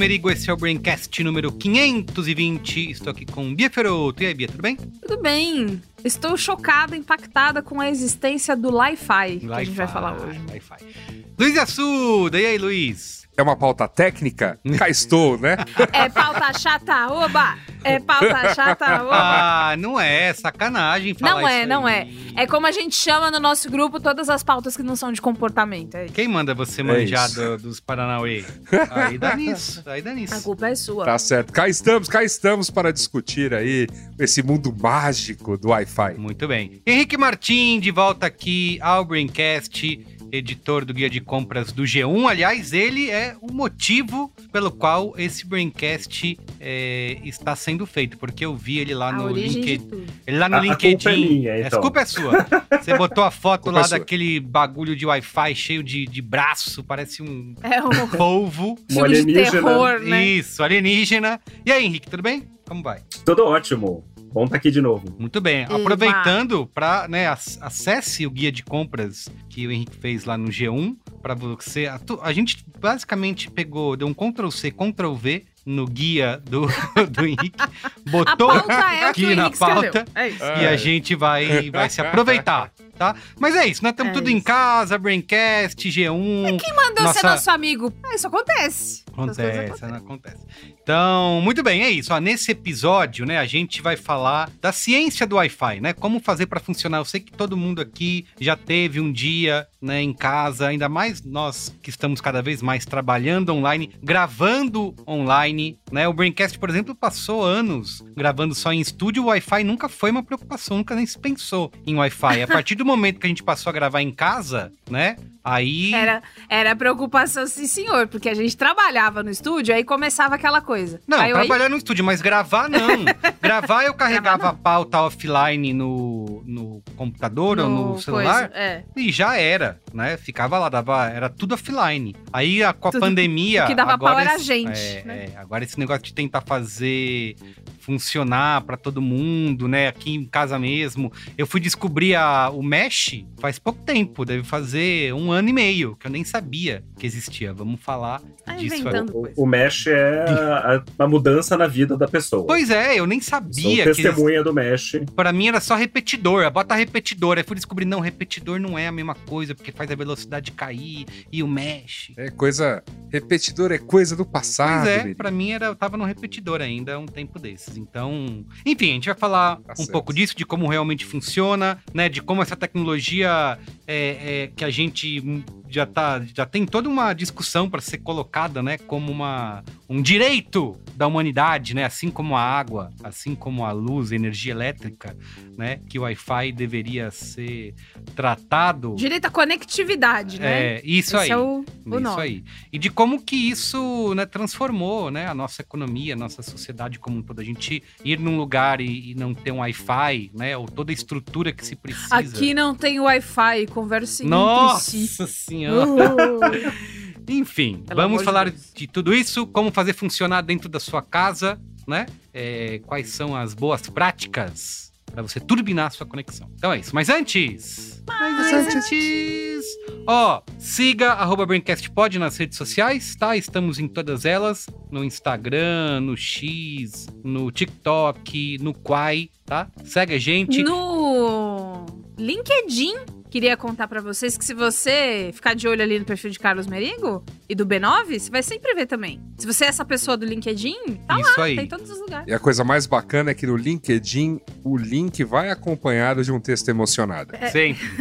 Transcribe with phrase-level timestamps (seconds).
[0.00, 2.90] Merigo, esse é o Braincast número 520.
[2.90, 4.22] Estou aqui com Bia Feroto.
[4.22, 4.74] E aí, Bia, tudo bem?
[4.74, 5.78] Tudo bem.
[6.02, 10.40] Estou chocada, impactada com a existência do Li-Fi, que a gente vai falar hoje.
[10.50, 11.24] Li-Fi.
[11.38, 13.19] Luiz Assuda, e aí, Luiz?
[13.40, 14.60] É uma pauta técnica?
[14.76, 15.56] Cá estou, né?
[15.94, 17.56] É pauta chata, oba!
[17.82, 19.16] É pauta chata, oba!
[19.16, 22.34] Ah, não é, sacanagem falar Não é, não aí.
[22.36, 22.42] é.
[22.42, 25.22] É como a gente chama no nosso grupo todas as pautas que não são de
[25.22, 25.94] comportamento.
[25.94, 28.44] É Quem manda você manjar do, dos Paranauê?
[28.90, 30.34] Aí dá nisso, aí dá nisso.
[30.34, 31.06] A culpa é sua.
[31.06, 31.50] Tá certo.
[31.50, 33.86] Cá estamos, cá estamos para discutir aí
[34.18, 36.14] esse mundo mágico do Wi-Fi.
[36.18, 36.82] Muito bem.
[36.86, 42.28] Henrique Martim, de volta aqui ao Braincast editor do guia de compras do G1.
[42.28, 48.54] Aliás, ele é o motivo pelo qual esse Braincast é, está sendo feito, porque eu
[48.54, 50.06] vi ele lá a no LinkedIn.
[50.26, 50.94] Ele lá no a, LinkedIn.
[50.94, 51.78] A culpa é minha, então.
[51.78, 52.46] A culpa é sua.
[52.80, 56.82] Você botou a foto A lá é daquele bagulho de Wi-Fi cheio de, de braço,
[56.82, 58.78] parece um É um polvo.
[58.88, 59.50] de alienígena.
[59.50, 60.24] terror, né?
[60.24, 61.40] Isso, alienígena.
[61.64, 62.48] E aí, Henrique, tudo bem?
[62.66, 63.00] Como vai?
[63.24, 64.04] Tudo ótimo.
[64.32, 65.04] Bom estar aqui de novo.
[65.18, 65.62] Muito bem.
[65.64, 65.76] Eba.
[65.76, 70.48] Aproveitando para, né, ac- acesse o guia de compras que o Henrique fez lá no
[70.48, 71.86] G1 para você.
[71.86, 76.66] A, a gente basicamente pegou, deu um Ctrl C, Ctrl V no guia do,
[77.10, 77.68] do Henrique, A
[78.10, 80.42] botou pauta é o que o aqui na pauta É isso.
[80.44, 83.16] e a gente vai, vai se aproveitar, tá?
[83.38, 84.44] Mas é isso, nós estamos É tudo em isso.
[84.44, 86.58] casa, Braincast, G1.
[86.60, 87.90] Quem mandou ser Nossa- nosso amigo?
[88.04, 89.04] Ah, isso acontece.
[89.10, 90.46] Acontece, não acontece.
[90.82, 92.12] Então, muito bem, é isso.
[92.12, 95.92] Ó, nesse episódio, né, a gente vai falar da ciência do Wi-Fi, né?
[95.92, 96.98] Como fazer para funcionar.
[96.98, 101.22] Eu sei que todo mundo aqui já teve um dia, né, em casa, ainda mais
[101.22, 106.06] nós que estamos cada vez mais trabalhando online, gravando online, né?
[106.08, 109.22] O Braincast, por exemplo, passou anos gravando só em estúdio.
[109.24, 112.42] O Wi-Fi nunca foi uma preocupação, nunca nem se pensou em Wi-Fi.
[112.42, 115.16] A partir do momento que a gente passou a gravar em casa, né?
[115.42, 120.60] Aí Era, era preocupação, sim, senhor, porque a gente trabalhava no estúdio, aí começava aquela
[120.60, 121.00] coisa.
[121.08, 123.04] Não, Aí trabalhar no estúdio, mas gravar não.
[123.40, 128.84] gravar eu carregava a pauta offline no, no computador ou no celular coisa, É.
[128.94, 130.18] e já era, né?
[130.18, 132.14] Ficava lá, dava, era tudo offline.
[132.30, 133.64] Aí a, com a Tudo- pandemia.
[133.64, 135.28] o que dava agora pau era a gente, é, né?
[135.34, 137.34] é, agora esse negócio de tentar fazer
[137.80, 139.88] funcionar pra todo mundo, né?
[139.88, 141.12] Aqui em casa mesmo.
[141.36, 145.96] Eu fui descobrir a, o Mesh faz pouco tempo, deve fazer um ano e meio,
[145.96, 147.52] que eu nem sabia que existia.
[147.52, 152.06] Vamos falar Tá disso inventando O, o Mesh é a, a mudança na vida da
[152.06, 152.46] pessoa.
[152.46, 154.10] Pois é, eu nem Sou sabia que existia.
[154.10, 155.00] testemunha do Mesh.
[155.16, 157.38] Pra mim era só repetidor, bota repetidor.
[157.38, 161.06] Aí fui descobrir, não, repetidor não é a mesma coisa, porque faz a velocidade cair
[161.32, 162.12] e o mexe.
[162.16, 162.82] É coisa.
[163.10, 164.84] Repetidor é coisa do passado.
[164.84, 167.38] pois é, pra mim era, eu tava no repetidor ainda há um tempo
[167.76, 169.92] Então, enfim, a gente vai falar Tá um certo.
[169.92, 172.08] pouco disso, de como realmente funciona, né?
[172.08, 173.58] De como essa tecnologia
[173.92, 175.20] é, é, que a gente
[175.68, 178.78] já tá, já tem toda uma discussão para ser colocada, né?
[178.78, 181.84] Como uma, um direito da humanidade, né?
[181.84, 185.16] Assim como a água, assim como a luz, a energia elétrica,
[185.56, 185.80] né?
[185.88, 187.74] Que o Wi-Fi deveria ser
[188.14, 188.94] tratado.
[188.96, 190.76] Direito à conectividade, né?
[190.76, 191.30] É, isso Esse aí.
[191.30, 192.22] é o, o Isso nome.
[192.22, 192.44] aí.
[192.72, 197.18] E de como que isso né, transformou né, a nossa economia, a nossa sociedade como
[197.18, 197.40] um todo.
[197.40, 200.56] A gente ir num lugar e, e não ter um Wi-Fi, né?
[200.56, 202.14] Ou toda a estrutura que se precisa.
[202.16, 205.26] Aqui não tem Wi-Fi, conversem Nossa entre si.
[205.26, 206.14] senhora!
[206.14, 207.00] Uh.
[207.28, 208.72] Enfim, Pelo vamos de falar Deus.
[208.74, 212.06] de tudo isso, como fazer funcionar dentro da sua casa, né?
[212.34, 216.48] É, quais são as boas práticas para você turbinar a sua conexão.
[216.54, 216.94] Então é isso.
[216.94, 218.02] Mas antes.
[218.06, 219.64] Mas antes.
[220.06, 223.36] Ó, siga arroba BraincastPod nas redes sociais, tá?
[223.36, 224.66] Estamos em todas elas.
[224.90, 229.68] No Instagram, no X, no TikTok, no Quai, tá?
[229.84, 230.62] Segue a gente.
[230.62, 231.86] No
[232.18, 232.94] LinkedIn,
[233.30, 236.66] queria contar pra vocês que se você ficar de olho ali no perfil de Carlos
[236.66, 239.20] Merigo e do B9, você vai sempre ver também.
[239.38, 241.56] Se você é essa pessoa do LinkedIn, tá Isso lá, aí.
[241.56, 242.26] tá em todos os lugares.
[242.28, 246.40] E a coisa mais bacana é que no LinkedIn o link vai acompanhado de um
[246.40, 247.34] texto emocionado.
[247.36, 247.48] É.
[247.50, 247.86] Sempre.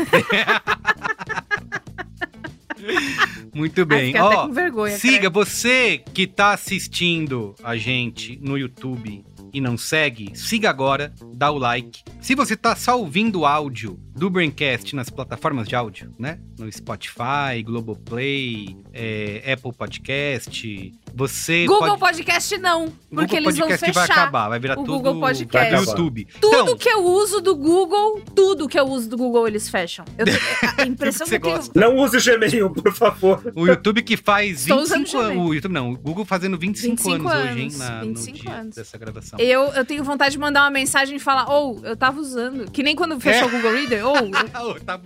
[3.53, 4.19] Muito Ai, bem.
[4.19, 4.97] Ó, com vergonha.
[4.97, 11.51] siga você que tá assistindo a gente no YouTube e não segue, siga agora, dá
[11.51, 12.01] o like.
[12.21, 16.39] Se você tá só ouvindo o áudio do Braincast nas plataformas de áudio, né?
[16.57, 21.99] No Spotify, Globoplay, é, Apple Podcast, você Google pode...
[21.99, 24.21] Podcast não, porque Google eles vão Podcast vai fechar.
[24.21, 25.87] acabar, vai virar o tudo Google Podcast.
[25.89, 26.27] YouTube.
[26.41, 30.03] Tudo Então, que eu uso do Google, tudo que eu uso do Google, eles fecham.
[30.17, 30.37] Eu tenho,
[30.77, 31.59] a impressão que que eu.
[31.75, 33.41] Não use Gmail, por favor.
[33.55, 35.45] o YouTube que faz Estou usando 25 anos.
[35.47, 37.71] O YouTube não, o Google fazendo 25, 25 anos, hoje, hein?
[37.77, 38.75] Na, 25 no dia anos.
[38.75, 39.39] dessa gravação.
[39.39, 42.69] Eu, eu tenho vontade de mandar uma mensagem e falar, ou, eu tava usando.
[42.69, 43.45] Que nem quando fechou É.
[43.45, 44.61] o Google Reader, ou, eu, Ah, tá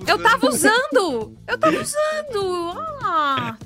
[0.08, 0.24] eu abusando.
[0.24, 1.38] tava usando!
[1.48, 2.74] Eu tava usando!
[3.04, 3.58] Ah,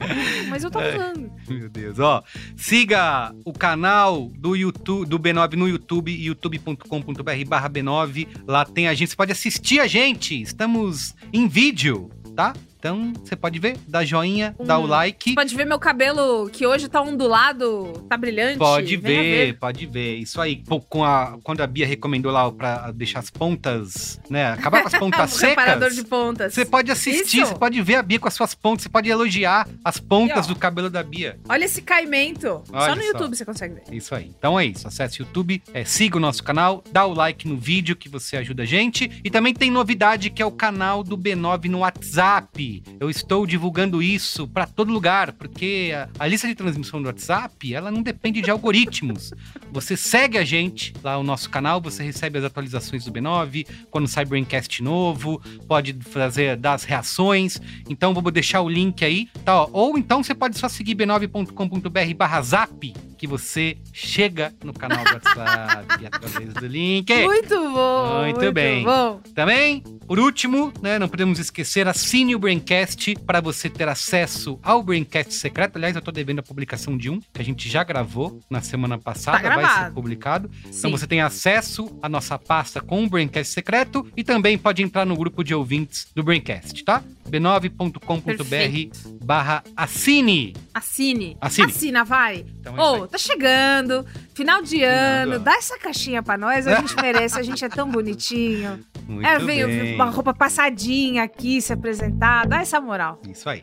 [0.50, 0.96] mas eu tava É.
[0.98, 1.32] usando.
[1.48, 2.24] Meu Deus, ó.
[2.56, 8.28] Siga o canal do YouTube, do B9 no YouTube, youtube.com.br barra B9.
[8.48, 10.42] Lá tem a gente, você pode assistir a gente.
[10.42, 12.54] Estamos em vídeo, tá?
[12.88, 14.88] Então, você pode ver, dá joinha, dá o Hum.
[14.88, 15.36] like.
[15.36, 18.58] Pode ver meu cabelo, que hoje tá ondulado, tá brilhante.
[18.60, 20.16] Pode venha ver, pode ver.
[20.16, 24.54] Isso aí, com a, quando a Bia recomendou lá pra deixar as pontas, né?
[24.54, 25.96] Acabar com as pontas reparador secas.
[25.96, 26.54] de pontas.
[26.54, 27.48] Você pode assistir, Isso.
[27.52, 30.50] você pode ver a Bia com as suas pontas, você pode elogiar as pontas E,
[30.52, 30.54] ó.
[30.54, 31.38] do cabelo da Bia.
[31.50, 32.64] Olha esse caimento.
[32.72, 33.08] Olha só no só.
[33.10, 33.84] YouTube você consegue ver.
[33.92, 34.32] Isso aí.
[34.38, 34.88] Então é isso.
[34.88, 38.38] Acesse o YouTube, é, siga o nosso canal, dá o like no vídeo que você
[38.38, 39.12] ajuda a gente.
[39.26, 42.77] E também tem novidade que é o canal do B9 no WhatsApp.
[43.00, 47.74] Eu estou divulgando isso pra todo lugar, porque a, a lista de transmissão do WhatsApp,
[47.74, 49.34] ela não depende de algoritmos.
[49.72, 54.08] Você segue a gente lá no nosso canal, você recebe as atualizações do B9, quando
[54.08, 57.60] sai Braincast novo, pode fazer dar as reações.
[57.90, 59.66] Então vou deixar o link aí, tá?
[59.72, 65.14] Ou então você pode só seguir b9.com.br barra zap, que você chega no canal do
[65.14, 67.12] WhatsApp através do link.
[67.24, 68.24] Muito bom.
[68.24, 68.84] Muito bem.
[68.84, 69.20] bom.
[69.34, 74.82] Também, por último, né, não podemos esquecer, assine o Braincast para você ter acesso ao
[74.84, 75.78] Braincast secreto.
[75.78, 78.98] Aliás, eu tô devendo a publicação de um, que a gente já gravou na semana
[78.98, 80.50] passada, Tá vai ser publicado.
[80.62, 80.92] Então Sim.
[80.92, 85.16] você tem acesso à nossa pasta com o Braincast secreto e também pode entrar no
[85.16, 87.04] grupo de ouvintes do Braincast, tá?
[87.30, 89.18] b9.com.br Perfeito.
[89.24, 90.54] barra assine.
[90.78, 91.38] Assine.
[91.42, 91.68] Assine.
[91.72, 92.46] Assina, vai.
[92.60, 93.08] Então é Ô, aí.
[93.10, 94.06] tá chegando.
[94.34, 95.40] Final de ano.
[95.40, 96.68] Dá essa caixinha pra nós.
[96.68, 97.40] A gente merece.
[97.40, 98.80] A gente é tão bonitinho.
[99.08, 99.96] Muito é, vem bem.
[99.96, 102.46] uma roupa passadinha aqui, se apresentar.
[102.48, 103.22] Dá essa moral.
[103.28, 103.62] Isso aí.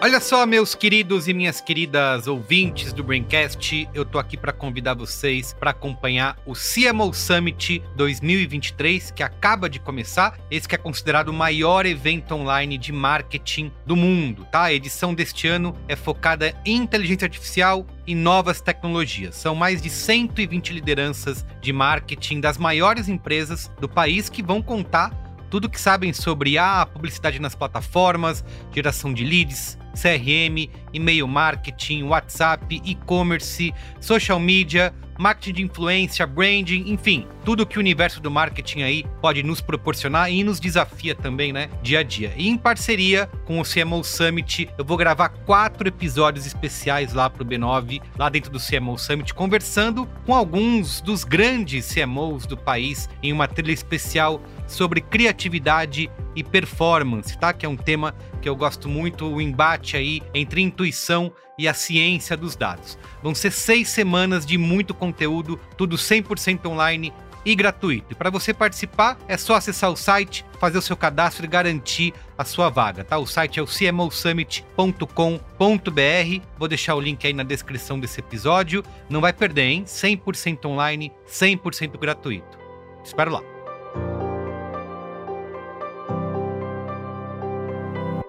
[0.00, 4.94] Olha só, meus queridos e minhas queridas ouvintes do Braincast, eu tô aqui para convidar
[4.94, 10.38] vocês para acompanhar o CMO Summit 2023, que acaba de começar.
[10.52, 14.62] Esse que é considerado o maior evento online de marketing do mundo, tá?
[14.62, 19.34] A edição deste ano é focada em inteligência artificial e novas tecnologias.
[19.34, 25.10] São mais de 120 lideranças de marketing das maiores empresas do país que vão contar
[25.50, 32.62] tudo que sabem sobre a publicidade nas plataformas, geração de leads, CRM, e-mail marketing, WhatsApp,
[32.70, 39.04] e-commerce, social media, marketing de influência, branding, enfim, tudo que o universo do marketing aí
[39.20, 42.32] pode nos proporcionar e nos desafia também, né, dia a dia.
[42.36, 47.44] E em parceria com o CMO Summit, eu vou gravar quatro episódios especiais lá pro
[47.44, 53.32] B9, lá dentro do CMO Summit, conversando com alguns dos grandes CMOs do país em
[53.32, 57.52] uma trilha especial sobre criatividade e performance, tá?
[57.52, 61.74] Que é um tema que eu gosto muito, o embate aí entre intuição e a
[61.74, 62.98] ciência dos dados.
[63.22, 67.12] Vão ser seis semanas de muito conteúdo, tudo 100% online
[67.44, 68.12] e gratuito.
[68.12, 72.12] E para você participar, é só acessar o site, fazer o seu cadastro e garantir
[72.36, 73.18] a sua vaga, tá?
[73.18, 76.46] O site é o cmosummit.com.br.
[76.58, 78.84] Vou deixar o link aí na descrição desse episódio.
[79.08, 79.84] Não vai perder, hein?
[79.84, 82.58] 100% online, 100% gratuito.
[83.02, 83.42] Espero lá.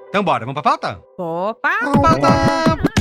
[0.09, 1.03] Então bora, vamos pra pauta?
[1.17, 1.69] Opa!
[2.01, 2.98] Pauta!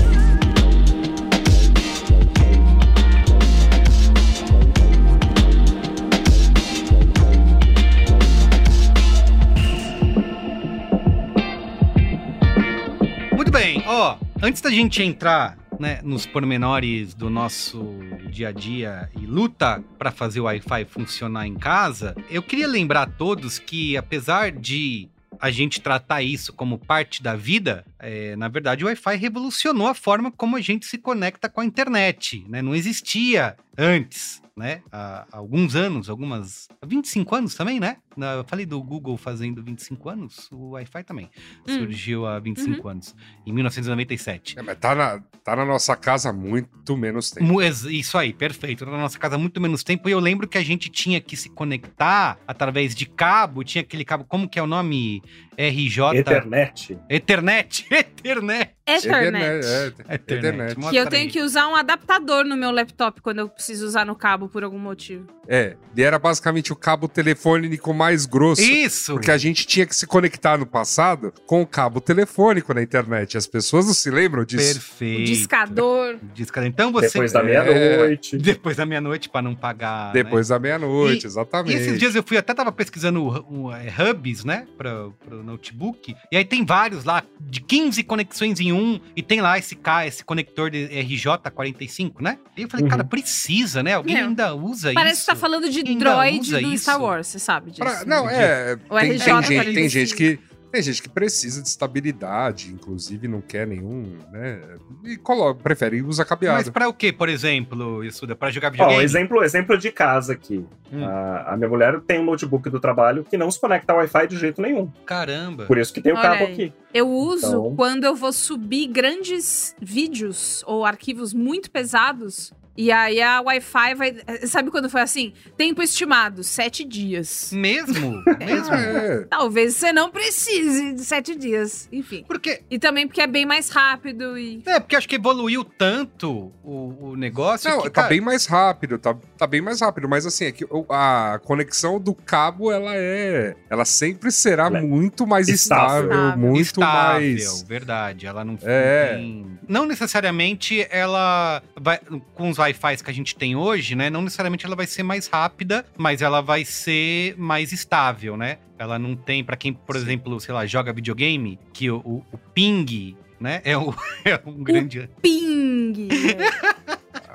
[13.59, 17.99] Bem, ó, antes da gente entrar né, nos pormenores do nosso
[18.31, 23.03] dia a dia e luta para fazer o Wi-Fi funcionar em casa, eu queria lembrar
[23.03, 25.09] a todos que, apesar de
[25.41, 29.95] a gente tratar isso como parte da vida, é, na verdade o Wi-Fi revolucionou a
[29.95, 32.63] forma como a gente se conecta com a internet, né?
[32.63, 34.83] Não existia antes, né?
[34.91, 36.69] Há alguns anos, algumas...
[36.83, 37.99] Há 25 anos também, né?
[38.37, 41.31] eu falei do Google fazendo 25 anos, o Wi-Fi também
[41.69, 41.79] Hum.
[41.79, 43.15] surgiu há 25 anos,
[43.47, 44.59] em 1997.
[44.59, 47.63] É, mas tá na, tá na nossa casa há muito menos tempo.
[47.63, 48.85] Isso aí, perfeito.
[48.85, 50.09] Na nossa casa há muito menos tempo.
[50.09, 53.63] E eu lembro que a gente tinha que se conectar através de cabo.
[53.63, 55.23] Tinha aquele cabo, como que é o nome?
[55.59, 56.01] RJ.
[56.23, 56.99] Ethernet.
[57.11, 57.87] Ethernet.
[57.91, 58.71] Ethernet.
[58.87, 59.67] Ethernet.
[59.67, 60.77] É, é, Ethernet.
[60.89, 64.15] Que eu tenho que usar um adaptador no meu laptop quando eu preciso usar no
[64.15, 65.27] cabo por algum motivo.
[65.47, 68.63] É, e era basicamente o cabo telefônico mais grosso.
[68.63, 69.13] Isso.
[69.15, 73.37] Porque a gente tinha que se conectar no passado com o cabo telefônico na internet.
[73.37, 74.75] As pessoas não se lembram disso.
[74.75, 75.21] Perfeito.
[75.21, 76.19] O discador.
[76.35, 76.69] Discador.
[76.69, 77.09] Então você.
[77.09, 77.43] Depois da É.
[77.45, 78.37] meia-noite.
[78.39, 80.07] Depois da meia-noite, pra não pagar.
[80.15, 80.23] né?
[80.23, 81.77] Depois da meia-noite, exatamente.
[81.77, 86.15] E esses dias eu fui, até tava pesquisando um, é, hubs, né, pra, pro notebook,
[86.31, 90.07] e aí tem vários lá, de 15 conexões em um, e tem lá esse K,
[90.07, 92.39] esse conector de RJ45, né?
[92.57, 92.91] E eu falei, Uhum.
[92.91, 93.95] cara, precisa, né?
[93.95, 95.23] Alguém ainda usa Parece isso?
[95.27, 96.83] que tá falando de droid do isso?
[96.85, 97.83] Star Wars, você sabe disso.
[97.83, 98.35] Pra- não, né?
[98.73, 98.79] é.
[98.89, 99.89] O Tem, RJ tem gente, tem 45.
[99.91, 100.39] gente que.
[100.71, 104.61] Tem gente que precisa de estabilidade, inclusive não quer nenhum, né?
[105.05, 106.73] E coloca, prefere usar Mas cabeado.
[106.73, 108.37] pra o quê, por exemplo, Issuda?
[108.37, 109.03] Pra jogar Ó, videogame?
[109.03, 110.65] exemplo, exemplo de casa aqui.
[110.93, 111.05] Hum.
[111.05, 114.27] A, a minha mulher tem um notebook do trabalho que não se conecta ao Wi-Fi
[114.27, 114.91] de jeito nenhum.
[115.07, 115.65] Caramba.
[115.67, 116.53] Por isso que tem o Olha cabo aí.
[116.53, 116.73] aqui.
[116.93, 122.53] Eu uso Então- quando eu vou subir grandes vídeos ou arquivos muito pesados.
[122.81, 124.17] E aí a Wi-Fi vai.
[124.47, 125.33] Sabe quando foi assim?
[125.57, 127.51] Tempo estimado, sete dias.
[127.53, 128.23] Mesmo?
[128.39, 128.73] Mesmo?
[128.73, 131.89] É, Talvez você não precise de sete dias.
[131.91, 132.25] Enfim.
[132.29, 132.63] Porque...
[132.71, 134.63] E também porque é bem mais rápido e.
[134.65, 138.47] É, porque acho que evoluiu tanto o, o negócio não, que, tá cara, bem mais
[138.47, 142.93] rápido, tá, tá bem mais rápido, mas assim, é que a conexão do cabo, ela
[142.95, 143.57] é.
[143.69, 146.05] Ela sempre será Ela é muito mais estável.
[146.05, 146.39] estável, Estável.
[146.49, 147.63] muito estável, mais.
[147.63, 148.25] verdade.
[148.27, 149.13] Ela não, É.
[149.13, 149.59] não tem.
[149.67, 151.99] Não necessariamente ela vai.
[152.35, 154.09] Com os Wi-Fi que a gente tem hoje, né?
[154.11, 158.59] Não necessariamente ela vai ser mais rápida, mas ela vai ser mais estável, né?
[158.79, 162.39] Ela não tem, pra quem, por exemplo, sei lá, joga videogame, que o, o- o
[162.39, 163.61] ping, né?
[163.65, 163.95] É, o,
[164.25, 165.09] é um grande.
[165.23, 166.09] Ping!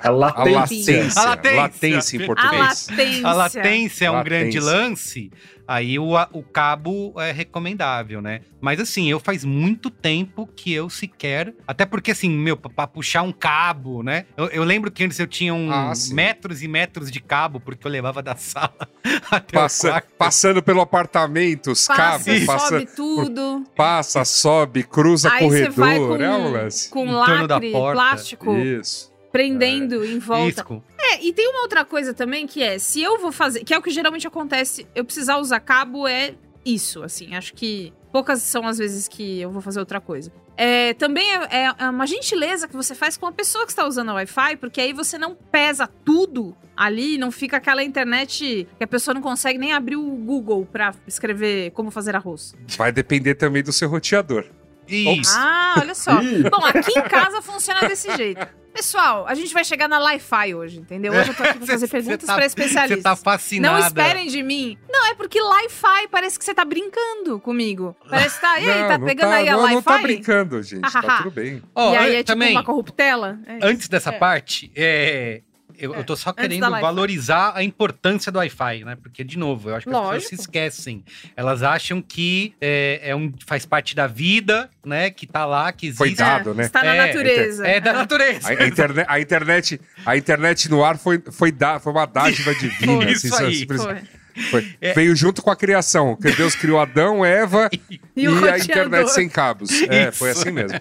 [0.03, 0.51] A A latência.
[0.59, 1.21] latência.
[1.21, 1.57] A latência.
[1.61, 2.89] latência em a português.
[2.89, 3.27] latência.
[3.27, 4.39] A latência é um Latência.
[4.39, 5.31] grande lance,
[5.67, 8.41] aí o, a- o cabo é recomendável, né?
[8.59, 11.53] Mas assim, eu faz muito tempo que eu sequer.
[11.67, 14.25] Até porque, assim, meu, pra, pra puxar um cabo, né?
[14.37, 17.85] Eu, eu lembro que antes eu tinha um Ah, metros e metros de cabo, porque
[17.87, 18.73] eu levava da sala
[19.31, 20.07] até Passa- o quarto.
[20.17, 23.63] passando pelo apartamento, os Passa, cabos, passa, sobe tudo.
[23.75, 26.89] passa, sobe, cruza Aí você vai corredor, com, é um lance.
[26.89, 27.93] com lacre, porta.
[27.93, 29.12] plástico, Isso.
[29.33, 30.63] Prendendo em volta.
[30.97, 33.77] É, e tem uma outra coisa também que é, se eu vou fazer, que é
[33.77, 38.65] o que geralmente acontece, eu precisar usar cabo é isso, assim, acho que poucas são
[38.65, 40.31] as vezes que eu vou fazer outra coisa.
[40.55, 43.85] É, também é, é- é uma gentileza que você faz com a pessoa que está
[43.87, 48.83] usando a Wi-Fi, porque aí você não pesa tudo ali, não fica aquela internet que
[48.83, 52.55] a pessoa não consegue nem abrir o Google pra escrever como fazer arroz.
[52.77, 54.45] Vai depender também do seu roteador.
[54.87, 55.31] Isso.
[55.37, 56.11] Ah, olha só.
[56.15, 58.45] Bom, aqui em casa funciona desse jeito.
[58.73, 61.13] Pessoal, a gente vai chegar na Li-Fi hoje, entendeu?
[61.13, 62.97] Hoje eu tô aqui pra fazer Cê- perguntas tá- pra especialistas.
[62.97, 63.79] Você tá fascinada.
[63.79, 64.77] Não esperem de mim.
[64.89, 67.95] Não, é porque Li-Fi parece que você tá brincando comigo.
[68.09, 68.59] Parece que tá.
[68.59, 69.73] E aí, Não, tá não pegando tá- aí a não, Li-Fi?
[69.75, 70.81] não tá brincando, gente.
[70.81, 71.17] tá Hahaha.
[71.23, 71.61] tudo bem.
[71.75, 73.37] Ó, e aí é tipo também, uma corruptela?
[73.45, 74.17] É antes dessa É.
[74.17, 75.41] parte, é.
[75.83, 78.95] Eu, eu tô só querendo valorizar a importância do Wi-Fi, né?
[79.01, 80.35] Porque, de novo, eu acho que as pessoas Lógico.
[80.35, 81.03] se esquecem.
[81.35, 85.09] Elas acham que é, é um, faz parte da vida, né?
[85.09, 85.97] Que tá lá, que existe.
[85.97, 86.63] Foi dado, né?
[86.65, 87.67] Está na É, natureza.
[87.67, 88.47] É da natureza.
[88.47, 92.53] A, a interne- a internet, a internet no ar foi, foi, da- foi uma dádiva
[92.55, 93.01] divina.
[93.03, 93.55] Foi assim, isso aí.
[93.55, 94.22] simplesmente- Foi.
[94.49, 94.93] Foi- É.
[94.93, 96.15] Veio junto com a criação.
[96.15, 99.69] Que Deus criou Adão, Eva e, E a internet sem cabos.
[99.83, 100.79] É, foi assim mesmo.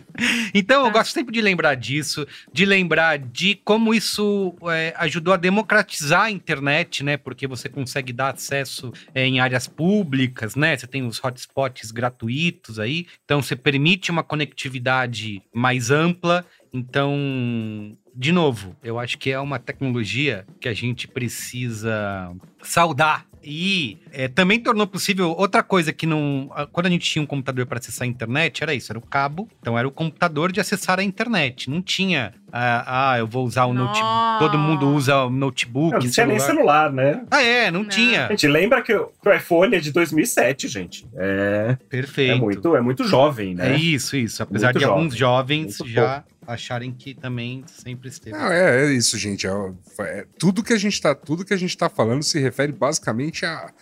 [0.54, 0.98] Então, eu Tá.
[0.98, 6.30] gosto sempre de lembrar disso, de lembrar de como isso é, ajudou a democratizar a
[6.30, 7.16] internet, né?
[7.16, 10.76] Porque você consegue dar acesso é, em áreas públicas, né?
[10.76, 16.44] Você tem os hotspots gratuitos aí, então você permite uma conectividade mais ampla.
[16.74, 22.30] Então, de novo, eu acho que é uma tecnologia que a gente precisa
[22.62, 23.26] saudar.
[23.44, 26.50] E é, também tornou possível outra coisa que não.
[26.72, 29.48] Quando a gente tinha um computador para acessar a internet, era isso, era o cabo.
[29.60, 31.68] Então era o computador de acessar a internet.
[31.70, 32.34] Não tinha.
[32.52, 34.38] Ah, ah, eu vou usar o notebook.
[34.38, 35.94] Todo mundo usa o notebook.
[35.94, 36.90] Não, não tinha nem celular.
[36.90, 37.24] celular, né?
[37.30, 37.88] Ah, é, não, Não.
[37.88, 38.28] tinha.
[38.28, 41.06] Gente, lembra que o, iPhone é de 2007, gente.
[41.16, 42.32] É, Perfeito.
[42.32, 43.72] é, muito, é muito jovem, né?
[43.72, 44.42] É isso, isso.
[44.42, 48.36] Apesar Muito de alguns jovem, jovens muito já acharem que também sempre esteve.
[48.36, 49.46] Não, é, é isso, gente.
[49.46, 49.50] É,
[50.00, 53.44] é- tudo que a gente tá, tudo que a gente tá falando se refere basicamente
[53.44, 53.72] a,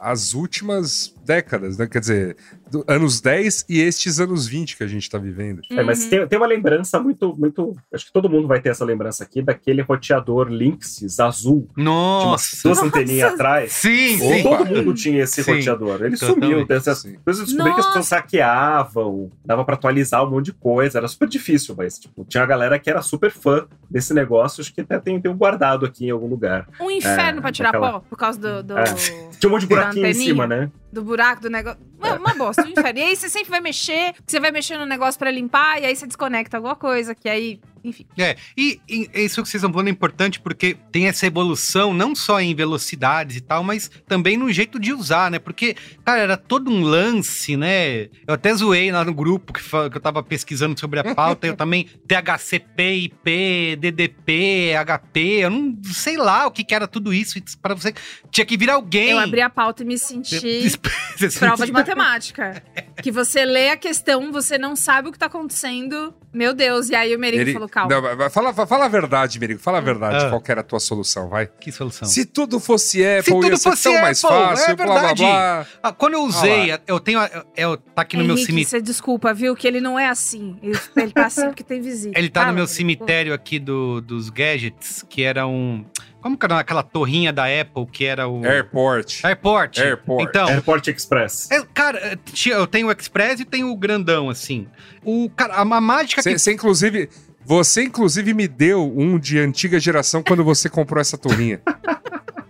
[0.00, 1.86] as últimas décadas, né?
[1.86, 2.36] Quer dizer,
[2.70, 5.60] do- anos 10 e estes anos 20 que a gente tá vivendo.
[5.70, 6.10] É, mas Uhum.
[6.10, 7.76] tem, tem uma lembrança muito, muito.
[7.92, 11.68] Acho que todo mundo vai ter essa lembrança aqui daquele roteador Linksys azul.
[11.76, 12.56] Nossa.
[12.62, 12.86] duas Nossa.
[12.88, 13.72] anteninhas atrás.
[13.72, 14.34] Sim, Opa.
[14.34, 14.42] sim.
[14.42, 15.54] Todo mundo tinha esse Sim.
[15.56, 16.02] roteador.
[16.04, 16.66] Ele Totalmente, sumiu.
[16.66, 17.12] Dessas, sim.
[17.12, 18.16] depois eu descobri que as pessoas Nossa.
[18.16, 20.98] saqueavam, dava pra atualizar um monte de coisa.
[20.98, 24.60] Era super difícil, mas tipo, tinha a galera que era super fã desse negócio.
[24.60, 26.68] Acho que até tem, tem um guardado aqui em algum lugar.
[26.80, 28.84] Um inferno É, pra tirar aquela- pó por causa do, do, É.
[28.94, 30.70] Tinha um monte de buraquinho em cima, né?
[30.96, 31.78] do buraco do negócio.
[31.98, 32.98] Uma, uma bosta, um inferno.
[32.98, 35.94] E aí você sempre vai mexer, você vai mexer no negócio pra limpar, e aí
[35.94, 38.06] você desconecta alguma coisa, que aí, enfim.
[38.18, 42.14] É, e, e isso que vocês estão falando é importante porque tem essa evolução não
[42.14, 45.38] só em velocidades e tal, mas também no jeito de usar, né?
[45.38, 48.04] Porque, cara, era todo um lance, né?
[48.26, 51.54] Eu até zoei lá no grupo que, que eu tava pesquisando sobre a pauta, eu
[51.56, 57.40] também THCP, IP, DDP, HP, eu não sei lá o que, que era tudo isso
[57.60, 57.94] para você.
[58.30, 59.10] Tinha que vir alguém.
[59.10, 60.70] Eu abri a pauta e me senti
[61.38, 62.62] prova de matemática.
[63.02, 66.14] Que você lê a questão, você não sabe o que tá acontecendo.
[66.32, 66.88] Meu Deus.
[66.88, 68.14] E aí o Merigo Ele- falou, calma.
[68.16, 69.60] Não, fala, fala a verdade, Merigo.
[69.60, 70.24] Fala a verdade.
[70.24, 70.28] Ah.
[70.30, 71.46] Qual que era a tua solução, vai?
[71.46, 72.08] Que solução?
[72.08, 74.84] Se tudo fosse Apple, Se tudo ia ser fosse tão mais Apple, fácil, é blá,
[74.86, 75.22] blá, verdade.
[75.22, 75.66] blá.
[75.82, 77.20] Ah, quando eu usei, eu tenho.
[77.20, 78.70] Eu, eu- tá aqui no meu Henrique, cemitério.
[78.70, 79.54] você desculpa, viu?
[79.54, 80.56] Que ele não é assim.
[80.62, 82.18] Ele, ele tá assim porque tem visita.
[82.18, 85.84] Ele tá no Fala, meu cemitério aqui do, dos gadgets, que era um.
[86.20, 88.44] Como que era aquela torrinha da Apple que era o.
[88.44, 89.24] Airport.
[89.24, 89.78] Airport.
[89.78, 90.28] Airport.
[90.28, 90.48] Então.
[90.48, 91.48] Airport Express.
[91.52, 92.18] é, cara, é,
[92.50, 94.66] eu tenho o Express e tenho o grandão, assim.
[95.04, 96.36] O, cara, a, a mágica que.
[96.38, 97.08] Você, inclusive.
[97.46, 101.60] Você, inclusive, me deu um de antiga geração quando você comprou essa torrinha.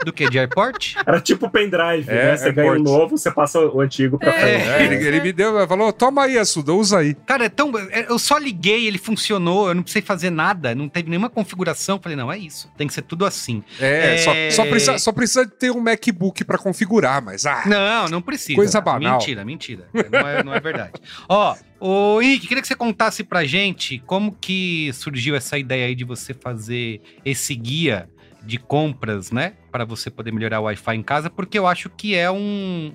[0.04, 0.30] Do que?
[0.30, 0.94] De Airport?
[1.04, 2.36] Era tipo pendrive, É, né?
[2.36, 2.96] Você ganha um Airport.
[2.96, 4.68] novo, você passa o antigo pra frente.
[4.68, 7.12] É, ele, ele me deu, falou: toma aí, Assuda, usa aí.
[7.26, 7.72] Cara, é tão.
[7.90, 11.98] é, Eu só liguei, ele funcionou, eu não precisei fazer nada, não teve nenhuma configuração.
[12.00, 12.70] Falei, não, é isso.
[12.76, 13.64] Tem que ser tudo assim.
[13.80, 14.18] É, É.
[14.18, 18.54] Só, só, precisa, só precisa ter um MacBook pra configurar, mas ah, Não, não precisa.
[18.54, 19.18] Coisa banal.
[19.18, 19.88] Mentira, mentira.
[19.92, 20.92] Não é, não é verdade.
[21.28, 25.95] Ó, ô Henrique, queria que você contasse pra gente como que surgiu essa ideia aí
[25.95, 28.09] de você fazer esse guia
[28.42, 29.54] de compras, né?
[29.73, 32.37] Para você poder melhorar o Wi-Fi em casa, porque eu acho que é um,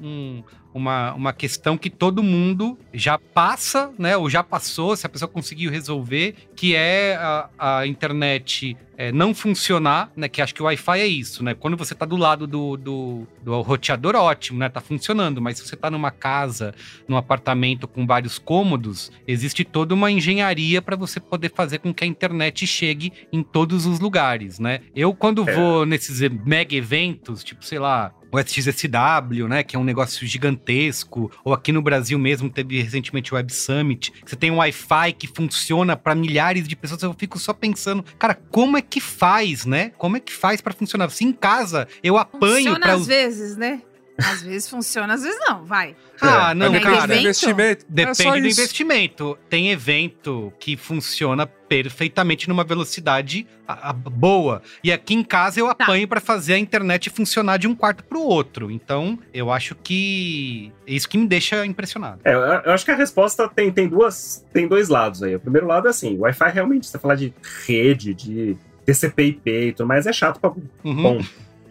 [0.02, 4.16] um- uma, uma questão que todo mundo já passa, né?
[4.18, 9.34] Ou já passou, se a pessoa conseguiu resolver, que é a, a internet é, não
[9.34, 10.28] funcionar, né?
[10.28, 11.54] Que acho que o Wi-Fi é isso, né?
[11.54, 14.70] Quando você tá do lado do, do, do roteador, ótimo, né?
[14.70, 15.42] Tá funcionando.
[15.42, 16.74] Mas se você tá numa casa,
[17.08, 22.04] num apartamento com vários cômodos, existe toda uma engenharia para você poder fazer com que
[22.04, 24.82] a internet chegue em todos os lugares, né?
[24.96, 25.56] Eu, quando É.
[25.56, 31.32] vou nesses mega eventos, tipo, sei lá, o SXSW, né, que é um negócio gigantesco,
[31.44, 35.28] ou aqui no Brasil mesmo teve recentemente o Web Summit, você tem um Wi-Fi que
[35.28, 39.92] funciona para milhares de pessoas, eu fico só pensando, cara, como é que faz, né?
[39.98, 41.10] Como é que faz para funcionar?
[41.10, 43.82] Se em casa eu apanho para às vezes, né?
[44.18, 45.66] Às vezes funciona, às vezes não.
[45.66, 45.96] Vai.
[46.22, 47.16] Ah, não, Mas depende cara.
[47.16, 47.86] investimento.
[47.86, 48.60] é Depende só do isso.
[48.62, 49.38] investimento.
[49.50, 54.62] Tem evento que funciona perfeitamente numa velocidade a- a- boa.
[54.84, 58.22] E aqui em casa eu apanho pra fazer a internet funcionar de um quarto pro
[58.22, 58.70] outro.
[58.70, 62.20] Então, eu acho que é isso que me deixa impressionado.
[62.24, 65.36] É, eu acho que a resposta tem, tem duas, tem dois lados aí.
[65.36, 67.34] O primeiro lado é assim, o Wi-Fi realmente, você falar de
[67.66, 70.52] rede, de TCP/IP e tudo mais, é chato pra
[70.84, 71.02] Uhum.
[71.02, 71.18] bom.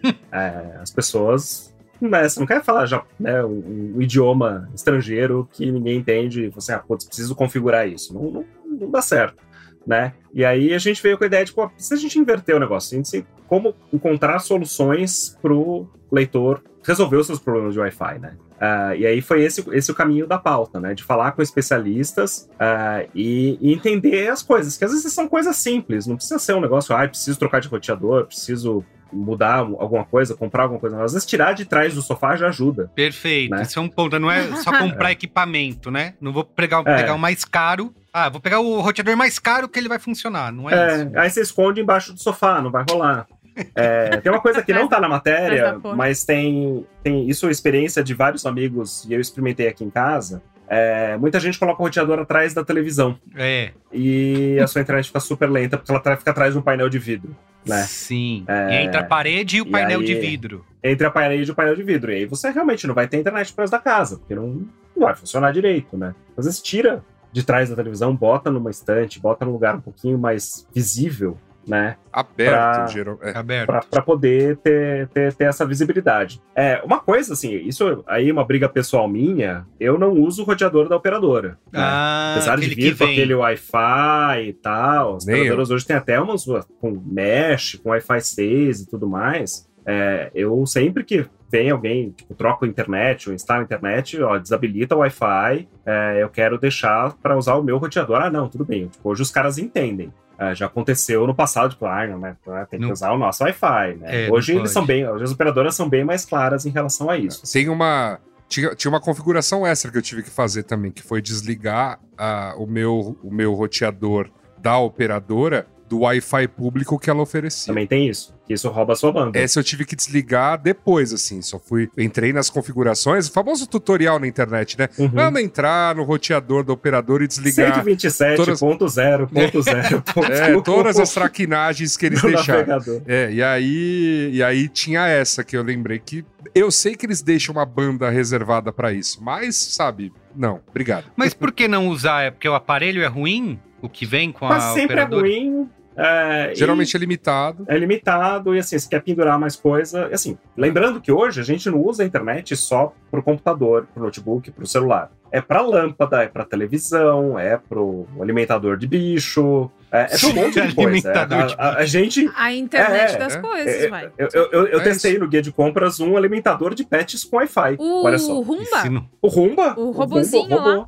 [0.32, 1.69] É, as pessoas,
[2.00, 6.72] você não quer falar já, né, um, um idioma estrangeiro que ninguém entende, e você,
[6.72, 8.14] ah, putz, preciso configurar isso.
[8.14, 9.42] Não, não, não dá certo,
[9.86, 10.14] né?
[10.32, 12.60] E aí a gente veio com a ideia de, pô, se a gente inverter o
[12.60, 18.36] negócio, a gente, como encontrar soluções pro leitor resolver os seus problemas de Wi-Fi, né?
[18.60, 20.92] Ah, e aí foi esse, esse o caminho da pauta, né?
[20.94, 25.56] De falar com especialistas ah, e, e entender as coisas, que às vezes são coisas
[25.56, 30.36] simples, não precisa ser um negócio, ah, preciso trocar de roteador, preciso mudar alguma coisa,
[30.36, 31.02] comprar alguma coisa.
[31.02, 32.90] Às vezes tirar de trás do sofá já ajuda.
[32.94, 33.50] Perfeito.
[33.50, 33.62] Né?
[33.62, 34.16] Isso é um ponto.
[34.20, 36.14] Não é só comprar equipamento, né?
[36.20, 36.96] Não vou pegar, É.
[36.96, 37.92] pegar o mais caro.
[38.12, 40.52] Ah, vou pegar o roteador mais caro que ele vai funcionar.
[40.52, 41.18] Não é, É, isso.
[41.18, 43.26] aí você esconde embaixo do sofá, não vai rolar.
[43.74, 48.02] É, tem uma coisa que não tá na matéria, mas tem, tem isso é experiência
[48.02, 50.42] de vários amigos e eu experimentei aqui em casa.
[50.72, 53.72] É, muita gente coloca o roteador atrás da televisão É.
[53.92, 56.96] e a sua internet fica super lenta porque ela fica atrás de um painel de
[56.98, 57.34] vidro,
[57.66, 57.82] né?
[57.82, 58.44] Sim.
[58.46, 58.74] É.
[58.80, 60.64] E entre a parede e o E painel aí- de vidro.
[60.82, 62.12] Entre a parede e o painel de vidro.
[62.12, 64.64] E aí você realmente não vai ter internet atrás da casa, porque não,
[64.96, 66.14] não vai funcionar direito, né?
[66.38, 70.18] Às vezes tira de trás da televisão, bota numa estante, bota num lugar um pouquinho
[70.18, 71.36] mais visível,
[71.66, 71.96] né?
[72.12, 73.18] Aberto, Pra- geral.
[73.22, 73.36] É.
[73.38, 73.66] Aberto.
[73.66, 76.40] Pra, pra poder ter, ter, ter essa visibilidade.
[76.54, 80.44] É, uma coisa assim, isso aí é uma briga pessoal minha, eu não uso o
[80.44, 81.50] roteador da operadora.
[81.72, 81.80] né?
[81.80, 86.20] Ah, Apesar de vir com aquele Wi-Fi e tal, as Nem operadoras hoje tem até
[86.20, 86.44] umas
[86.80, 89.68] com mesh, com Wi-Fi 6 e tudo mais.
[89.86, 94.38] É, eu sempre que vem alguém, tipo, troca a internet ou instala a internet, ó,
[94.38, 98.20] desabilita o Wi-Fi, é, eu quero deixar para usar o meu roteador.
[98.22, 98.86] Ah, não, tudo bem.
[98.88, 100.12] Tipo, hoje os caras entendem.
[100.40, 102.34] É, já aconteceu no passado, tipo, ah, não, né,
[102.70, 104.26] tem que Não- usar o nosso Wi-Fi, né?
[104.26, 107.18] É, hoje eles são bem, hoje as operadoras são bem mais claras em relação a
[107.18, 107.42] isso.
[107.52, 108.18] Tem uma.
[108.48, 112.54] Tinha, tinha uma configuração extra que eu tive que fazer também, que foi desligar ah,
[112.56, 117.66] o, meu, o meu roteador da operadora do Wi-Fi público que ela oferecia.
[117.66, 119.36] Também tem isso, que isso rouba a sua banda.
[119.36, 121.42] Essa eu tive que desligar depois, assim.
[121.42, 121.90] Só fui.
[121.98, 124.88] Entrei nas configurações, o famoso tutorial na internet, né?
[124.96, 125.08] Uhum.
[125.08, 129.28] Vamos entrar no roteador do operador e desligar 127.0.0.
[130.30, 132.60] é, todas as traquinagens que eles deixaram.
[132.60, 133.02] navegador.
[133.06, 136.24] É, e aí, e aí tinha essa que eu lembrei que
[136.54, 141.06] eu sei que eles deixam uma banda reservada pra isso, mas sabe, não, obrigado.
[141.16, 142.22] Mas por que não usar?
[142.22, 143.58] É porque o aparelho é ruim?
[143.82, 145.22] O que vem com Mas a sempre é operadora?
[145.22, 145.68] ruim.
[145.96, 147.64] É, e- Geralmente é limitado.
[147.68, 150.08] é limitado e assim, você quer pendurar mais coisa.
[150.10, 154.02] E, assim, lembrando que hoje a gente não usa a internet só pro computador, pro
[154.02, 155.10] notebook, pro celular.
[155.32, 160.34] É pra lâmpada, é pra televisão, é pro alimentador de bicho, é, é pra um
[160.34, 161.12] monte de coisa.
[161.12, 162.28] De A, a- a gente.
[162.36, 163.40] A internet É, das é.
[163.40, 164.10] coisas, é, vai.
[164.18, 165.20] Eu, eu, eu- eu É testei isso.
[165.20, 167.76] no guia de compras um alimentador de pets com Wi-Fi.
[167.78, 168.40] O Olha só.
[168.40, 169.06] Rumba.
[169.22, 169.74] O Rumba.
[169.78, 170.86] O robozinho lá.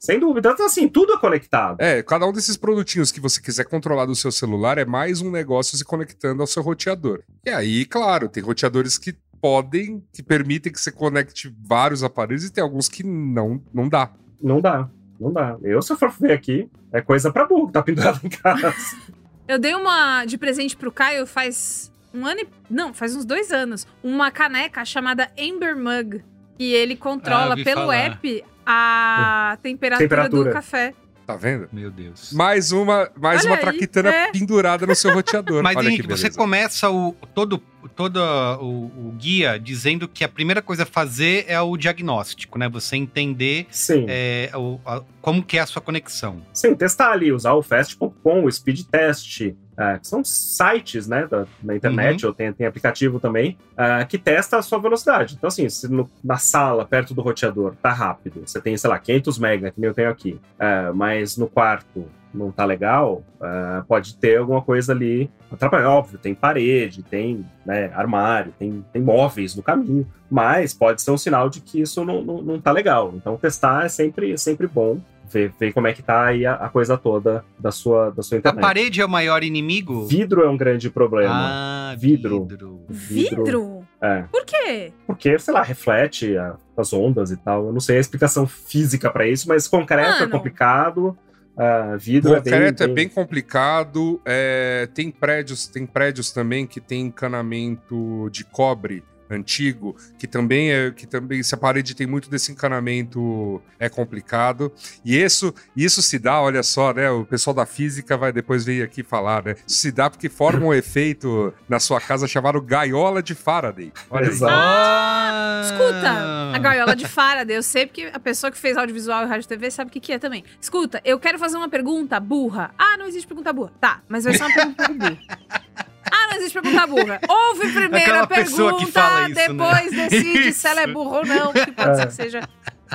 [0.00, 0.50] Sem dúvida.
[0.52, 1.76] Então, assim, tudo é conectado.
[1.78, 5.30] É, cada um desses produtinhos que você quiser controlar do seu celular é mais um
[5.30, 7.20] negócio se conectando ao seu roteador.
[7.44, 12.50] E aí, claro, tem roteadores que podem, que permitem que você conecte vários aparelhos e
[12.50, 14.10] tem alguns que não, não dá.
[14.42, 14.88] Não dá.
[15.20, 15.58] Não dá.
[15.62, 18.74] Eu, se eu for ver aqui, é coisa pra burro que tá pendurado em casa.
[19.46, 22.48] eu dei uma de presente pro Caio faz um ano e...
[22.70, 23.86] Não, faz uns dois anos.
[24.02, 26.24] Uma caneca chamada Amber Mug.
[26.56, 27.96] Que ele Ah, controla ouvi pelo falar.
[27.96, 30.50] app a temperatura, Temperatura.
[30.50, 30.94] do café.
[31.26, 31.68] Tá vendo?
[31.72, 32.32] Meu Deus.
[32.32, 34.32] Mais uma, mais Olha uma aí, traquitana é.
[34.32, 35.62] pendurada no seu roteador.
[35.62, 37.58] Mas, Olha Henrique, que você começa o, todo,
[37.94, 38.16] todo
[38.60, 42.68] o, o guia dizendo que a primeira coisa a fazer é o diagnóstico, né?
[42.68, 44.06] Você entender Sim.
[44.08, 46.42] é, o- a- como que é a sua conexão.
[46.52, 51.46] Sim, testar ali, usar o fast.com, o speed test, é, que são sites, né, da,
[51.62, 55.34] da internet, ou tem, tem aplicativo também, é, que testa a sua velocidade.
[55.36, 58.98] Então, assim, se no- na sala, perto do roteador, tá rápido, você tem, sei lá,
[58.98, 63.82] 500 mega, que nem eu tenho aqui, é, mas no quarto não tá legal, é,
[63.88, 65.90] pode ter alguma coisa ali atrapalhando.
[65.90, 71.18] Óbvio, tem parede, tem né, armário, tem, tem móveis no caminho, mas pode ser um
[71.18, 73.12] sinal de que isso não, não, não tá legal.
[73.16, 76.68] Então, testar é sempre, sempre bom ver, ver como é que tá aí a, a
[76.68, 78.60] coisa toda da sua, da sua A internet.
[78.62, 80.06] parede é o maior inimigo?
[80.06, 81.32] Vidro é um grande problema.
[81.34, 82.44] Ah, Vidro.
[82.46, 82.84] vidro.
[82.88, 83.80] Vidro?
[84.02, 84.92] É, Por quê?
[85.06, 87.66] porque, sei lá, reflete a- as ondas e tal.
[87.66, 90.30] Eu não sei a explicação física pra isso, mas concreto é Mano.
[90.30, 91.16] complicado.
[91.56, 94.20] ah, vidro é bem, Concreto é bem- bem complicado.
[94.24, 100.90] é, tem prédios, tem prédios também que tem encanamento de cobre antigo, que também é
[100.90, 104.72] que também se a parede tem muito desse encanamento é complicado.
[105.04, 107.10] E isso isso se dá, olha só, né?
[107.10, 109.54] O pessoal da física vai depois vir aqui falar, né?
[109.66, 113.92] Isso se dá porque forma um efeito na sua casa chamado gaiola de Faraday.
[114.10, 114.30] Olha aí.
[114.30, 114.52] Exato.
[114.54, 119.26] Ah, Escuta, a gaiola de Faraday, eu sei porque a pessoa que fez audiovisual e
[119.26, 120.44] rádio TV sabe o que, que é também.
[120.60, 122.72] Escuta, eu quero fazer uma pergunta burra.
[122.78, 123.72] Ah, não existe pergunta burra.
[123.80, 125.18] Tá, mas vai ser uma pergunta burra.
[126.10, 127.20] Ah, não existe pergunta burra.
[127.28, 129.28] Ouve primeiro Aquela a pergunta, isso, né?
[129.34, 130.92] depois decide se ela é Isso.
[130.94, 132.06] burra ou não, porque pode ser É.
[132.06, 132.48] que seja.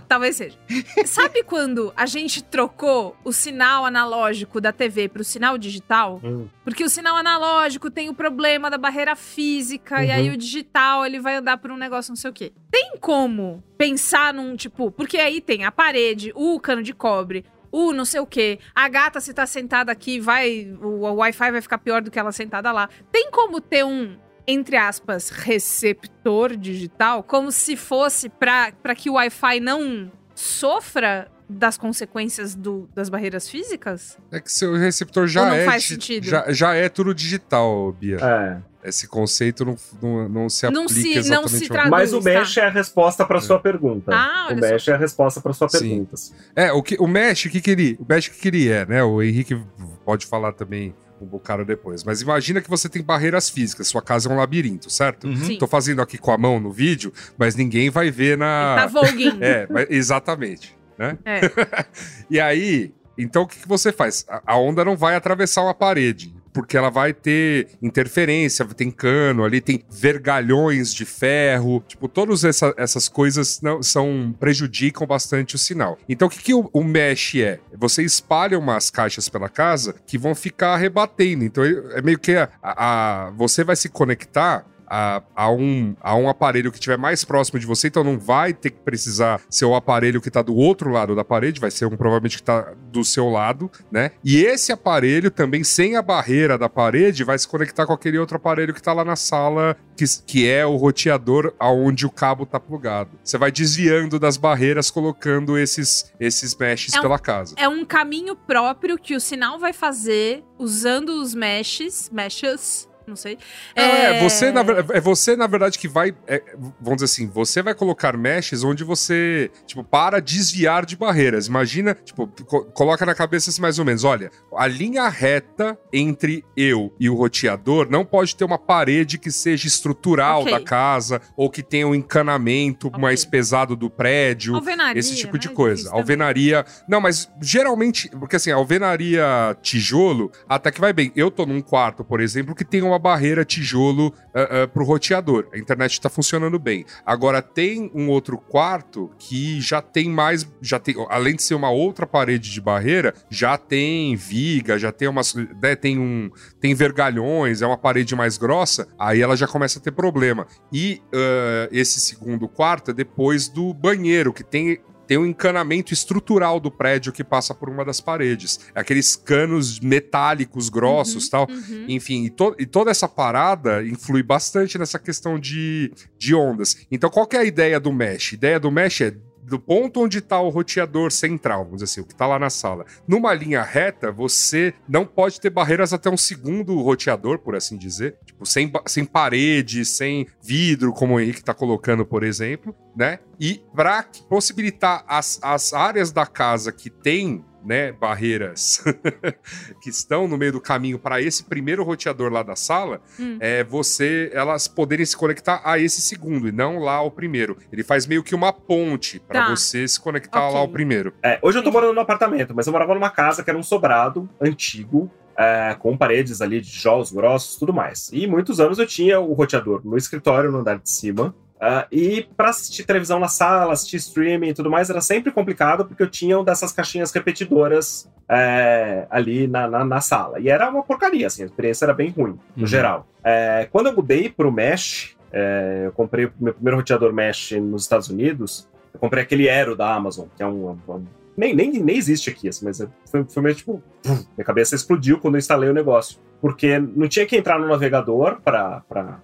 [0.09, 0.57] Talvez seja.
[1.05, 6.19] Sabe quando a gente trocou o sinal analógico da TV pro sinal digital?
[6.21, 10.13] Hum, Porque o sinal analógico tem o problema da barreira física, e Uhum.
[10.13, 12.51] aí o digital ele vai andar por um negócio não sei o quê.
[12.69, 14.91] Tem como pensar num tipo.
[14.91, 17.45] Porque aí tem a parede, o cano de cobre,
[17.77, 18.59] o não sei o quê.
[18.73, 20.67] A gata, se tá sentada aqui, vai.
[20.81, 22.87] O, o Wi-Fi vai ficar pior do que ela sentada lá.
[23.11, 24.17] Tem como ter um.
[24.47, 31.77] Entre aspas, receptor digital, como se fosse pra pra que o Wi-Fi não sofra das
[31.77, 34.17] consequências do- das barreiras físicas?
[34.31, 36.25] É que seu receptor já Ou não é faz sentido?
[36.25, 38.17] Já, já é tudo digital, Bia.
[38.17, 38.57] é.
[38.87, 41.89] Esse conceito não, não, não se aplica Não se- não exatamente se ao- traduz.
[41.91, 42.29] Mas o tá.
[42.29, 44.11] mesh é a resposta pra sua pergunta.
[44.13, 45.79] Ah, o mesh é a resposta pra sua Sim.
[45.79, 46.15] pergunta.
[46.55, 47.97] É, o, que, o Mesh, o que, que ele.
[47.99, 49.03] O Mesh, que, que ele é, né?
[49.03, 49.59] O Henrique
[50.05, 52.03] pode falar também um bocado depois.
[52.03, 55.27] Mas imagina que você tem barreiras físicas, sua casa é um labirinto, certo?
[55.27, 55.35] Uhum.
[55.45, 55.57] Sim.
[55.57, 58.75] Tô fazendo aqui com a mão no vídeo, mas ninguém vai ver na.
[58.81, 59.37] Tá voguing.
[59.41, 60.77] É, mas- exatamente.
[60.97, 61.17] Né?
[61.25, 61.85] É.
[62.29, 64.25] E aí, então o que, que você faz?
[64.27, 69.43] A, a onda não vai atravessar uma parede, porque ela vai ter interferência, tem cano
[69.43, 75.57] ali, tem vergalhões de ferro, tipo, todas essa- essas coisas não, são prejudicam bastante o
[75.57, 75.97] sinal.
[76.07, 77.59] Então o que, que o, o mesh é?
[77.77, 81.43] Você espalha umas caixas pela casa que vão ficar rebatendo.
[81.43, 86.29] Então é meio que a, a- você vai se conectar a, a, um, a um
[86.29, 89.75] aparelho que estiver mais próximo de você, então não vai ter que precisar ser o
[89.75, 93.03] aparelho que está do outro lado da parede, vai ser um provavelmente que está do
[93.03, 94.11] seu lado, né?
[94.23, 98.37] E esse aparelho também, sem a barreira da parede, vai se conectar com aquele outro
[98.37, 102.59] aparelho que está lá na sala, que, que é o roteador aonde o cabo está
[102.59, 103.11] plugado.
[103.23, 107.55] Você vai desviando das barreiras, colocando esses, esses meshes É um- pela casa.
[107.57, 113.37] É um caminho próprio que o sinal vai fazer usando os meshes, meshes, não sei.
[113.75, 114.61] É, você, na,
[114.93, 116.13] é você, na verdade, que vai.
[116.27, 116.41] é,
[116.81, 121.47] vamos dizer assim, você vai colocar meshes onde você, tipo, para desviar de barreiras.
[121.47, 126.43] Imagina, tipo, co- coloca na cabeça assim mais ou menos: olha, a linha reta entre
[126.57, 130.51] eu e o roteador não pode ter uma parede que seja estrutural Ok.
[130.51, 132.99] da casa ou que tenha um encanamento Ok.
[133.01, 134.55] mais pesado do prédio.
[134.55, 135.53] Alvenaria, Esse tipo de né?
[135.53, 135.75] coisa.
[135.75, 136.01] Difícil também.
[136.01, 136.65] Alvenaria.
[136.87, 141.11] Não, mas geralmente, porque assim, alvenaria tijolo, até que vai bem.
[141.15, 145.47] Eu tô num quarto, por exemplo, que tem uma barreira tijolo ah, ah, pro roteador.
[145.53, 146.85] A internet tá funcionando bem.
[147.05, 150.47] Agora tem um outro quarto que já tem mais.
[150.61, 155.07] Já tem, além de ser uma outra parede de barreira, já tem viga, já tem
[155.07, 155.35] umas.
[155.35, 156.29] né, tem um.
[156.59, 160.47] Tem vergalhões, é uma parede mais grossa, aí ela já começa a ter problema.
[160.71, 166.59] E ah, esse segundo quarto é depois do banheiro, que tem tem um encanamento estrutural
[166.59, 168.59] do prédio que passa por uma das paredes.
[168.73, 171.47] É Aqueles canos metálicos grossos Uhum, tal.
[171.49, 171.85] uhum.
[171.87, 176.77] Enfim, e, to- e toda essa parada influi bastante nessa questão de, de ondas.
[176.91, 178.33] Então, qual é a ideia do mesh?
[178.33, 179.15] A ideia do mesh é
[179.45, 182.49] do ponto onde está o roteador central, vamos dizer assim, o que está lá na
[182.49, 182.85] sala.
[183.07, 188.17] Numa linha reta, você não pode ter barreiras até um segundo roteador, por assim dizer.
[188.25, 193.19] Tipo, sem, sem parede, sem vidro, como o Henrique está colocando, por exemplo, né?
[193.39, 198.83] E para possibilitar as, as áreas da casa que tem né, barreiras
[199.81, 203.37] que estão no meio do caminho para esse primeiro roteador lá da sala, Hum.
[203.39, 207.57] é você elas poderem se conectar a esse segundo e não lá ao primeiro.
[207.71, 209.49] Ele faz meio que uma ponte para Tá.
[209.55, 210.53] você se conectar Ok.
[210.53, 211.13] lá ao primeiro.
[211.23, 213.63] É, hoje eu tô morando num apartamento, mas eu morava numa casa que era um
[213.63, 218.09] sobrado antigo, é, com paredes ali de tijolos grossos tudo mais.
[218.13, 221.35] E muitos anos eu tinha o roteador no escritório, no andar de cima.
[221.59, 225.85] Ah, e pra assistir televisão na sala, assistir streaming e tudo mais, era sempre complicado
[225.85, 230.39] porque eu tinha dessas caixinhas repetidoras é, ali na, na, na sala.
[230.39, 232.67] E era uma porcaria, assim, a experiência era bem ruim, no Uhum.
[232.67, 233.07] geral.
[233.23, 237.83] É, quando eu mudei pro Mesh, é, eu comprei o meu primeiro roteador Mesh nos
[237.83, 240.77] Estados Unidos, eu comprei aquele Aero da Amazon, que é um.
[240.87, 241.05] um-
[241.37, 243.83] nem, nem, nem existe aqui, assim, mas é- foi, foi meio tipo.
[244.01, 246.17] pum, minha cabeça explodiu quando eu instalei o negócio.
[246.39, 249.19] Porque não tinha que entrar no navegador para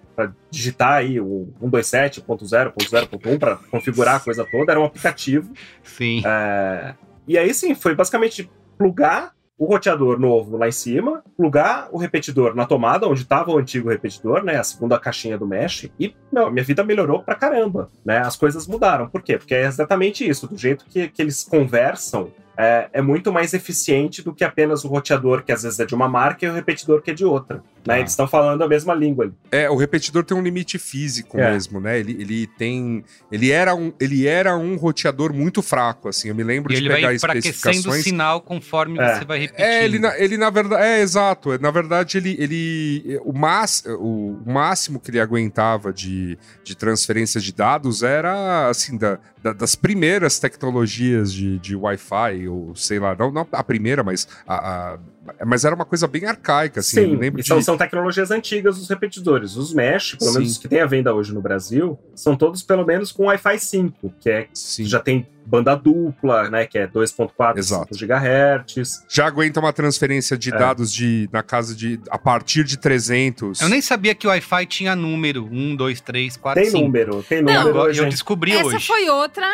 [0.49, 5.51] digitar aí o 127.0.0.1 para configurar a coisa toda, era um aplicativo.
[5.83, 6.21] Sim.
[6.25, 6.95] É,
[7.27, 12.55] e aí sim, foi basicamente plugar o roteador novo lá em cima, plugar o repetidor
[12.55, 14.57] na tomada, onde estava o antigo repetidor, né?
[14.57, 18.17] A segunda caixinha do mesh, e meu, minha vida melhorou pra caramba, né?
[18.17, 19.07] As coisas mudaram.
[19.07, 19.37] Por quê?
[19.37, 20.47] Porque é exatamente isso.
[20.47, 24.87] Do jeito que, que eles conversam, é, é muito mais eficiente do que apenas o
[24.87, 27.63] roteador, que às vezes é de uma marca, e o repetidor que é de outra.
[27.85, 27.95] Né?
[27.95, 27.99] Ah.
[27.99, 29.33] Eles estão falando a mesma língua ali.
[29.51, 31.51] É, o repetidor tem um limite físico É.
[31.51, 31.99] mesmo, né?
[31.99, 33.03] Ele, ele tem.
[33.31, 36.29] Ele era, um, ele era um roteador muito fraco, assim.
[36.29, 38.03] Eu me lembro E de ele vai pegar enfraquecendo o especificações.
[38.03, 39.17] sinal conforme É.
[39.19, 39.65] você vai repetindo.
[39.65, 40.83] É, ele, na- ele na verdade.
[40.83, 41.57] É, exato.
[41.59, 42.35] Na verdade, ele.
[42.39, 48.69] ele o, mas, o, o máximo que ele aguentava de, de transferência de dados era,
[48.69, 53.63] assim, da, da- das primeiras tecnologias de, de Wi-Fi, ou sei lá, não, não a
[53.63, 54.27] primeira, mas.
[54.47, 54.55] A,
[54.93, 54.99] a-
[55.45, 57.05] mas era uma coisa bem arcaica, assim.
[57.05, 57.47] Sim, lembro e de.
[57.47, 59.55] são, são tecnologias antigas os repetidores.
[59.55, 60.37] Os mesh, pelo Sim.
[60.39, 63.59] menos os que tem à venda hoje no Brasil, são todos pelo menos com Wi-Fi
[63.59, 64.85] 5, que é Sim.
[64.85, 67.95] já tem banda dupla, né, que é 2.4 Exato.
[67.95, 69.05] 5 GHz.
[69.09, 70.57] já aguenta uma transferência de É.
[70.57, 73.59] dados de na casa de a partir de 300.
[73.61, 75.45] Eu nem sabia que o Wi-Fi tinha número.
[75.51, 76.83] 1, 2, 3, 4, Tem 5.
[76.83, 77.99] número, tem Não, número Eu, hoje.
[78.03, 78.87] eu descobri Essa hoje.
[78.87, 79.47] foi outra.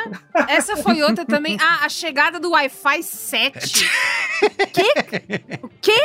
[0.47, 1.57] Essa foi outra também.
[1.59, 3.89] Ah, a chegada do Wi-Fi 7.
[4.73, 4.93] Quê?
[5.63, 6.01] O quê?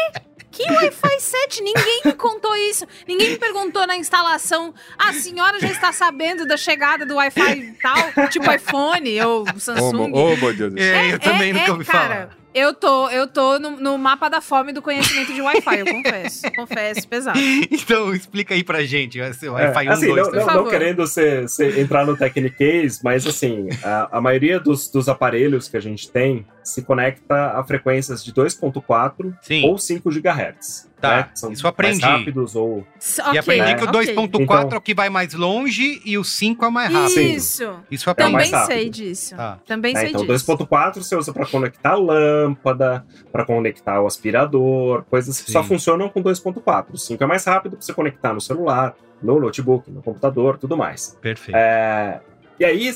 [0.53, 1.63] Que Wi-Fi 7?
[1.63, 2.87] Ninguém me contou isso.
[3.09, 4.73] Ninguém me perguntou na instalação.
[4.99, 10.13] "Ah, A senhora já está sabendo da chegada do Wi-Fi tal, tipo iPhone ou Samsung.
[10.13, 10.75] ô, meu Deus.
[10.77, 12.43] É, eu também nunca ouvi cara, falar.
[12.55, 16.43] Eu tô, eu tô no, no mapa da fome do conhecimento de Wi-Fi, eu confesso.
[16.55, 17.39] Confesso, pesado.
[17.39, 19.19] Então, explica aí pra gente.
[19.35, 20.47] ser o É, Wi-Fi 1, assim, 2, não, 3.
[20.47, 25.09] não- não querendo ser, ser- entrar no Technicase, mas assim, a, a maioria dos, dos
[25.09, 29.67] aparelhos que a gente tem se conecta a frequências de 2.4 Sim.
[29.69, 30.91] ou 5 GHz.
[31.01, 31.29] Tá, né?
[31.35, 32.01] São isso eu aprendi.
[32.01, 32.87] mais rápidos ou...
[32.97, 34.15] S- E aprendi que o ok.
[34.15, 37.15] 2.4 Então- é o que vai mais longe e o 5 é o mais rápido.
[37.15, 37.33] Sim.
[37.35, 37.75] Isso.
[37.91, 38.33] Isso É aprendi.
[38.33, 39.35] mais Também sei disso.
[39.37, 39.59] Tá.
[39.67, 40.01] Também né?
[40.01, 40.47] sei Então, disso.
[40.47, 45.69] 2.4 você usa para conectar a lâmpada, para conectar o aspirador, coisas que só Sim.
[45.71, 46.87] funcionam com 2.4.
[46.93, 50.77] O 5 é mais rápido para você conectar no celular, no notebook, no computador, tudo
[50.77, 51.19] mais.
[51.21, 51.57] Perfeito.
[51.57, 52.21] É,
[52.61, 52.93] e aí,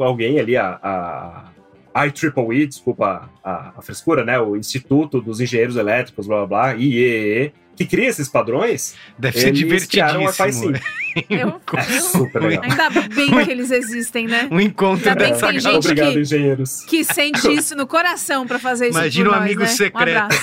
[0.00, 1.44] alguém ali, a, a
[1.94, 4.38] IEEE, desculpa a, a, frescura, né?
[4.38, 9.48] O Instituto dos Engenheiros Elétricos, blá blá blá, IEEE, que cria esses padrões, Deve ser
[9.48, 11.00] eles criaram o Wi-Fi divertidíssimo.
[11.14, 11.26] 5.
[11.28, 12.64] Eu, É eu- super legal.
[12.64, 14.48] ainda bem que eles existem, né?
[14.50, 16.80] Um encontro Ainda bem que dessa tem gente Obrigado, que- engenheiros.
[16.84, 19.66] Que sente isso no coração pra fazer isso Imagina por um nós, amigo né?
[19.66, 20.34] Secreto.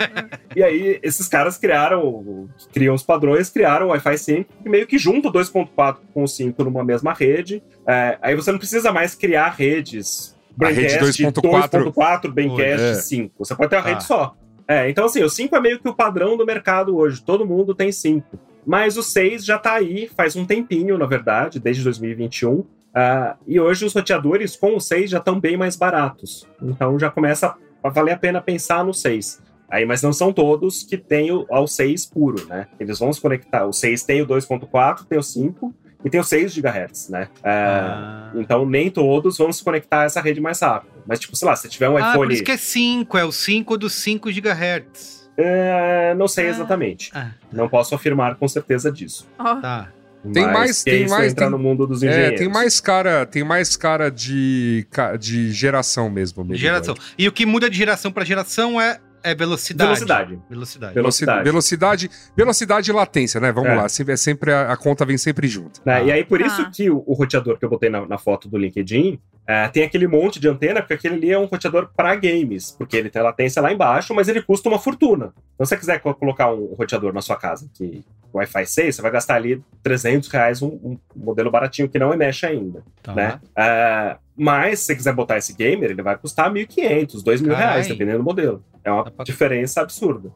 [0.56, 4.98] E aí, esses caras criaram, criam os padrões, criaram o Wi-Fi 5, que meio que
[4.98, 7.62] junta o 2.4 com o 5 numa mesma rede.
[7.88, 10.35] É, aí você não precisa mais criar redes.
[10.58, 12.94] Braincast 2.4, 2.4, Braincast é.
[12.96, 13.34] 5.
[13.40, 13.90] Você pode ter uma Tá.
[13.90, 14.36] rede só.
[14.68, 17.22] É, então assim, o 5 é meio que o padrão do mercado hoje.
[17.24, 18.40] Todo mundo tem 5.
[18.66, 22.66] Mas o 6 já tá aí faz um tempinho, na verdade, desde 2021.
[22.94, 26.48] Ah, e hoje os roteadores com o 6 já estão bem mais baratos.
[26.62, 29.44] Então já começa a valer a pena pensar no 6.
[29.70, 32.68] Aí, mas não são todos que têm o, ao 6 puro, né?
[32.80, 33.66] Eles vão se conectar.
[33.66, 35.74] O 6 tem o 2.4, tem o 5
[36.06, 37.28] e tem o 6 GHz, né?
[37.44, 38.32] Ah, Ah.
[38.36, 40.92] Então nem todos vão se conectar a essa rede mais rápido.
[41.08, 42.34] Mas, tipo, sei lá, se tiver um Ah, por iPhone.
[42.36, 45.30] isso que é 5, é o 5 dos 5 GHz.
[45.38, 46.50] É, não sei Ah.
[46.50, 47.12] exatamente.
[47.14, 49.28] Ah, Não posso afirmar com certeza disso.
[49.40, 49.90] Ó, tá.
[50.34, 52.40] Tem Mas mais- que tem isso mais- tem- no mundo dos É, engenheiros.
[52.40, 54.88] tem mais cara, tem mais cara de,
[55.20, 56.44] de geração mesmo.
[56.56, 56.96] Geração.
[57.18, 59.00] E o que muda de geração pra geração é,
[59.32, 59.90] é velocidade.
[59.90, 60.40] Velocidade.
[60.50, 60.94] Velocidade.
[60.94, 61.44] Velocidade.
[61.44, 63.52] Velocidade, velocidade e latência, né?
[63.52, 63.76] Vamos É.
[63.76, 63.90] lá.
[63.90, 65.82] Sempre, é sempre a, a conta vem sempre junto.
[65.86, 65.94] Né?
[65.96, 66.04] Ah.
[66.04, 66.48] E aí, por Ah.
[66.48, 69.84] isso que o, o roteador que eu botei na, na foto do LinkedIn é, tem
[69.84, 73.22] aquele monte de antena, porque aquele ali é um roteador para games, porque ele tem
[73.22, 75.34] latência lá embaixo, mas ele custa uma fortuna.
[75.54, 79.02] Então, se você quiser co- colocar um roteador na sua casa que Wi-Fi 6, você
[79.04, 83.14] vai gastar ali 300 reais um, um modelo baratinho que não é mesh ainda, Tá.
[83.14, 83.40] né?
[83.56, 87.68] É, mas, se você quiser botar esse gamer, ele vai custar 1.500, 2 mil Carai.
[87.74, 88.64] reais, dependendo do modelo.
[88.86, 90.32] É uma pra- diferença absurda.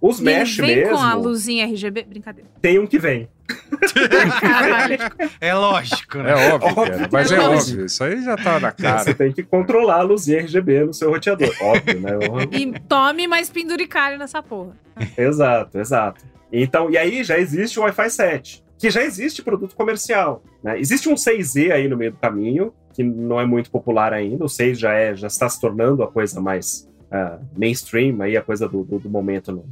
[0.00, 2.02] Os e mesh vem mesmo, com a luzinha RGB.
[2.02, 2.50] Brincadeira.
[2.60, 3.28] tem um que vem.
[5.40, 6.30] É lógico, né?
[6.30, 7.84] É óbvio, Óbvio cara, mas é é óbvio.
[7.86, 9.14] Isso aí já tá na Você cara.
[9.14, 11.52] tem que controlar a luzinha RGB no seu roteador.
[11.60, 12.10] Óbvio, né?
[12.52, 14.76] E tome mais penduricalho nessa porra.
[15.16, 16.24] exato, exato.
[16.52, 20.42] Então, e aí já existe o Wi-Fi 7, que já existe produto comercial.
[20.62, 20.78] né?
[20.78, 24.44] Existe um 6E aí no meio do caminho, que não é muito popular ainda.
[24.44, 28.42] O 6 já, é, já está se tornando a coisa mais ah, mainstream, aí, a
[28.42, 29.64] coisa do, do, do momento no,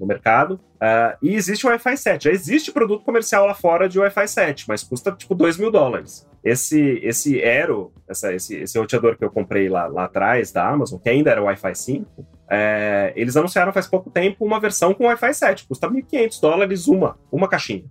[0.00, 0.58] no mercado.
[0.80, 2.24] Ah, e existe o Wi-Fi 7.
[2.24, 6.26] Já existe produto comercial lá fora de Wi-Fi 7, mas custa tipo 2 mil dólares.
[6.42, 10.98] Esse, esse Aero, essa, esse, esse roteador que eu comprei lá, lá atrás da Amazon,
[10.98, 15.34] que ainda era Wi-Fi 5, é, eles anunciaram faz pouco tempo uma versão com Wi-Fi
[15.34, 15.66] 7.
[15.66, 17.84] Custa 1.500 dólares uma, uma caixinha.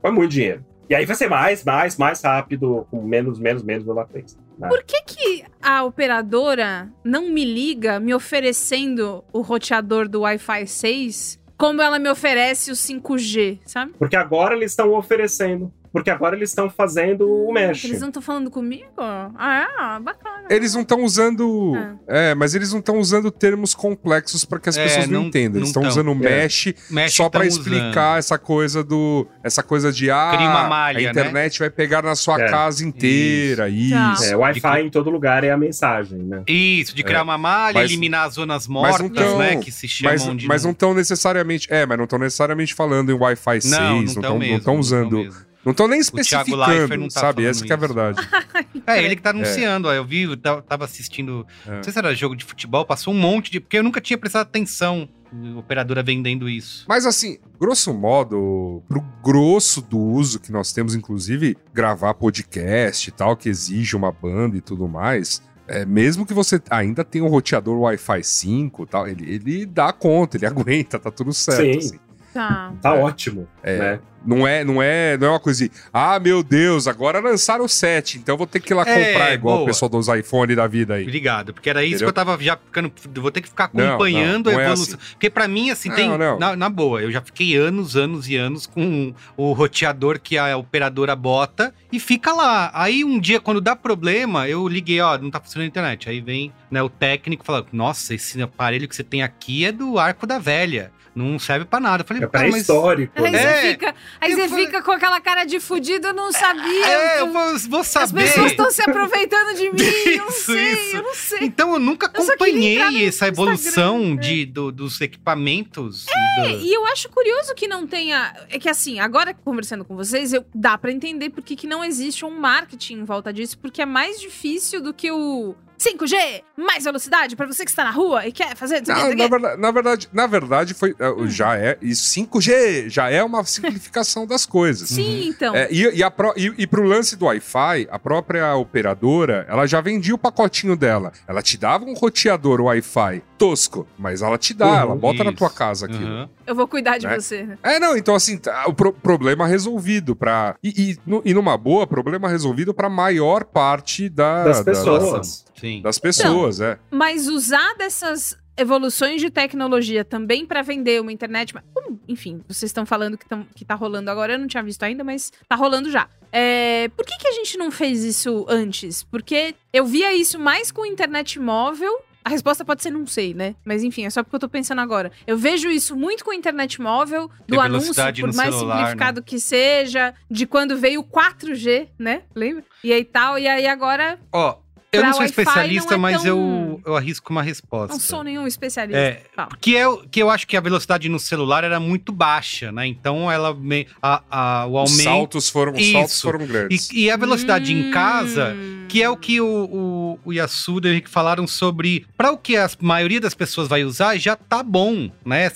[0.00, 0.64] Foi muito dinheiro.
[0.88, 4.38] E aí vai ser mais, mais, mais rápido, com menos, menos, menos latência.
[4.58, 11.44] Por que, que a operadora não me liga me oferecendo o roteador do Wi-Fi 6
[11.56, 13.92] como ela me oferece o 5G, sabe?
[13.98, 15.72] Porque agora eles estão oferecendo.
[15.94, 17.84] Porque agora eles estão fazendo o mesh.
[17.84, 18.84] Eles não estão falando comigo?
[18.98, 20.00] Ah, é?
[20.02, 20.44] Bacana.
[20.50, 21.72] Eles não estão usando.
[21.76, 21.94] Ah.
[22.08, 25.28] É, mas eles não estão usando termos complexos para que as É, pessoas não, não-
[25.28, 25.58] entendam.
[25.60, 25.90] Eles estão tão.
[25.90, 26.14] usando É.
[26.42, 28.18] mesh Mesh só para explicar usando.
[28.18, 29.24] essa coisa do.
[29.44, 31.10] Essa coisa de ah, Cria uma malha, a né?
[31.10, 32.48] internet vai pegar na sua É.
[32.50, 33.68] casa inteira.
[33.68, 33.94] Isso.
[33.94, 34.16] Tá.
[34.26, 36.42] É, Wi-Fi em todo lugar é a mensagem, né?
[36.48, 37.22] Isso, de criar É.
[37.22, 39.56] uma malha, Mas- eliminar as zonas mortas, não tão- né?
[39.58, 40.46] Que se chamam Mas, de.
[40.48, 41.68] mas não estão necessariamente.
[41.70, 45.28] É, mas não estão necessariamente falando em Wi-Fi 6, não, estão usando.
[45.64, 47.44] Não estão nem Thiago Leifert especificando, não tá sabe?
[47.46, 48.20] Essa que é a verdade.
[48.86, 51.76] É, ele que tá anunciando, ó, eu vi, eu ta- tava assistindo, É.
[51.76, 54.18] não sei se era jogo de futebol, passou um monte de, porque eu nunca tinha
[54.18, 56.84] prestado atenção, a operadora vendendo isso.
[56.86, 63.12] Mas assim, grosso modo, pro grosso do uso que nós temos, inclusive gravar podcast e
[63.12, 67.28] tal, que exige uma banda e tudo mais, é, mesmo que você ainda tenha um
[67.28, 71.62] roteador Wi-Fi 5 e tal, ele, ele dá conta, ele aguenta, tá tudo certo.
[71.62, 71.78] Sim.
[71.78, 71.98] assim.
[72.34, 72.72] Tá.
[72.82, 73.00] Tá É.
[73.00, 73.78] ótimo, É.
[73.78, 74.00] né?
[74.26, 77.68] Não é, não é, não é uma coisa de, ah, meu Deus, agora lançaram o
[77.68, 79.66] 7, então eu vou ter que ir lá É, comprar igual o boa.
[79.68, 81.02] pessoal dos iPhone da vida aí.
[81.02, 82.06] Obrigado, porque era isso Entendeu?
[82.06, 84.64] que eu tava já ficando, vou ter que ficar Não, acompanhando não, não a é
[84.64, 84.98] evolução.
[85.10, 86.38] Porque pra mim, assim, Não, tem, não.
[86.38, 90.56] Na, na boa, eu já fiquei anos, anos e anos com o roteador que a
[90.56, 92.70] operadora bota e fica lá.
[92.72, 96.08] Aí um dia, quando dá problema, eu liguei, ó, não tá funcionando a internet.
[96.08, 99.98] Aí vem né, o técnico fala, nossa, esse aparelho que você tem aqui é do
[99.98, 100.90] arco da velha.
[101.14, 102.02] Não serve pra nada.
[102.02, 102.52] Eu falei, É cara, mas...
[102.66, 103.12] pré-histórico.
[103.24, 103.38] Aí né?
[103.62, 106.86] Você fica, aí Eu você falei- fica com aquela cara de fudido, eu não sabia.
[106.86, 108.24] É, eu vou, vou As saber.
[108.24, 110.96] pessoas estão se aproveitando de mim, eu não Isso, sei, isso.
[110.96, 111.38] eu não sei.
[111.42, 116.06] Então eu nunca Eu acompanhei no essa evolução Instagram, de, do- dos equipamentos.
[116.08, 118.34] É, do- e eu acho curioso que não tenha.
[118.48, 122.24] É que assim, agora conversando com vocês, eu, dá pra entender por que não existe
[122.24, 125.54] um marketing em volta disso, porque é mais difícil do que o
[125.84, 128.82] 5G, mais velocidade pra você que está na rua e quer fazer.
[128.86, 131.76] Não, na, verdade, na verdade, na verdade foi, uh, já é.
[131.82, 134.88] Isso 5G já é uma simplificação das coisas.
[134.88, 135.54] Sim, então.
[135.54, 139.66] É, e, e, a pro, e, e pro lance do Wi-Fi, a própria operadora, ela
[139.66, 141.12] já vendia o pacotinho dela.
[141.26, 145.30] Ela te dava um roteador Wi-Fi tosco, mas ela te dá, Uhum, ela bota na
[145.30, 145.38] isso.
[145.38, 146.04] tua casa aquilo.
[146.06, 146.28] Uhum.
[146.46, 147.18] Eu vou cuidar de Né?
[147.18, 147.48] você.
[147.62, 150.54] É, não, então assim, tá, o pro- problema resolvido pra.
[150.62, 155.44] E, e, no- e numa boa, problema resolvido pra maior parte da, Das da- pessoas.
[155.64, 155.82] Sim.
[155.82, 156.78] das pessoas, é.
[156.90, 161.54] Mas usar dessas evoluções de tecnologia também pra vender uma internet.
[161.54, 164.62] mas, hum, enfim, vocês estão falando que, tão, que tá rolando agora, eu não tinha
[164.62, 166.08] visto ainda, mas tá rolando já.
[166.30, 169.02] É, por que, que a gente não fez isso antes?
[169.04, 172.02] Porque eu via isso mais com internet móvel.
[172.24, 173.54] A resposta pode ser não sei, né?
[173.64, 175.12] Mas enfim, é só porque eu tô pensando agora.
[175.26, 180.14] Eu vejo isso muito com internet móvel, do anúncio, por mais celular, simplificado que seja,
[180.30, 182.22] de quando veio o 4G, né?
[182.34, 182.64] Lembra?
[182.82, 184.56] E aí tal, e aí agora Ó,
[184.96, 187.92] eu não sou Wi-Fi especialista, não é mas tão- eu, eu arrisco uma resposta.
[187.92, 188.98] não sou nenhum especialista.
[188.98, 189.48] É, Fala.
[189.60, 192.86] que, é, o- que eu acho que a velocidade no celular era muito baixa, né?
[192.86, 195.02] Então ela me, a, a- o Os aumento.
[195.04, 196.90] saltos foram, os saltos foram grandes.
[196.90, 198.86] E, e a velocidade em casa, Hum.
[198.88, 202.06] que é o que o, o, o Yasuda e o Henrique falaram sobre.
[202.16, 205.50] Para o que a maioria das pessoas vai usar, já tá bom, né?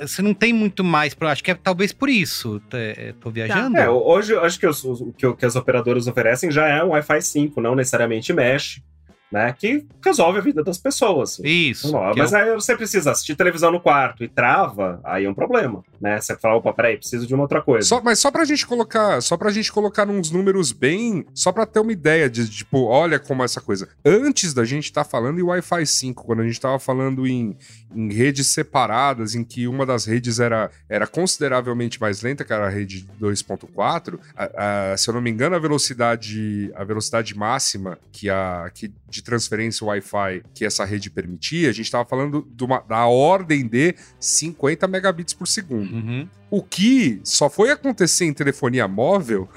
[0.00, 1.14] Você não tem muito mais.
[1.14, 2.60] Pra, acho que é talvez por isso.
[2.72, 3.76] É, tô viajando?
[3.76, 6.66] É, hoje eu acho que os- os- o que, o que as operadoras oferecem já
[6.68, 8.91] é um Wi-Fi 5, não necessariamente mesh, podcast
[9.32, 9.54] né?
[9.58, 11.40] Que resolve a vida das pessoas.
[11.42, 11.90] Isso.
[12.12, 15.34] Que é Mas aí você precisa assistir televisão no quarto e trava, aí é um
[15.34, 16.20] problema, né?
[16.20, 17.88] Você fala, opa, peraí, preciso de uma outra coisa.
[17.88, 21.64] Só, mas só pra gente colocar, só pra gente colocar uns números bem, só pra
[21.64, 23.88] ter uma ideia de, tipo, olha como essa coisa.
[24.04, 27.56] Antes da gente estar falando em Wi-Fi 5, quando a gente tava falando em,
[27.94, 32.66] em redes separadas, em que uma das redes era, era consideravelmente mais lenta, que era
[32.66, 37.98] a rede 2.4, a- a- se eu não me engano, a velocidade, a velocidade máxima
[38.10, 42.64] que a que de transferência Wi-Fi que essa rede permitia, a gente tava falando de
[42.64, 45.92] uma- da ordem de 50 megabits por segundo.
[45.94, 46.28] Uhum.
[46.50, 49.48] O que só foi acontecer em telefonia móvel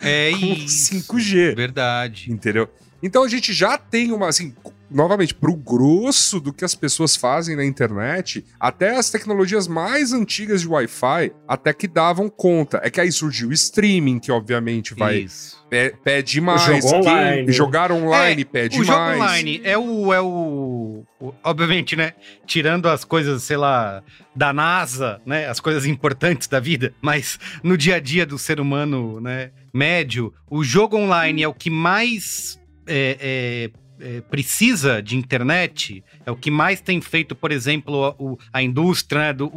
[0.00, 0.94] É com isso.
[0.94, 2.32] 5G, Verdade.
[2.32, 2.68] entendeu?
[3.02, 4.52] Então a gente já tem uma, assim,
[4.90, 10.60] novamente, pro grosso do que as pessoas fazem na internet, até as tecnologias mais antigas
[10.62, 12.80] de Wi-Fi, até que davam conta.
[12.82, 15.64] É que aí surgiu o streaming, que obviamente vai Isso.
[15.68, 16.62] pe- pede mais.
[16.62, 17.52] jogo online.
[17.52, 19.20] jogar online É, pede o jogo mais.
[19.20, 22.14] online é o, é o, o- Obviamente, né?
[22.46, 24.02] Tirando as coisas, sei lá,
[24.34, 25.48] da NASA, né?
[25.48, 29.50] As coisas importantes da vida, mas no dia a dia do ser humano, né?
[29.72, 32.58] Médio, o jogo online é o que mais.
[32.86, 33.70] é, é,
[34.00, 38.62] é, precisa de internet, é o que mais tem feito, por exemplo, a, o- a
[38.62, 39.50] indústria, né, do,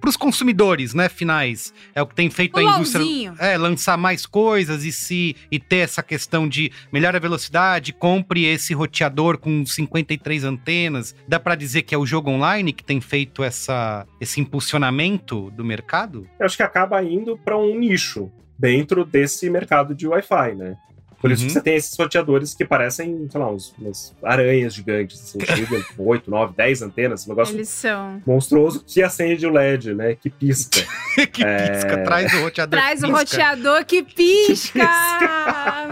[0.00, 3.34] para os consumidores, né, finais, é o que tem feito O a indústria LOLzinho.
[3.38, 8.44] é, lançar mais coisas e se e ter essa questão de melhor a velocidade, compre
[8.44, 11.14] esse roteador com 53 antenas.
[11.26, 15.64] Dá pra dizer que é o jogo online que tem feito essa, esse impulsionamento do
[15.64, 16.26] mercado?
[16.38, 20.76] Eu acho que acaba indo para um nicho dentro desse mercado de Wi-Fi, né?
[21.20, 21.48] Por isso Uhum.
[21.48, 25.82] que você tem esses roteadores que parecem, sei lá, uns, umas aranhas gigantes, assim, chegam
[25.96, 28.22] com 8, 9, 10 antenas, um negócio Eles são.
[28.26, 30.14] monstruoso que acende o LED, né?
[30.14, 30.80] Que pisca.
[31.14, 32.80] que pisca, traz o roteador.
[32.80, 33.18] Traz o pisca.
[33.18, 34.88] roteador que pisca!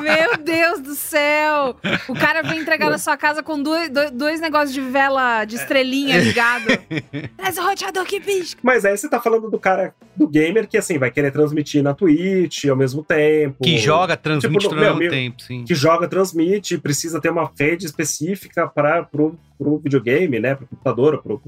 [0.00, 1.76] Meu Deus do céu!
[2.08, 5.56] O cara vem entregar na sua casa com dois, dois, dois negócios de vela de
[5.56, 6.64] estrelinha ligado.
[7.36, 8.60] Traz o roteador que pisca!
[8.62, 11.94] Mas aí você tá falando do cara, do gamer, que assim, vai querer transmitir na
[11.94, 13.56] Twitch ao mesmo tempo.
[13.62, 15.64] Que joga, transmite Tipo, ao meu, mesmo tempo, sim.
[15.64, 20.54] que joga, transmite, precisa ter uma rede específica para pro, pro videogame, né?
[20.54, 21.40] Pro computador, pro,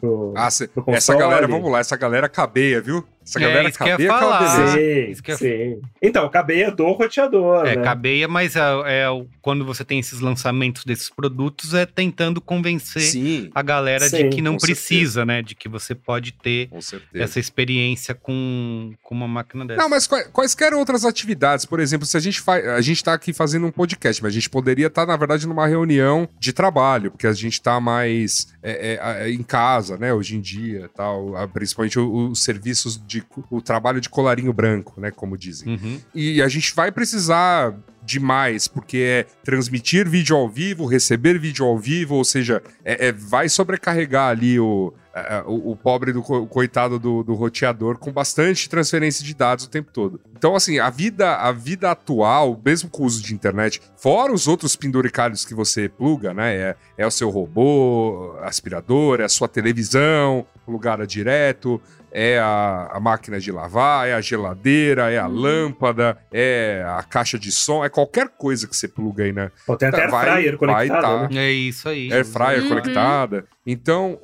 [0.00, 1.18] pro, Ah, cê- pro essa console.
[1.18, 3.04] galera, vamos lá, essa galera cabeia, viu?
[3.26, 4.72] Essa É, galera isso que eu ia cabeia é falar.
[4.72, 5.80] Sim, Isso que eu- sim.
[6.02, 7.82] Então, cabeia do roteador, É, né?
[7.82, 13.02] cabeia, mas é, é o- quando você tem esses lançamentos desses produtos, é tentando convencer
[13.02, 15.40] Sim, a galera de Sim, que não precisa, né?
[15.42, 17.24] De que você pode ter certeza.
[17.24, 19.80] essa experiência com, com uma máquina dessa.
[19.80, 22.66] Não, mas quais- quaisquer outras atividades, por exemplo, se a gente faz.
[22.66, 25.66] A gente tá aqui fazendo um podcast, mas a gente poderia estar, na verdade, numa
[25.66, 30.36] reunião de trabalho, porque a gente tá mais é, é, é, em casa, né, hoje
[30.36, 35.36] em dia, tal, principalmente os serviços de co- o trabalho de colarinho branco, né, como
[35.36, 35.74] dizem.
[35.74, 36.00] Uhum.
[36.14, 41.64] E a gente vai precisar de mais, porque é transmitir vídeo ao vivo, receber vídeo
[41.64, 44.92] ao vivo, ou seja, é- é- vai sobrecarregar ali o,
[45.46, 49.70] o, o pobre do co- coitado do, do roteador com bastante transferência de dados o
[49.70, 50.20] tempo todo.
[50.36, 54.46] Então, assim, a vida, a vida atual, mesmo com o uso de internet, fora os
[54.46, 56.54] outros penduricalhos que você pluga, né?
[56.54, 61.80] É, é o seu robô, aspirador, é a sua televisão, plugada direto,
[62.16, 67.36] é a, a máquina de lavar, é a geladeira, é a lâmpada, é a caixa
[67.36, 70.56] de som, é qualquer coisa que você pluga aí na Pô, tem até Vai- fryer
[70.56, 71.28] vai conectado, tá.
[71.34, 71.44] né?
[71.46, 72.12] É isso aí.
[72.12, 72.68] air fryer Uhum.
[72.68, 73.44] conectada.
[73.66, 74.18] Então,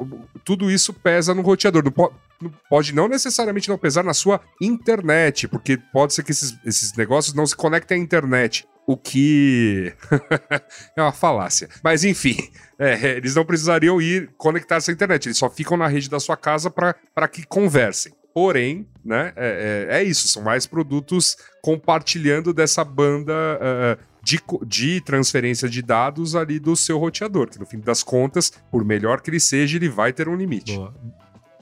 [0.45, 1.83] tudo isso pesa no roteador.
[1.85, 6.31] Não po- não pode não necessariamente não pesar na sua internet, porque pode ser que
[6.31, 8.67] esses, esses negócios não se conectem à internet.
[8.91, 9.93] O que
[10.97, 11.69] é uma falácia.
[11.81, 12.37] Mas enfim,
[12.77, 15.27] é, eles não precisariam ir conectar-se à internet.
[15.27, 18.13] Eles só ficam na rede da sua casa para que conversem.
[18.35, 20.27] Porém, né, é, é- é isso.
[20.27, 26.99] São mais produtos compartilhando dessa banda ah, de, de transferência de dados ali do seu
[26.99, 30.35] roteador, que no fim das contas, por melhor que ele seja, ele vai ter um
[30.35, 30.75] limite.
[30.75, 30.93] Boa.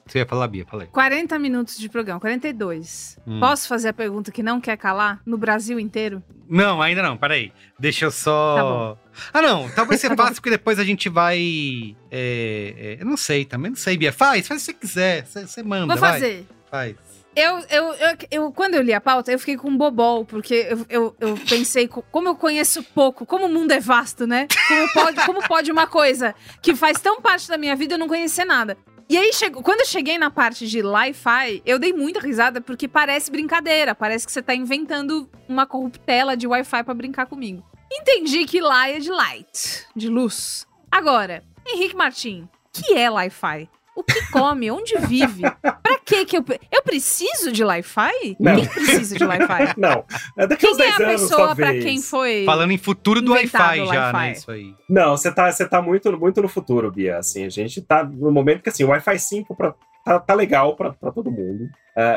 [0.08, 0.88] Você ia falar, Bia, falei.
[0.88, 3.18] 40 minutos de programa, 42.
[3.26, 3.38] Hum.
[3.40, 6.22] Posso fazer a pergunta que não quer calar no Brasil inteiro?
[6.48, 7.52] Não, ainda não, peraí.
[7.78, 8.96] Deixa eu só.
[9.32, 11.94] ah, não, talvez você faça, porque depois a gente vai.
[12.10, 14.12] É, é, eu não sei também, não sei, Bia.
[14.12, 15.26] Faz, faz se você quiser.
[15.26, 15.86] Você, você manda.
[15.86, 16.12] Vou vai.
[16.12, 16.46] fazer.
[16.70, 16.96] Faz.
[17.36, 20.66] Eu, eu, eu, eu- quando eu li a pauta, eu fiquei com um bobol, porque
[20.70, 24.48] eu, eu, eu pensei, co- como eu conheço pouco, como o mundo é vasto, né?
[24.66, 28.08] Como pode, como pode uma coisa que faz tão parte da minha vida eu não
[28.08, 28.76] conhecer nada?
[29.10, 32.86] E aí, chegou, quando eu cheguei na parte de Wi-Fi, eu dei muita risada, porque
[32.86, 37.64] parece brincadeira, parece que você tá inventando uma corruptela de Wi-Fi pra brincar comigo.
[37.90, 40.66] Entendi que lá é de light, de luz.
[40.90, 43.70] Agora, Henrique Martim, que é Wi-Fi?
[43.98, 44.70] O que come?
[44.70, 45.42] Onde vive?
[45.60, 46.44] Pra que que eu...
[46.70, 48.36] Eu preciso de Wi-Fi?
[48.38, 48.54] Não.
[48.54, 49.74] Quem precisa de Wi-Fi?
[49.76, 50.04] Não,
[50.36, 51.70] é daqui a uns Quem é 10 a anos, pessoa talvez.
[51.70, 52.44] pra quem foi...
[52.44, 54.12] Falando em futuro do Wi-Fi já, Wi-Fi.
[54.26, 54.32] né?
[54.32, 54.74] Isso aí.
[54.88, 57.18] Não, você tá, você tá muito, muito no futuro, Bia.
[57.18, 59.74] Assim, a gente tá no momento que assim, o Wi-Fi 5 pra,
[60.04, 61.68] tá, tá legal pra, pra todo mundo.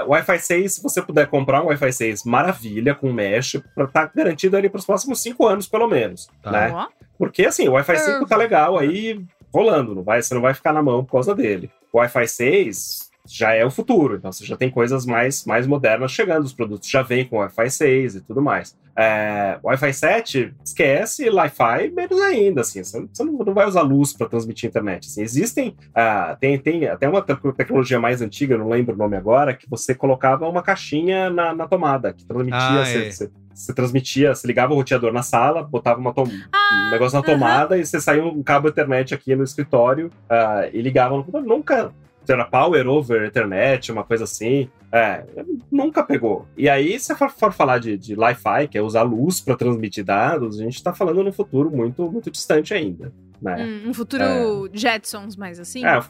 [0.06, 4.12] O Wi-Fi 6, se você puder comprar um Wi-Fi 6, maravilha, com mesh, pra tá
[4.16, 6.30] garantido ali pros próximos 5 anos, pelo menos.
[6.44, 6.52] Tá.
[6.52, 6.88] Né?
[7.18, 7.98] Porque assim, o Wi-Fi É.
[7.98, 9.20] 5 tá legal aí
[9.54, 11.70] rolando, não vai, você não vai ficar na mão por causa dele.
[11.92, 16.12] O Wi-Fi 6 já é o futuro, então você já tem coisas mais, mais modernas
[16.12, 18.76] chegando, os produtos já vêm com Wi-Fi 6 e tudo mais.
[18.96, 24.28] É, Wi-Fi 7, esquece, Wi-Fi menos ainda, assim, você, não, não vai usar luz para
[24.28, 25.08] transmitir internet.
[25.08, 29.16] Assim, existem, ah, tem, tem até uma te- tecnologia mais antiga, não lembro o nome
[29.16, 33.12] agora, que você colocava uma caixinha na, na tomada, que transmitia, Ah, você, é.
[33.12, 37.24] você- você transmitia, você ligava o roteador na sala, botava uma Ah, um negócio na
[37.24, 41.48] tomada e você saía um cabo Ethernet aqui no escritório ah, e ligava no computador.
[41.48, 41.94] Nunca
[42.28, 44.70] era Power over Ethernet, uma coisa assim.
[44.92, 45.24] É,
[45.72, 46.48] nunca pegou.
[46.58, 50.04] E aí, se for, for falar de, de Wi-Fi, que é usar luz para transmitir
[50.04, 53.12] dados, a gente está falando num futuro muito, muito distante ainda.
[53.42, 53.56] Né?
[53.86, 55.84] hum, um futuro Jetsons, mais assim.
[55.84, 56.02] É, lá,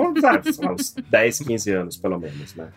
[0.74, 2.68] uns 10, 15 anos, pelo menos, né?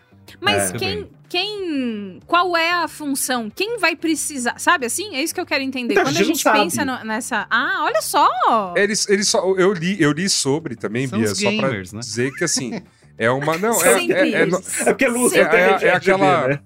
[0.41, 0.79] Mas É.
[0.79, 2.21] quem, quem.
[2.27, 3.51] Qual é a função?
[3.51, 4.59] Quem vai precisar?
[4.59, 5.15] Sabe assim?
[5.15, 5.95] É isso que eu quero entender.
[5.95, 6.59] Então, a Quando a gente não gente sabe.
[6.61, 7.47] pensa no- nessa.
[7.51, 8.75] Ah, olha só!
[8.77, 11.93] Eles, eles só, eu li, eu li sobre também, São Bia, os só pra gamers,
[11.93, 12.01] né?
[12.01, 12.81] dizer que assim,
[13.17, 14.43] é uma não, é, é, é.
[14.43, 14.47] É
[14.85, 16.61] porque tem É- é- é aquela- né?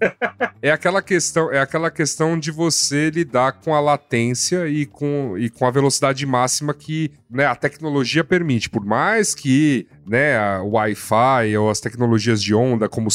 [0.62, 5.50] é aquela questão, é aquela questão de você lidar com a latência e com, e
[5.50, 8.70] com a velocidade máxima que né, a tecnologia permite.
[8.70, 13.08] Por mais que né, o Wi-Fi ou as tecnologias de onda, como,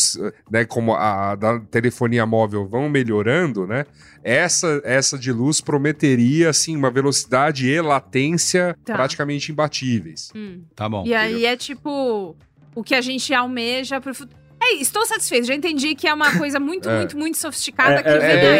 [0.51, 3.85] né, como a da telefonia móvel vão melhorando, né?
[4.23, 8.93] Essa, essa de luz prometeria assim uma velocidade e latência Tá.
[8.93, 10.29] praticamente imbatíveis.
[10.35, 10.61] Hum.
[10.75, 11.03] Tá bom.
[11.05, 12.35] E aí é tipo
[12.75, 14.37] o que a gente almeja pro futuro.
[14.61, 15.45] É, estou satisfeito.
[15.47, 16.97] Já entendi que é uma coisa muito, É.
[16.97, 18.59] muito, muito sofisticada que É, vem é,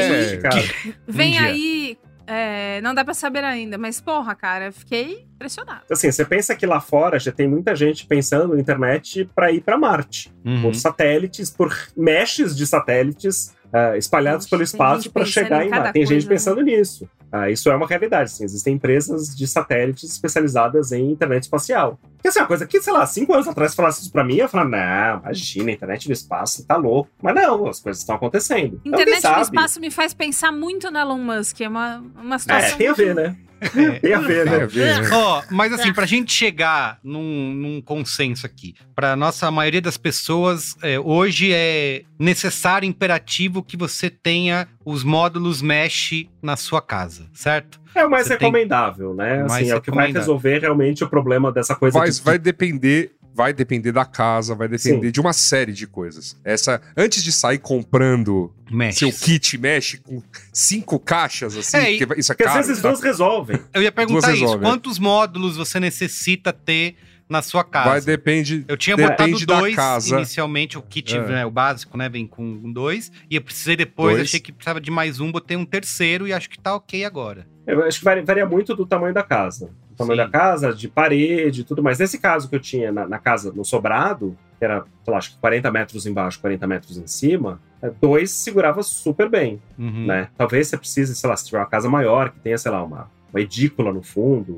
[0.50, 0.96] aí.
[1.08, 1.98] Vem Um aí.
[2.28, 5.82] é, não dá pra saber ainda, mas porra, cara, eu fiquei impressionada.
[5.90, 9.62] Assim, você pensa que lá fora já tem muita gente pensando na internet para ir
[9.62, 10.32] para Marte.
[10.46, 10.62] Uhum.
[10.64, 15.70] por satélites, por meshes de satélites ah, espalhados Nossa, pelo espaço gente para chegar em
[15.70, 15.94] Marte.
[15.94, 16.36] Tem gente coisa, né?
[16.36, 17.10] pensando nisso.
[17.32, 18.30] Ah, isso é uma realidade.
[18.32, 18.44] Sim.
[18.44, 21.98] Existem empresas de satélites especializadas em internet espacial.
[22.24, 24.38] Que assim, é uma coisa que, sei lá, cinco anos atrás falasse isso pra mim,
[24.38, 27.10] eu falava, não, imagina, internet no espaço, tá louco.
[27.22, 28.80] Mas não, as coisas estão acontecendo.
[28.86, 29.42] Então, Internet no sabe?
[29.42, 31.60] espaço me faz pensar muito no Elon Musk.
[31.62, 32.78] É uma, uma É, situação.
[32.78, 33.36] tem a ver, né?
[33.70, 34.66] Tem a ver, Tem a né?
[34.68, 35.10] ver, né?
[35.14, 40.76] Ó, mas assim, pra gente chegar num, num consenso aqui, pra nossa maioria das pessoas,
[40.82, 47.82] é, hoje é necessário, imperativo que você tenha os módulos mesh na sua casa, certo?
[47.96, 49.44] É o mais Você tem- recomendável, né?
[49.44, 52.40] Mais Assim, é o que vai resolver realmente o problema dessa coisa Vai, de vai
[52.40, 53.12] depender.
[53.36, 55.12] Vai depender da casa, vai depender Sim.
[55.12, 56.38] de uma série de coisas.
[56.44, 58.98] Essa, antes de sair comprando Mesh.
[59.00, 60.22] seu kit mesh com
[60.52, 62.68] cinco caixas, assim, É, e- porque isso é Porque às caro.
[62.68, 62.90] vezes tá?
[62.90, 63.60] duas resolvem.
[63.74, 64.70] Eu ia perguntar Duas isso, resolve, né?
[64.70, 66.96] quantos módulos você necessita ter
[67.28, 67.90] na sua casa?
[67.90, 68.64] Vai depende.
[68.68, 70.16] Eu tinha Depende botado da dois casa.
[70.18, 71.26] inicialmente, o kit, É.
[71.28, 73.12] né, o básico, né, vem com dois.
[73.32, 74.30] E eu precisei depois, Dois.
[74.30, 77.48] achei que precisava de mais um, botei um terceiro e acho que tá ok agora.
[77.66, 79.72] Eu acho que varia, varia muito do tamanho da casa.
[79.94, 80.26] O tamanho Sim.
[80.26, 82.00] da casa, de parede e tudo mais.
[82.00, 85.32] Nesse caso que eu tinha na, na casa, no sobrado, que era, sei lá, acho
[85.34, 90.06] que 40 metros embaixo, 40 metros em cima, é, dois segurava super bem, Uhum.
[90.08, 90.30] né?
[90.38, 93.10] Talvez você precise, sei lá, se tiver uma casa maior, que tenha, sei lá, uma,
[93.34, 94.54] uma edícula no fundo,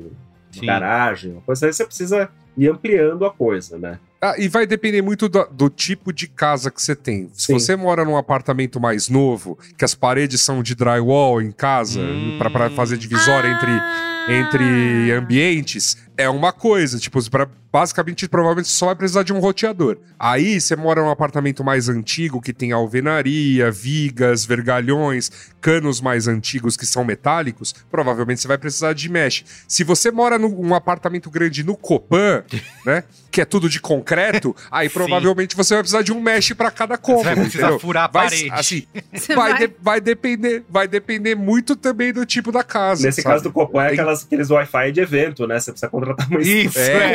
[0.54, 0.66] uma Sim.
[0.66, 3.98] garagem, uma coisa aí, você precisa ir ampliando a coisa, né?
[4.22, 7.28] Ah, e vai depender muito do, do tipo de casa que você tem.
[7.34, 7.52] Se Sim.
[7.52, 12.36] você mora num apartamento mais novo, que as paredes são de drywall em casa, Hum.
[12.38, 13.52] pra para fazer divisória Ah!
[13.52, 13.70] entre
[15.16, 16.98] ambientes, é uma coisa.
[16.98, 19.98] Tipo, pra, basicamente, provavelmente você só vai precisar de um roteador.
[20.18, 26.76] Aí, você mora num apartamento mais antigo, que tem alvenaria, vigas, vergalhões, canos mais antigos
[26.76, 29.44] que são metálicos, provavelmente você vai precisar de mesh.
[29.68, 32.44] Se você mora num um apartamento grande no Copan,
[32.86, 34.94] né, que é tudo de concreto, aí Sim.
[34.94, 37.78] provavelmente você vai precisar de um mesh pra cada Você cômodo, vai precisar entendeu?
[37.80, 38.50] furar a Vai, parede.
[38.52, 43.02] assim, Você vai, vai- de- vai depender, vai depender muito também do tipo da casa.
[43.06, 43.34] Nesse sabe?
[43.34, 45.58] caso do Copan, é Tem- aquelas, aqueles Wi-Fi de evento, né?
[45.60, 47.14] Você precisa contratar uma Isso, É.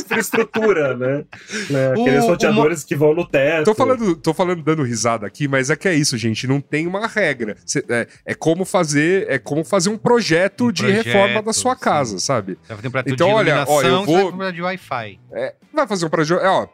[0.00, 1.24] infraestrutura, né?
[1.70, 1.92] né?
[1.92, 3.64] Aqueles o roteadores que vão no teto.
[3.64, 6.46] Tô falando, tô falando dando risada aqui, mas é que é isso, gente.
[6.46, 7.56] Não tem uma regra.
[7.64, 11.52] Cê- é, é como fazer, é como fazer um projeto Um de projeto, reforma da
[11.52, 11.80] sua sim.
[11.80, 12.58] casa, sabe?
[12.62, 15.20] Você vai fazer um Então, de olha, ó, eu vai vou- de Wi-Fi.
[15.32, 16.40] É, vai fazer um projeto.
[16.42, 16.66] É, ó,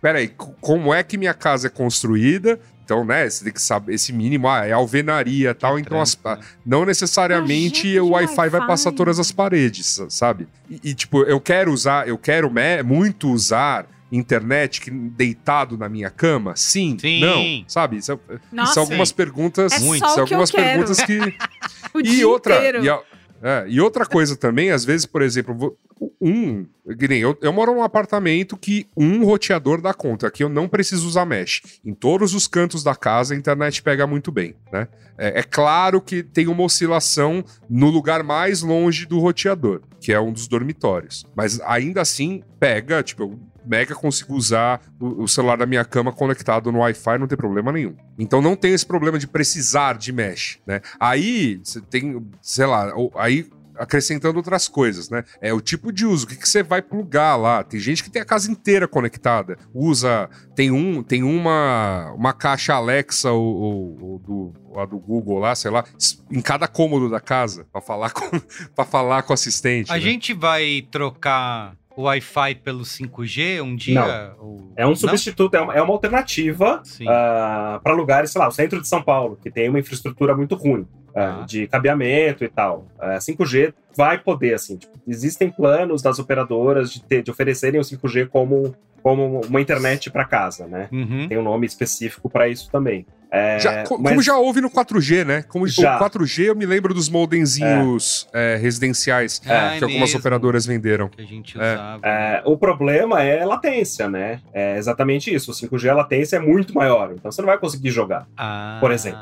[0.00, 2.58] peraí, co- como é que minha casa é construída?
[2.90, 6.18] Então, né, você tem que saber esse mínimo, ah, é alvenaria e tal, então as-
[6.66, 8.66] não necessariamente o Wi-Fi vai Wi-Fi.
[8.66, 10.48] passar todas as paredes, sabe?
[10.68, 15.88] E, e, tipo, eu quero usar, eu quero me- muito usar internet que- deitado na
[15.88, 16.54] minha cama?
[16.56, 17.20] Sim, Sim.
[17.20, 17.98] não, sabe?
[17.98, 18.18] Isso, é-
[18.50, 20.04] Nossa, são algumas perguntas, É Muito.
[20.04, 20.64] são eu algumas quero.
[20.64, 21.18] perguntas que
[21.94, 22.84] o e dia outra, inteiro.
[22.84, 23.00] e, a-
[23.42, 25.76] é, e outra coisa também, às vezes, por exemplo,
[26.20, 26.66] um.
[26.86, 30.26] Eu, eu moro num apartamento que um roteador dá conta.
[30.26, 31.62] Aqui eu não preciso usar mesh.
[31.84, 34.88] Em todos os cantos da casa a internet pega muito bem, né?
[35.16, 40.20] É, é claro que tem uma oscilação no lugar mais longe do roteador, que é
[40.20, 41.26] um dos dormitórios.
[41.34, 46.70] Mas ainda assim, pega, tipo, mega consigo usar o, o celular da minha cama conectado
[46.72, 47.94] no Wi-Fi, não tem problema nenhum.
[48.18, 50.80] Então não tem esse problema de precisar de mesh, né?
[50.98, 53.46] Aí você tem, sei lá, aí
[53.76, 55.24] acrescentando outras coisas, né?
[55.40, 57.64] É o tipo de uso, o que, que você vai plugar lá?
[57.64, 62.74] Tem gente que tem a casa inteira conectada, usa, tem um, tem uma, uma caixa
[62.74, 65.82] Alexa ou, ou- ou do, do Google lá, sei lá,
[66.30, 68.38] em cada cômodo da casa para falar com
[68.76, 69.90] para falar com o assistente.
[69.90, 70.00] A né?
[70.00, 74.32] gente vai trocar o Wi-Fi pelo 5G um dia?
[74.38, 77.04] Ou- É um substituto, é uma, é uma alternativa Sim.
[77.04, 80.86] para lugares, sei lá, o centro de São Paulo, que tem uma infraestrutura muito ruim.
[81.12, 81.44] ah, Ah.
[81.44, 82.86] de cabeamento e tal.
[82.96, 87.84] Ah, 5G vai poder, assim, tipo, existem planos das operadoras de, ter- de oferecerem o
[87.84, 90.88] 5G como, como uma internet para casa, né?
[90.92, 91.26] Uhum.
[91.26, 93.04] Tem um nome específico para isso também.
[93.32, 95.42] É, Já- co- mas- Como já houve no 4G, né?
[95.48, 95.94] Como Já.
[95.96, 100.66] o 4G, eu me lembro dos modemzinhos é, residenciais Ah, é que algumas mesmo, operadoras
[100.66, 101.08] venderam.
[101.08, 101.72] Que a gente É.
[101.74, 102.00] usava.
[102.06, 104.40] É, o problema é latência, né?
[104.52, 105.50] É exatamente isso.
[105.50, 108.26] O 5G, a latência é muito maior, então você não vai conseguir jogar.
[108.36, 108.78] Ah.
[108.80, 109.18] por exemplo.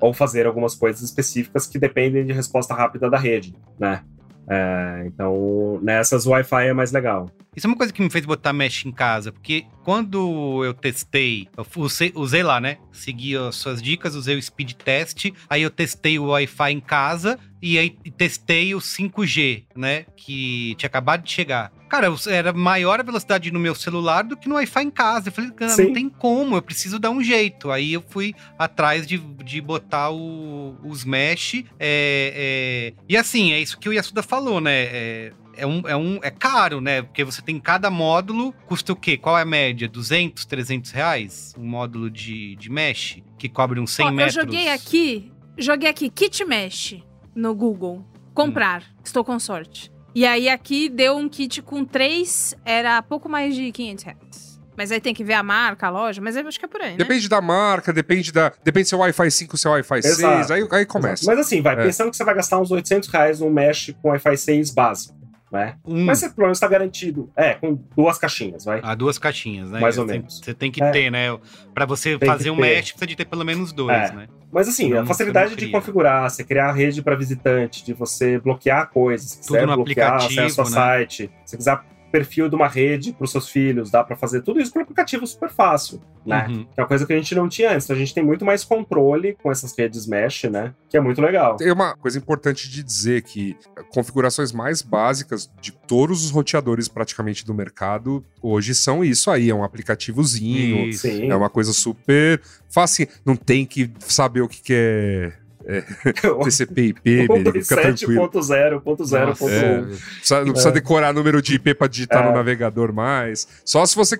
[0.00, 4.02] ou fazer algumas coisas específicas que dependem de resposta rápida da rede, né?
[4.50, 7.30] É, então, nessas Wi-Fi é mais legal.
[7.54, 11.48] Isso é uma coisa que me fez botar mesh em casa, porque quando eu testei,
[11.56, 12.78] eu usei, usei lá, né?
[12.92, 17.38] Segui as suas dicas, usei o speed test, aí eu testei o Wi-Fi em casa
[17.60, 20.04] e aí testei o 5G, né?
[20.16, 21.72] Que tinha acabado de chegar.
[21.88, 25.28] Cara, era maior a velocidade no meu celular do que no Wi-Fi em casa.
[25.28, 25.84] Eu falei, cara, Sim.
[25.86, 27.70] não tem como, eu preciso dar um jeito.
[27.70, 31.64] Aí eu fui atrás de, de botar o- os mesh.
[31.78, 34.72] é, é, E assim, é isso que o Yasuda falou, né?
[34.74, 37.02] É, é, um, é, um, é caro, né?
[37.02, 39.16] Porque você tem cada módulo, custa o quê?
[39.16, 39.88] Qual é a média?
[39.88, 41.54] 200, 300 reais?
[41.58, 44.36] Um módulo de, de mesh que cobre uns 100 Ó, metros.
[44.36, 46.96] Eu joguei aqui, joguei aqui kit mesh
[47.34, 48.04] no Google.
[48.34, 48.84] Comprar.
[49.04, 49.90] Estou com sorte.
[50.18, 54.60] E aí aqui deu um kit com três, era pouco mais de 500 reais.
[54.76, 56.82] Mas aí tem que ver a marca, a loja, mas eu acho que é por
[56.82, 56.96] aí, né?
[56.96, 58.52] Depende da marca, depende da.
[58.64, 60.18] Depende se é Wi-Fi 5, se é Wi-Fi 6.
[60.18, 60.52] Exato.
[60.52, 61.24] Aí, aí começa.
[61.24, 61.84] Mas assim, vai, É.
[61.84, 65.14] pensando que você vai gastar uns 800 reais num mesh com Wi-Fi 6 básico,
[65.50, 65.76] né?
[65.84, 67.30] Um, Mas você pelo menos está garantido.
[67.36, 68.80] É, com duas caixinhas, vai.
[68.82, 69.80] ah, duas caixinhas, né?
[69.80, 70.40] Mais ou Você- menos.
[70.44, 70.90] Você tem que É.
[70.90, 71.36] ter, né?
[71.74, 74.12] Pra você Tem fazer um mesh, precisa de ter pelo menos dois, É.
[74.12, 74.28] né?
[74.50, 78.38] Mas assim, Não, a facilidade de configurar, você criar a rede para visitante, de você
[78.38, 80.48] bloquear coisas, se Tudo quiser bloquear ao né?
[80.48, 81.78] site, se quiser
[82.10, 85.26] perfil de uma rede para os seus filhos, dá para fazer tudo isso por aplicativo
[85.26, 86.46] super fácil, né?
[86.48, 86.64] Uhum.
[86.64, 87.84] Que é uma coisa que a gente não tinha antes.
[87.84, 90.74] Então a gente tem muito mais controle com essas redes mesh, né?
[90.88, 91.56] Que é muito legal.
[91.56, 93.56] Tem uma coisa importante de dizer que
[93.92, 99.54] configurações mais básicas de todos os roteadores praticamente do mercado hoje são isso aí, é
[99.54, 101.06] um aplicativozinho, Isso.
[101.06, 105.32] É uma coisa super fácil, não tem que saber o que, que é
[106.44, 108.30] TCP/IP, Berico, fica tranquilo.
[108.30, 109.26] 7.0.0.1.
[109.26, 109.82] Nossa, É.
[109.82, 112.28] Precisa- não precisa decorar número de IP para digitar É.
[112.28, 113.46] no navegador mais.
[113.64, 114.16] Só se você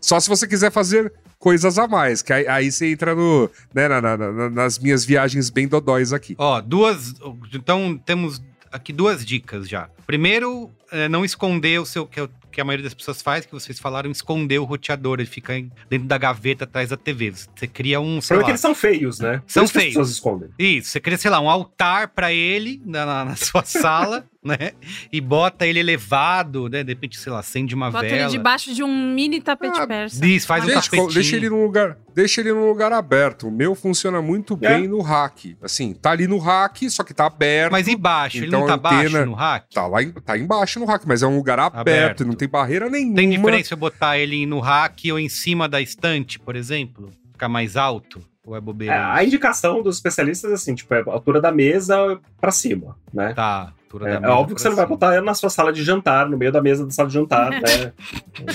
[0.00, 2.20] só se você quiser fazer coisas a mais.
[2.22, 6.12] Que aí, aí você entra no, né, na- na- na- nas minhas viagens bem dodóis
[6.12, 6.34] aqui.
[6.38, 7.14] Ó, duas.
[7.54, 8.42] Então temos
[8.72, 9.88] aqui duas dicas já.
[10.06, 12.06] Primeiro, é, não esconder o seu.
[12.06, 12.28] Que, é
[12.58, 15.20] que a maioria das pessoas faz, que vocês falaram, esconder o roteador.
[15.20, 15.52] Ele fica
[15.88, 17.30] dentro da gaveta atrás da TV.
[17.54, 18.20] Você cria um.
[18.20, 19.40] Sei é que lá, eles são feios, né?
[19.46, 19.86] São que as feios.
[19.88, 20.48] pessoas escondem.
[20.58, 24.72] Isso, você cria, sei lá, um altar pra ele na, na- na sua sala, né?
[25.12, 26.82] E bota ele elevado, né?
[26.84, 28.22] De repente, sei lá, acende uma Bota vela.
[28.22, 30.20] ele debaixo de um mini tapete Ah, persa.
[30.20, 31.12] Diz, faz um Gente, tapetinho.
[31.12, 33.48] deixa ele num lugar, deixa ele num lugar aberto.
[33.48, 34.68] O meu funciona muito É.
[34.78, 35.56] bem no hack.
[35.62, 37.72] Assim, tá ali no hack, só que tá aberto.
[37.72, 39.64] Mas embaixo, ele Então não tá a antena- baixo no hack?
[39.74, 42.24] Tá lá, tá embaixo no hack, mas é um lugar aberto, Aberto.
[42.24, 43.16] não tem barreira nenhuma.
[43.16, 47.10] Tem diferença eu botar ele no rack ou em cima da estante, por exemplo?
[47.32, 48.20] Ficar mais alto?
[48.48, 48.94] Ou é bobeira?
[48.94, 52.96] É, a indicação dos especialistas é assim, tipo, é a altura da mesa pra cima,
[53.12, 53.34] né?
[53.34, 55.84] Tá, altura É, da é óbvio que você não vai botar na sua sala de
[55.84, 57.92] jantar, no meio da mesa da sala de jantar, né?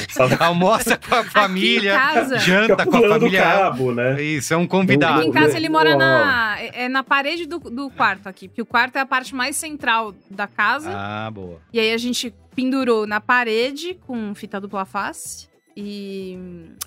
[0.10, 1.96] Sala Almoça com a família,
[2.39, 3.39] janta com a família.
[3.44, 4.20] cabo, né?
[4.20, 5.20] Isso, é um convidado.
[5.20, 8.64] Aqui em casa ele mora na, é é na parede do, do quarto aqui, porque
[8.64, 10.89] o quarto é a parte mais central da casa.
[10.91, 11.60] Ah, boa.
[11.72, 15.53] E aí a gente pendurou na parede com fita dupla face.
[15.76, 16.38] E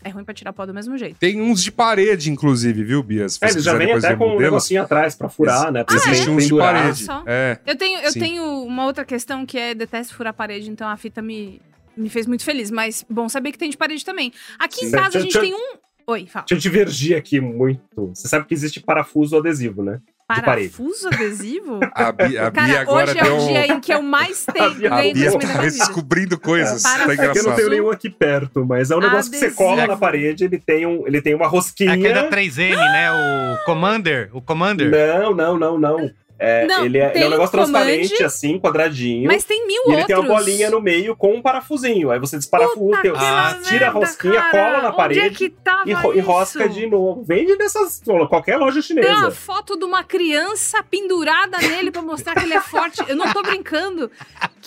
[0.04, 1.18] é ruim pra tirar pó do mesmo jeito.
[1.18, 3.28] Tem uns de parede, inclusive, viu, Bia?
[3.28, 5.82] Se É, eles já vem até com um modelo, negocinho atrás pra furar, né?
[5.82, 7.06] Pra Existe você uns de parede.
[7.26, 7.58] É.
[7.66, 8.20] Eu tenho, eu Sim.
[8.20, 11.60] tenho uma outra questão que é detesto furar parede, então a fita me,
[11.96, 12.70] me fez muito feliz.
[12.70, 14.32] Mas bom saber que tem de parede também.
[14.58, 14.96] Aqui em Sim.
[14.96, 15.76] casa a gente tem um.
[16.06, 16.44] Oi, fala.
[16.48, 18.08] Deixa eu divergir aqui muito.
[18.14, 20.00] Você sabe que existe parafuso adesivo, né?
[20.28, 20.70] de parede.
[20.70, 21.78] Parafuso adesivo?
[21.94, 23.46] A Bia, a Cara, Bia agora hoje é o um...
[23.46, 26.82] dia em que eu mais tenho Bia- A Bia conhecimento da tá descobrindo coisas.
[26.82, 27.54] Tá É É eu não engraçado.
[27.56, 29.64] tenho nenhum aqui perto, mas é um negócio que você Adesivo.
[29.64, 31.92] cola na parede, ele tem, um, ele tem uma É rosquinha.
[31.92, 33.08] aquele da 3M, né?
[33.12, 34.30] O Commander.
[34.32, 34.90] O Commander.
[34.90, 36.10] Não, não, não, não.
[36.38, 39.26] É, Não, ele, é, ele é um negócio comande, transparente, assim, quadradinho.
[39.26, 40.06] Mas tem mil e ele outros.
[40.06, 42.10] tem uma bolinha no meio com um parafusinho.
[42.10, 44.50] Aí você desparafusa, Puta Ah, tira a rosquinha, cara.
[44.50, 47.22] cola na Onde parede é que tava e, ro- e rosca de novo.
[47.24, 48.02] Vende nessas.
[48.28, 49.30] qualquer loja Tem uma chinesa.
[49.30, 53.02] foto de uma criança pendurada nele pra mostrar que ele é forte.
[53.08, 54.10] Eu não tô brincando.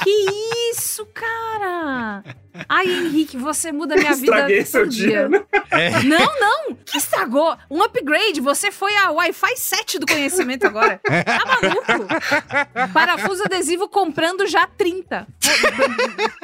[0.04, 2.24] Que isso, cara?
[2.68, 5.44] Ai, Henrique, você muda minha vida Estraguei seu todo dia, né?
[5.72, 6.04] É.
[6.04, 6.76] Não, não.
[6.76, 7.58] Que estragou.
[7.70, 8.42] Um upgrade.
[8.42, 11.00] Você foi a Wi-Fi 7 do conhecimento agora.
[11.04, 12.94] Tá maluco?
[12.94, 15.28] Parafuso adesivo comprando já 30.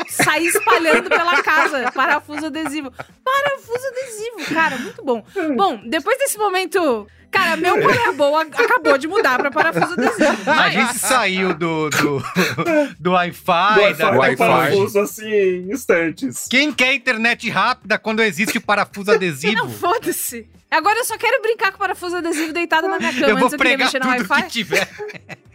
[0.07, 1.91] Sair espalhando pela casa.
[1.91, 2.91] Parafuso adesivo.
[3.23, 5.23] Parafuso adesivo, cara, muito bom.
[5.55, 7.07] Bom, depois desse momento...
[7.35, 10.49] Cara, meu Coreia Boa acabou de mudar pra parafuso adesivo.
[10.51, 10.73] A Mas...
[10.73, 12.23] gente saiu do, do,
[12.99, 14.35] do Wi-Fi, da Wi-Fi.
[14.37, 16.47] parafuso assim, em instantes.
[16.49, 19.53] Quem quer internet rápida quando existe o parafuso adesivo?
[19.53, 20.47] Não, foda-se.
[20.71, 23.27] Agora eu só quero brincar com parafuso adesivo deitado na minha cama.
[23.27, 24.43] eu vou Antes eu pregar mexer tudo Wi-Fi.
[24.43, 24.89] que tiver.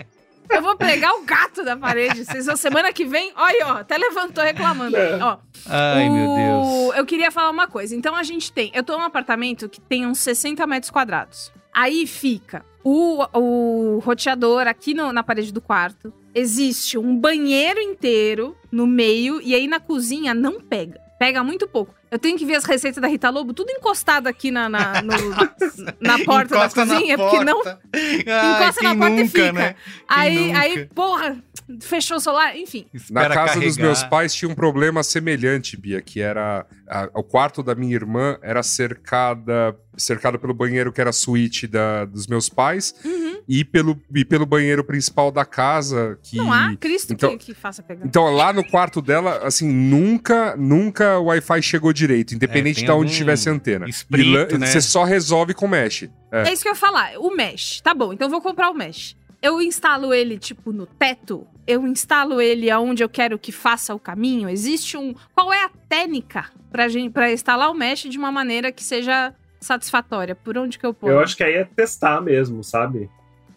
[0.52, 2.24] Eu vou pregar o gato da parede.
[2.24, 3.32] Vocês vão semana que vem.
[3.36, 4.96] Olha, ó, até levantou reclamando.
[4.96, 5.16] É.
[5.22, 6.96] Ó, Ai, o- meu Deus.
[6.98, 7.94] Eu queria falar uma coisa.
[7.94, 8.68] Então a gente tem.
[8.74, 11.52] Eu tô num apartamento que tem uns 60 metros quadrados.
[11.72, 16.12] Aí fica o, o roteador aqui no- na parede do quarto.
[16.34, 19.40] Existe um banheiro inteiro no meio.
[19.42, 21.00] E aí na cozinha não pega.
[21.18, 21.94] Pega muito pouco.
[22.10, 25.14] Eu tenho que ver as receitas da Rita Lobo, tudo encostado aqui na, na, no-
[26.00, 27.80] na porta Encosta da na cozinha, porque não porta.
[28.26, 29.52] Ai, encosta na porta e nunca, fica.
[29.52, 29.74] né?
[30.08, 30.58] Aí, nunca?
[30.60, 31.44] aí, porra,
[31.82, 32.86] fechou o celular, enfim.
[32.92, 33.82] Na Espera casa dos carregar.
[33.84, 38.38] meus pais tinha um problema semelhante, Bia, que era a- o quarto da minha irmã
[38.42, 43.40] era cercada cercado pelo banheiro que era a suíte da, dos meus pais Uhum.
[43.48, 47.54] e pelo, e pelo banheiro principal da casa que Não há Cristo então- que, que
[47.54, 48.04] faça pegar.
[48.06, 52.90] então lá no quarto dela assim nunca nunca o Wi-Fi chegou direito independente tem de
[52.92, 54.66] onde tivesse antena espírito, E né?
[54.66, 56.48] você só resolve com mesh é.
[56.48, 57.18] É isso que eu ia falar.
[57.18, 57.80] O mesh.
[57.80, 59.16] Tá bom, então eu vou comprar o mesh.
[59.42, 61.44] Eu instalo ele, tipo, no teto?
[61.66, 64.48] Eu instalo ele aonde eu quero que faça o caminho?
[64.48, 65.12] Existe um.
[65.34, 69.34] Qual é a técnica pra, gente, pra instalar o mesh de uma maneira que seja
[69.60, 70.34] satisfatória?
[70.34, 71.12] Por onde que eu ponho?
[71.14, 73.08] Eu acho que aí é testar mesmo, sabe?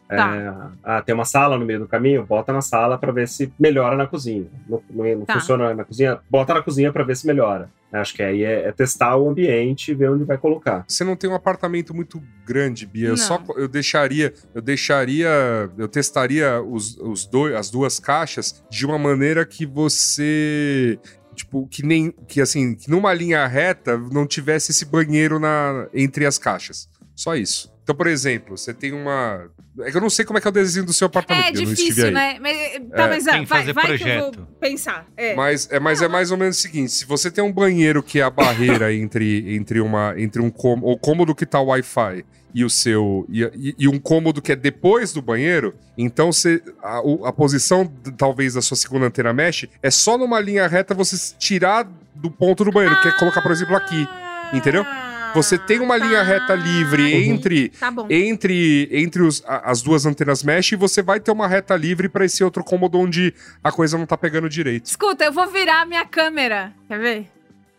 [0.08, 0.36] Tá.
[0.36, 3.52] É, ah, tem uma sala no meio do caminho, bota na sala pra ver se
[3.60, 4.46] melhora na cozinha.
[4.70, 5.34] Não, não- não Tá.
[5.36, 7.70] funciona na cozinha, bota na cozinha pra ver se melhora.
[7.92, 10.84] Acho que aí é, é testar o ambiente e ver onde vai colocar.
[10.88, 13.08] Você não tem um apartamento muito grande, Bia.
[13.08, 15.30] Eu só eu deixaria, eu deixaria,
[15.78, 21.00] eu testaria os, os dois, as duas caixas de uma maneira que você
[21.34, 26.26] tipo que nem que assim, que numa linha reta não tivesse esse banheiro na entre
[26.26, 26.88] as caixas.
[27.16, 27.72] Só isso.
[27.84, 29.50] Então, por exemplo, você tem uma
[29.82, 31.52] é que eu não sei como é que é o desenho do seu apartamento, É
[31.52, 32.14] Bia, eu não estive difícil, aí.
[32.14, 32.38] né?
[32.40, 33.10] Mas, tá, É.
[33.10, 34.36] mas Tem ah, que vai, fazer vai que eu projeto.
[34.38, 35.08] vou pensar.
[35.18, 35.36] É.
[35.36, 38.20] Mas é, mas é mais ou menos o seguinte: se você tem um banheiro que
[38.20, 42.24] é a barreira entre, entre, uma, entre um cômodo, o cômodo que tá o Wi-Fi
[42.54, 43.26] e o seu.
[43.30, 47.92] E, e- e um cômodo que é depois do banheiro, então você, a, a posição,
[48.18, 52.30] talvez, da sua segunda antena mesh é só numa linha reta você se tirar do
[52.30, 54.08] ponto do banheiro, que é colocar, por exemplo, aqui.
[54.54, 54.84] entendeu?
[54.86, 56.24] Ah, Você tem uma linha tá.
[56.24, 58.06] reta livre entre Tá bom.
[58.08, 62.08] entre, entre os- a- as duas antenas mesh e você vai ter uma reta livre
[62.08, 63.34] pra esse outro cômodo onde
[63.64, 64.86] a coisa não tá pegando direito.
[64.86, 66.72] Escuta, eu vou virar a minha câmera.
[66.88, 67.28] Quer ver?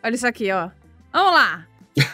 [0.02, 0.68] Olha isso aqui, ó.
[1.12, 1.64] Vamos lá.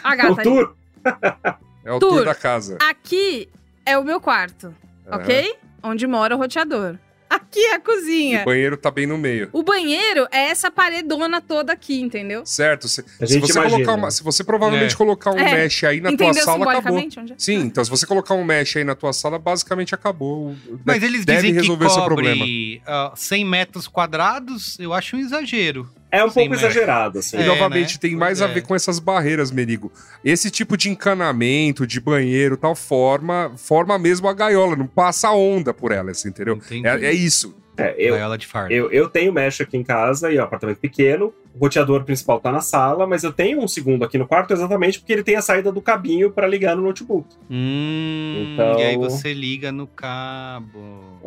[0.03, 0.43] A gata
[1.83, 2.09] É o Tour.
[2.17, 2.77] tour da casa.
[2.81, 3.49] Aqui
[3.85, 4.73] é o meu quarto,
[5.07, 5.21] Aham.
[5.21, 5.55] ok?
[5.83, 6.97] Onde mora o roteador.
[7.27, 8.41] Aqui é a cozinha.
[8.41, 9.47] o banheiro tá bem no meio.
[9.53, 12.45] O banheiro é essa paredona toda aqui, entendeu?
[12.45, 12.89] Certo?
[12.89, 13.69] Se, se você imagina.
[13.69, 14.97] colocar uma- se você provavelmente É.
[14.97, 15.53] colocar um É.
[15.63, 16.99] mesh aí na tua Entendeu sala, acabou.
[16.99, 17.07] é?
[17.37, 20.53] Sim, então se você colocar um mesh aí na tua sala, basicamente acabou.
[20.83, 22.35] Mas eles Deve dizem que resolver esse problema.
[22.39, 25.89] cobre ah, 100 metros quadrados, eu acho um exagero.
[26.11, 27.37] É um pouco exagerado, assim.
[27.37, 27.99] E É, novamente né?
[28.01, 28.63] tem mais a Pois ver é.
[28.63, 29.91] com essas barreiras, Merigo.
[30.23, 35.73] Esse tipo de encanamento, de banheiro, tal forma, forma mesmo a gaiola, não passa onda
[35.73, 36.59] por ela, assim, entendeu?
[36.83, 37.55] É, é isso.
[37.77, 38.73] É, eu, Gaiola de fardo.
[38.73, 41.33] eu, eu tenho mesh aqui em casa e é um apartamento pequeno.
[41.55, 44.99] O roteador principal tá na sala, mas eu tenho um segundo aqui no quarto exatamente
[44.99, 47.27] porque ele tem a saída do cabinho para ligar no notebook.
[47.49, 51.19] Hum, Então- E aí você liga no cabo.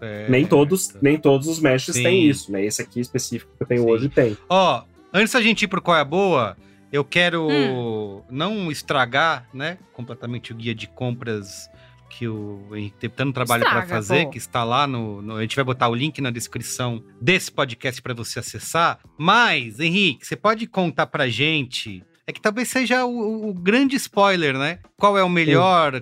[0.00, 0.28] É.
[0.28, 2.02] Nem todos, nem todos os meshes Sim.
[2.02, 2.64] têm isso, né?
[2.64, 3.90] Esse aqui específico que eu tenho Sim.
[3.90, 4.36] hoje tem.
[4.48, 4.82] Ó,
[5.12, 6.56] antes da gente ir pro Qual é a Boa,
[6.92, 8.22] eu quero Hum.
[8.30, 11.68] não estragar, né, completamente o guia de compras
[12.10, 14.30] que o Henrique teve tanto trabalho para fazer, pô.
[14.30, 18.02] que está lá no, no- A gente vai botar o link na descrição desse podcast
[18.02, 18.98] para você acessar.
[19.16, 22.02] Mas, Henrique, você pode contar pra gente.
[22.26, 24.78] É que talvez seja o, o grande spoiler, né?
[24.96, 26.00] Qual é o melhor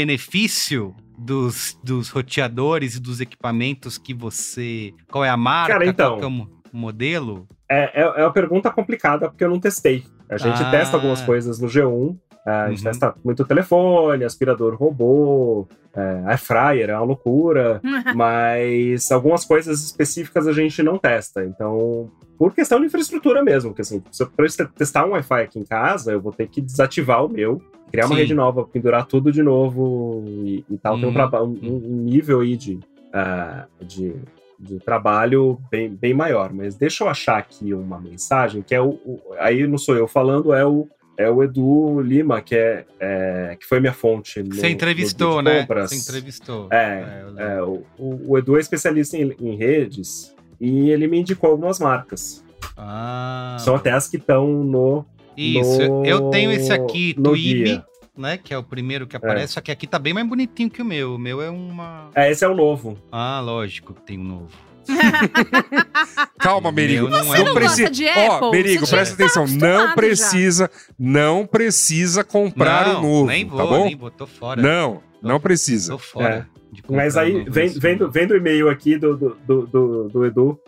[0.00, 4.92] custo-benefício dos, dos roteadores e dos equipamentos que você.
[5.10, 5.72] Qual é a marca?
[5.72, 6.10] Cara, então.
[6.10, 7.48] Qual que é o mo- modelo?
[7.70, 10.04] É, é, é uma pergunta complicada porque eu não testei.
[10.28, 10.70] A gente Ah.
[10.70, 12.16] testa algumas coisas no G1.
[12.46, 12.84] A gente Uhum.
[12.84, 17.80] testa muito telefone, aspirador robô, é, air fryer, é uma loucura.
[18.16, 21.44] mas algumas coisas específicas a gente não testa.
[21.44, 24.30] Então, por questão de infraestrutura mesmo, porque assim, se eu
[24.68, 28.14] testar um Wi-Fi aqui em casa, eu vou ter que desativar o meu, criar uma
[28.14, 28.20] Sim.
[28.20, 30.96] rede nova, pendurar tudo de novo e, e tal.
[30.96, 31.14] Tem um, Uhum.
[31.14, 32.78] traba- um- um nível aí de,
[33.12, 34.14] ah, de,
[34.58, 36.52] de trabalho bem, bem maior.
[36.52, 38.90] Mas deixa eu achar aqui uma mensagem, que é o.
[38.90, 40.86] o- aí não sou eu falando, é o.
[41.18, 44.42] É o Edu Lima, que, é, é- que foi minha fonte.
[44.42, 45.60] No, Você entrevistou, né?
[45.62, 45.90] Compras.
[45.90, 46.68] Você entrevistou.
[46.70, 47.42] É, lembro.
[47.42, 51.78] É, o, o- o Edu é especialista em, em redes e ele me indicou algumas
[51.78, 52.44] marcas.
[52.76, 55.04] Ah, São até as que estão no.
[55.36, 57.84] Isso, eu- no- eu tenho esse aqui, guia.
[58.16, 58.36] né?
[58.38, 60.84] Que é o primeiro que aparece, só que aqui tá bem mais bonitinho que o
[60.84, 61.14] meu.
[61.14, 62.10] O meu é uma.
[62.14, 62.98] É, esse é o novo.
[63.10, 64.56] Ah, lógico que tem um novo.
[66.38, 67.08] Calma, Merigo.
[67.08, 68.50] Meu não é Você não preci- gosta de Ó, Apple?
[68.50, 69.46] Merigo, já presta tá atenção.
[69.46, 69.94] Não já.
[69.94, 73.84] precisa, não precisa comprar não, o novo, nem vou, tá bom?
[73.84, 74.60] nem vou, tô fora.
[74.62, 75.92] Não, não precisa.
[75.92, 76.48] Tô fora.
[76.82, 78.10] comprar Mas um aí, vendo, mundo.
[78.10, 80.60] vendo o e-mail aqui do, do, do, do- do Edu,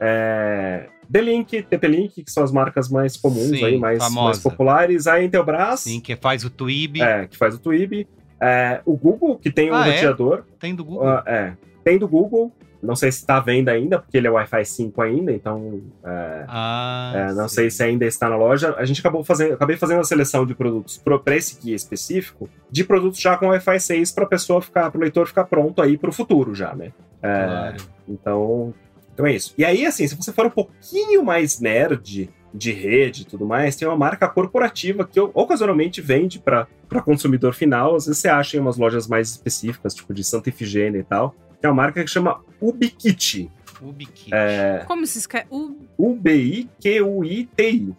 [0.00, 4.24] é, D-Link, TP-Link, que são as marcas mais comuns Sim, aí, mais, famosa.
[4.26, 5.06] mais populares.
[5.06, 7.00] A Intelbras, Sim, que faz o Tuibi.
[7.00, 8.06] é, que faz o Twib.
[8.40, 9.92] É, o Google, que tem um Ah, é?
[9.94, 10.44] roteador.
[10.58, 11.08] Tem do Google.
[11.08, 11.52] Ah, é,
[11.82, 12.52] tem do Google.
[12.86, 16.44] Não sei se está à venda ainda, porque ele é Wi-Fi 5 ainda, então é,
[16.48, 18.74] Ah, É, não sei se ainda está na loja.
[18.78, 22.84] A gente acabou fazendo, acabei fazendo a seleção de produtos para esse guia específico, de
[22.84, 26.10] produtos já com Wi-Fi 6 para pessoa ficar, para o leitor ficar pronto aí para
[26.10, 26.92] o futuro já, né?
[27.22, 27.76] É, Claro.
[28.08, 28.74] Então,
[29.12, 29.54] então é isso.
[29.58, 33.76] E aí, assim, se você for um pouquinho mais nerd de rede e tudo mais,
[33.76, 36.66] tem uma marca corporativa que ocasionalmente vende para
[37.04, 37.94] consumidor final.
[37.96, 41.34] Às vezes você acha em umas lojas mais específicas, tipo de Santa Ifigênia e tal.
[41.60, 43.50] Que é uma marca que chama Ubiquiti.
[43.80, 44.30] Ubiquiti.
[44.34, 45.46] É, Como se escreve?
[45.50, 47.94] U U-B-I-Q-U-I-T-I.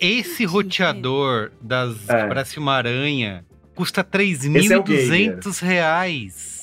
[0.00, 2.22] Esse roteador das É.
[2.22, 6.58] que parece uma aranha custa Esse é o 3.200 reais.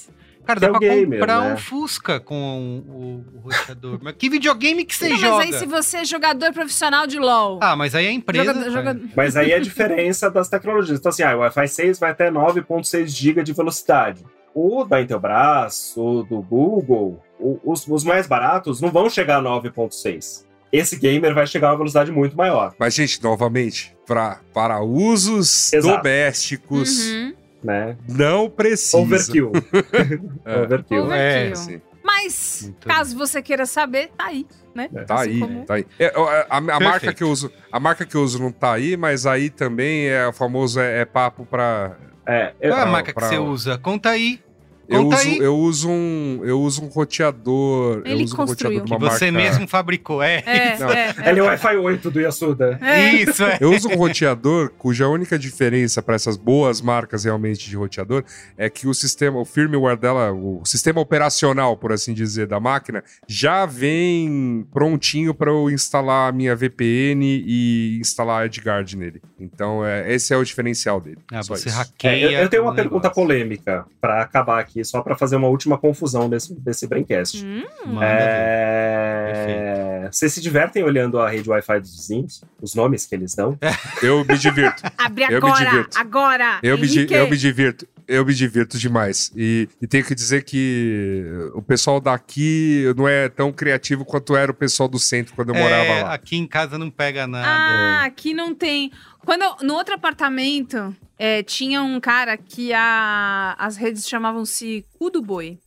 [0.45, 1.53] Cara, Que dá é pra gamer, comprar né?
[1.53, 3.99] um Fusca com o, o roteador.
[4.03, 5.37] mas que videogame que você Não, joga?
[5.37, 7.57] mas aí se você é jogador profissional de LoL.
[7.63, 8.45] Ah, mas aí a empresa...
[8.53, 10.99] jogador, jogador- Mas aí é a diferença das tecnologias.
[10.99, 14.23] Então, assim, ah, o Wi-Fi 6 vai até 9,6 GB de velocidade.
[14.55, 19.41] O da Intelbras, o do Google, o- os, os mais baratos não vão chegar a
[19.41, 20.45] 9,6.
[20.71, 25.71] Esse gamer vai chegar a uma velocidade muito maior, Mas, gente, novamente, pra, para usos
[25.73, 25.97] Exato.
[25.97, 27.33] domésticos, Uhum.
[27.63, 27.97] né?
[28.07, 28.97] não precisa.
[28.97, 29.51] Overkill.
[30.45, 30.57] É.
[30.61, 31.03] Overkill.
[31.03, 31.11] Overkill.
[31.13, 31.81] É, sim.
[32.03, 34.45] Mas, Muito caso você queira saber, tá aí,
[34.75, 34.87] né?
[35.07, 35.85] Tá Assim aí, como- tá aí.
[35.99, 38.73] É, ó, a, a marca que eu uso, a marca que eu uso não tá
[38.73, 41.97] aí, mas aí também é o famoso é, é papo pra.
[42.27, 43.77] É, eu- Qual é a Pra- marca que pra- você usa?
[43.79, 44.39] Conta aí.
[44.87, 46.41] Eu uso, eu uso um.
[46.43, 48.01] Eu uso um roteador.
[48.05, 48.79] eu Ele uso um construiu.
[48.79, 50.43] roteador de Que você marca- mesmo fabricou, é.
[50.45, 50.89] É, Não.
[50.89, 52.77] é, Ele é o Wi-Fi 8 do Yasuda.
[52.81, 53.13] é.
[53.13, 53.57] Isso, é.
[53.61, 58.23] Eu uso um roteador cuja única diferença para essas boas marcas realmente de roteador
[58.57, 63.03] é que o sistema, o firmware dela, o sistema operacional, por assim dizer, da máquina,
[63.27, 69.21] já vem prontinho para eu instalar a minha VPN e instalar a Edguard nele.
[69.39, 71.17] Então, é, esse é o diferencial dele.
[71.31, 71.69] Ah, você isso.
[71.69, 72.25] É, hackeia.
[72.31, 73.15] eu, eu tenho uma o pergunta negócio.
[73.21, 77.45] polêmica pra acabar aqui, só pra fazer uma última confusão desse, desse Braincast.
[77.45, 77.63] Hum.
[78.01, 80.09] É...
[80.11, 82.43] Vocês se divertem olhando a rede Wi-Fi dos vizinhos?
[82.61, 83.57] Os nomes que eles dão?
[84.01, 84.83] Eu me divirto.
[84.97, 85.97] Abre Eu me agora, divirto.
[85.97, 86.59] agora.
[86.63, 87.87] Eu me, eu me divirto.
[88.07, 89.31] Eu me divirto demais.
[89.35, 91.23] E, e tenho que dizer que
[91.55, 95.55] o pessoal daqui não é tão criativo quanto era o pessoal do centro quando eu
[95.55, 96.13] morava É, lá.
[96.13, 97.47] aqui em casa não pega nada.
[97.47, 98.91] Ah, aqui não tem.
[99.25, 105.09] Quando eu- no outro apartamento é, tinha um cara que a, as redes chamavam-se cu
[105.09, 105.57] do boi.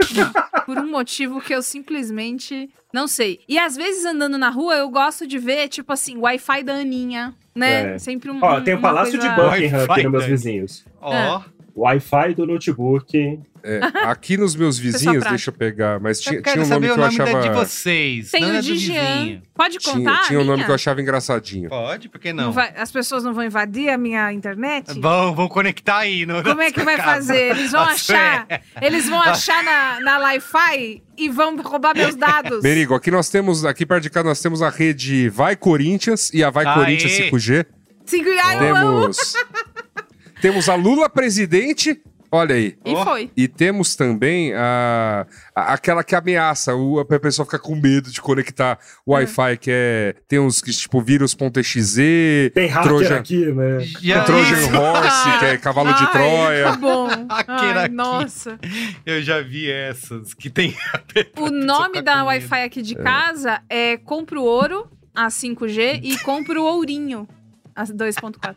[0.64, 3.40] Por um motivo que eu simplesmente não sei.
[3.48, 7.34] E às vezes andando na rua eu gosto de ver, tipo assim, Wi-Fi da Aninha,
[7.54, 7.94] né?
[7.94, 7.98] É.
[7.98, 8.38] Sempre um.
[8.42, 10.84] Ó, tem o Palácio coisa- de Buckingham aqui nos meus vizinhos.
[11.00, 11.42] Ó,
[11.80, 13.38] Wi-Fi do notebook.
[13.60, 15.30] É, aqui nos meus vizinhos, prático.
[15.30, 17.32] deixa eu pegar, mas eu tinha, tinha um nome saber que o eu nome achava.
[17.32, 18.30] da de vocês.
[18.30, 19.42] Tem não o é de do Jean.
[19.52, 20.22] Pode Tinha, contar?
[20.28, 21.68] tinha um a nome que eu achava engraçadinho.
[21.68, 22.52] Pode, por que Não não?
[22.52, 24.98] vai- as pessoas não vão invadir a minha internet?
[25.00, 26.24] Vão, vão conectar aí.
[26.24, 27.50] No, Como é que vai fazer?
[27.56, 28.46] Eles vão achar.
[28.46, 32.62] sua- Eles vão achar na, na Wi-Fi e vão roubar meus dados.
[32.62, 36.44] Merigo, aqui nós temos, aqui perto de cá, nós temos a rede Vai Corinthians e
[36.44, 36.74] a Vai Aê!
[36.74, 37.66] Corinthians 5G.
[38.06, 39.00] Cinco- Ai, eu amo.
[39.02, 39.34] Temos,
[40.40, 42.76] temos a Lula presidente, olha aí.
[42.84, 43.30] E foi.
[43.36, 48.20] E temos também a, a- aquela que ameaça, o, a pessoa fica com medo de
[48.20, 50.14] conectar o Wi-Fi, que é.
[50.28, 53.80] Tem uns que, tipo, vírus.exe, Tem hacker Trojan, aqui, né?
[54.02, 54.76] Já- Trojan Isso.
[54.76, 56.64] Horse, que é cavalo de Ai, Troia.
[56.64, 57.08] Tá bom.
[57.30, 57.94] Hacker Ai, aqui.
[57.94, 58.58] nossa.
[59.06, 60.74] Eu já vi essas que tem.
[61.38, 62.24] O nome da.
[62.24, 67.26] Wi-Fi aqui de casa é Compro Ouro, a 5G, e Compro Ourinho,
[67.74, 68.54] a 2.4.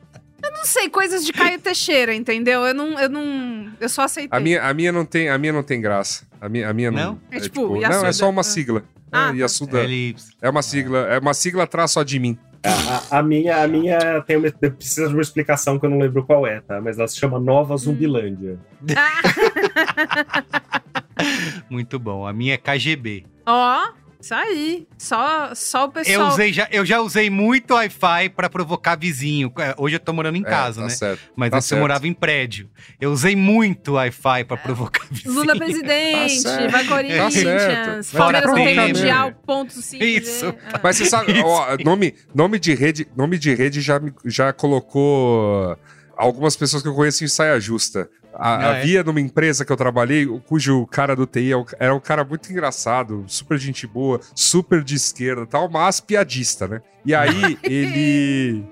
[0.62, 2.62] Eu não sei, coisas de Caio Teixeira, entendeu?
[2.62, 3.00] Eu não.
[3.00, 3.72] Eu não.
[3.80, 4.38] Eu só aceitei.
[4.38, 6.28] A minha, a, minha não tem, a minha não tem graça.
[6.40, 7.14] A minha, a minha não.
[7.14, 7.22] Não?
[7.32, 8.08] É tipo, não, Yasuda.
[8.08, 8.84] é só uma sigla.
[9.12, 9.38] Ah, é, tá.
[9.38, 9.84] Yasuda.
[9.84, 10.34] Elipse.
[10.40, 12.38] É uma sigla, é uma sigla atrás só de mim.
[12.64, 16.24] A, a minha, a minha tem uma, precisa de uma explicação que eu não lembro
[16.24, 16.80] qual é, tá?
[16.80, 18.60] Mas ela se chama Nova Zumbilândia.
[21.72, 22.28] Muito bom.
[22.28, 23.26] A minha é KGB.
[23.48, 23.90] Ó,
[24.22, 24.88] isso aí.
[24.98, 26.28] Só, só o Eu, pessoal.
[26.30, 29.52] usei já, eu já usei muito Wi-Fi pra provocar vizinho.
[29.58, 30.96] É, Hoje eu tô morando em casa, é, tá né?
[30.96, 31.22] certo.
[31.36, 31.82] Mas tá antes eu certo.
[31.82, 32.70] morava em prédio.
[33.00, 35.34] Eu usei muito Wi-Fi pra provocar vizinho.
[35.34, 38.12] Lula presidente, Tá vai Tá Corinthians.
[38.12, 38.42] Palmeiras Fora
[38.88, 40.04] mundial, ponto 5.
[40.04, 40.54] Isso.
[40.84, 45.78] Mas você sabe, ó, nome, nome de rede, nome de rede já, já colocou
[46.16, 48.10] algumas pessoas que eu conheço em saia justa.
[48.34, 48.80] A- Ah, é?
[48.82, 52.52] havia numa empresa que eu trabalhei, cujo cara do TI é era um cara muito
[52.52, 56.82] engraçado, super gente boa, super de esquerda, tal, mas piadista, né?
[57.06, 58.64] E aí ele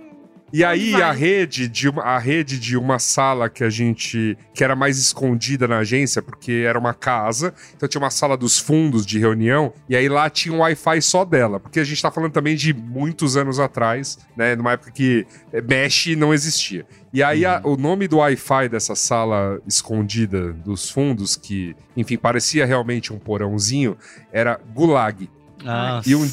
[0.51, 4.63] e aí a rede de uma, a rede de uma sala que a gente que
[4.63, 9.05] era mais escondida na agência, porque era uma casa, então tinha uma sala dos fundos
[9.05, 12.31] de reunião e aí lá tinha um Wi-Fi só dela, porque a gente tá falando
[12.33, 16.85] também de muitos anos atrás, né, numa época que eh, Mesh não existia.
[17.13, 22.65] E aí a- o nome do Wi-Fi dessa sala escondida dos fundos, que, enfim, parecia
[22.65, 23.97] realmente um porãozinho,
[24.31, 25.29] era Gulag.
[25.63, 26.25] Nossa, E um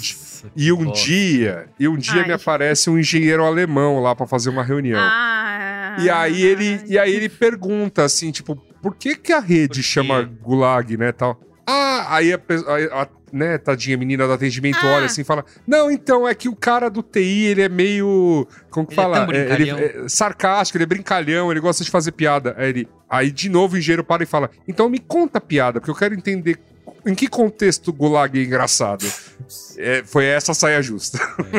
[0.55, 1.05] E um bosta.
[1.07, 2.27] dia, e um dia Ai.
[2.29, 5.01] me aparece um engenheiro alemão lá pra fazer uma reunião.
[5.01, 9.83] Ah, E aí ele, e aí ele pergunta assim, tipo, por que que a rede
[9.83, 11.41] chama Gulag, né, tal?
[11.67, 14.95] Ah, aí a, a, a- né, tadinha menina do atendimento Ah.
[14.97, 18.47] olha assim e fala: "Não, então é que o cara do TI, ele é meio,
[18.71, 19.27] como que Ele é fala?
[19.27, 19.79] tão ele brincalhão.
[20.05, 22.55] é sarcástico, ele é brincalhão, ele gosta de fazer piada".
[22.57, 25.81] Aí ele, aí de novo o engenheiro para e fala: "Então me conta a piada,
[25.81, 26.57] porque eu quero entender
[27.07, 29.07] em que contexto Gulag é engraçado".
[29.79, 31.19] É, foi essa a saia justa.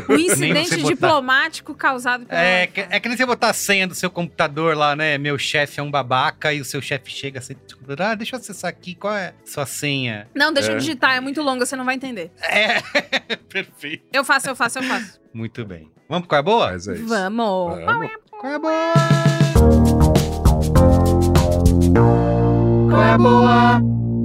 [0.09, 0.89] Um Nem incidente você botar.
[0.93, 2.39] diplomático causado pelo.
[2.39, 5.17] É, que, é que nem você botar a senha do seu computador lá, né?
[5.17, 7.55] Meu chefe é um babaca e o seu chefe chega assim,
[7.99, 10.27] ah, deixa eu acessar aqui, qual é a sua senha?
[10.35, 10.75] Não, deixa É.
[10.75, 12.31] eu digitar, é muito longa, você não vai entender.
[12.41, 12.81] É,
[13.47, 14.03] perfeito.
[14.11, 15.19] Eu faço, eu faço, eu faço.
[15.33, 15.89] Muito bem.
[16.09, 16.71] Vamos pro qual é boa?
[16.71, 17.07] Mas é isso.
[17.07, 17.85] Vamos.
[17.85, 18.11] Vamos.
[18.31, 18.93] Qual é boa?
[22.89, 24.16] Qual é boa?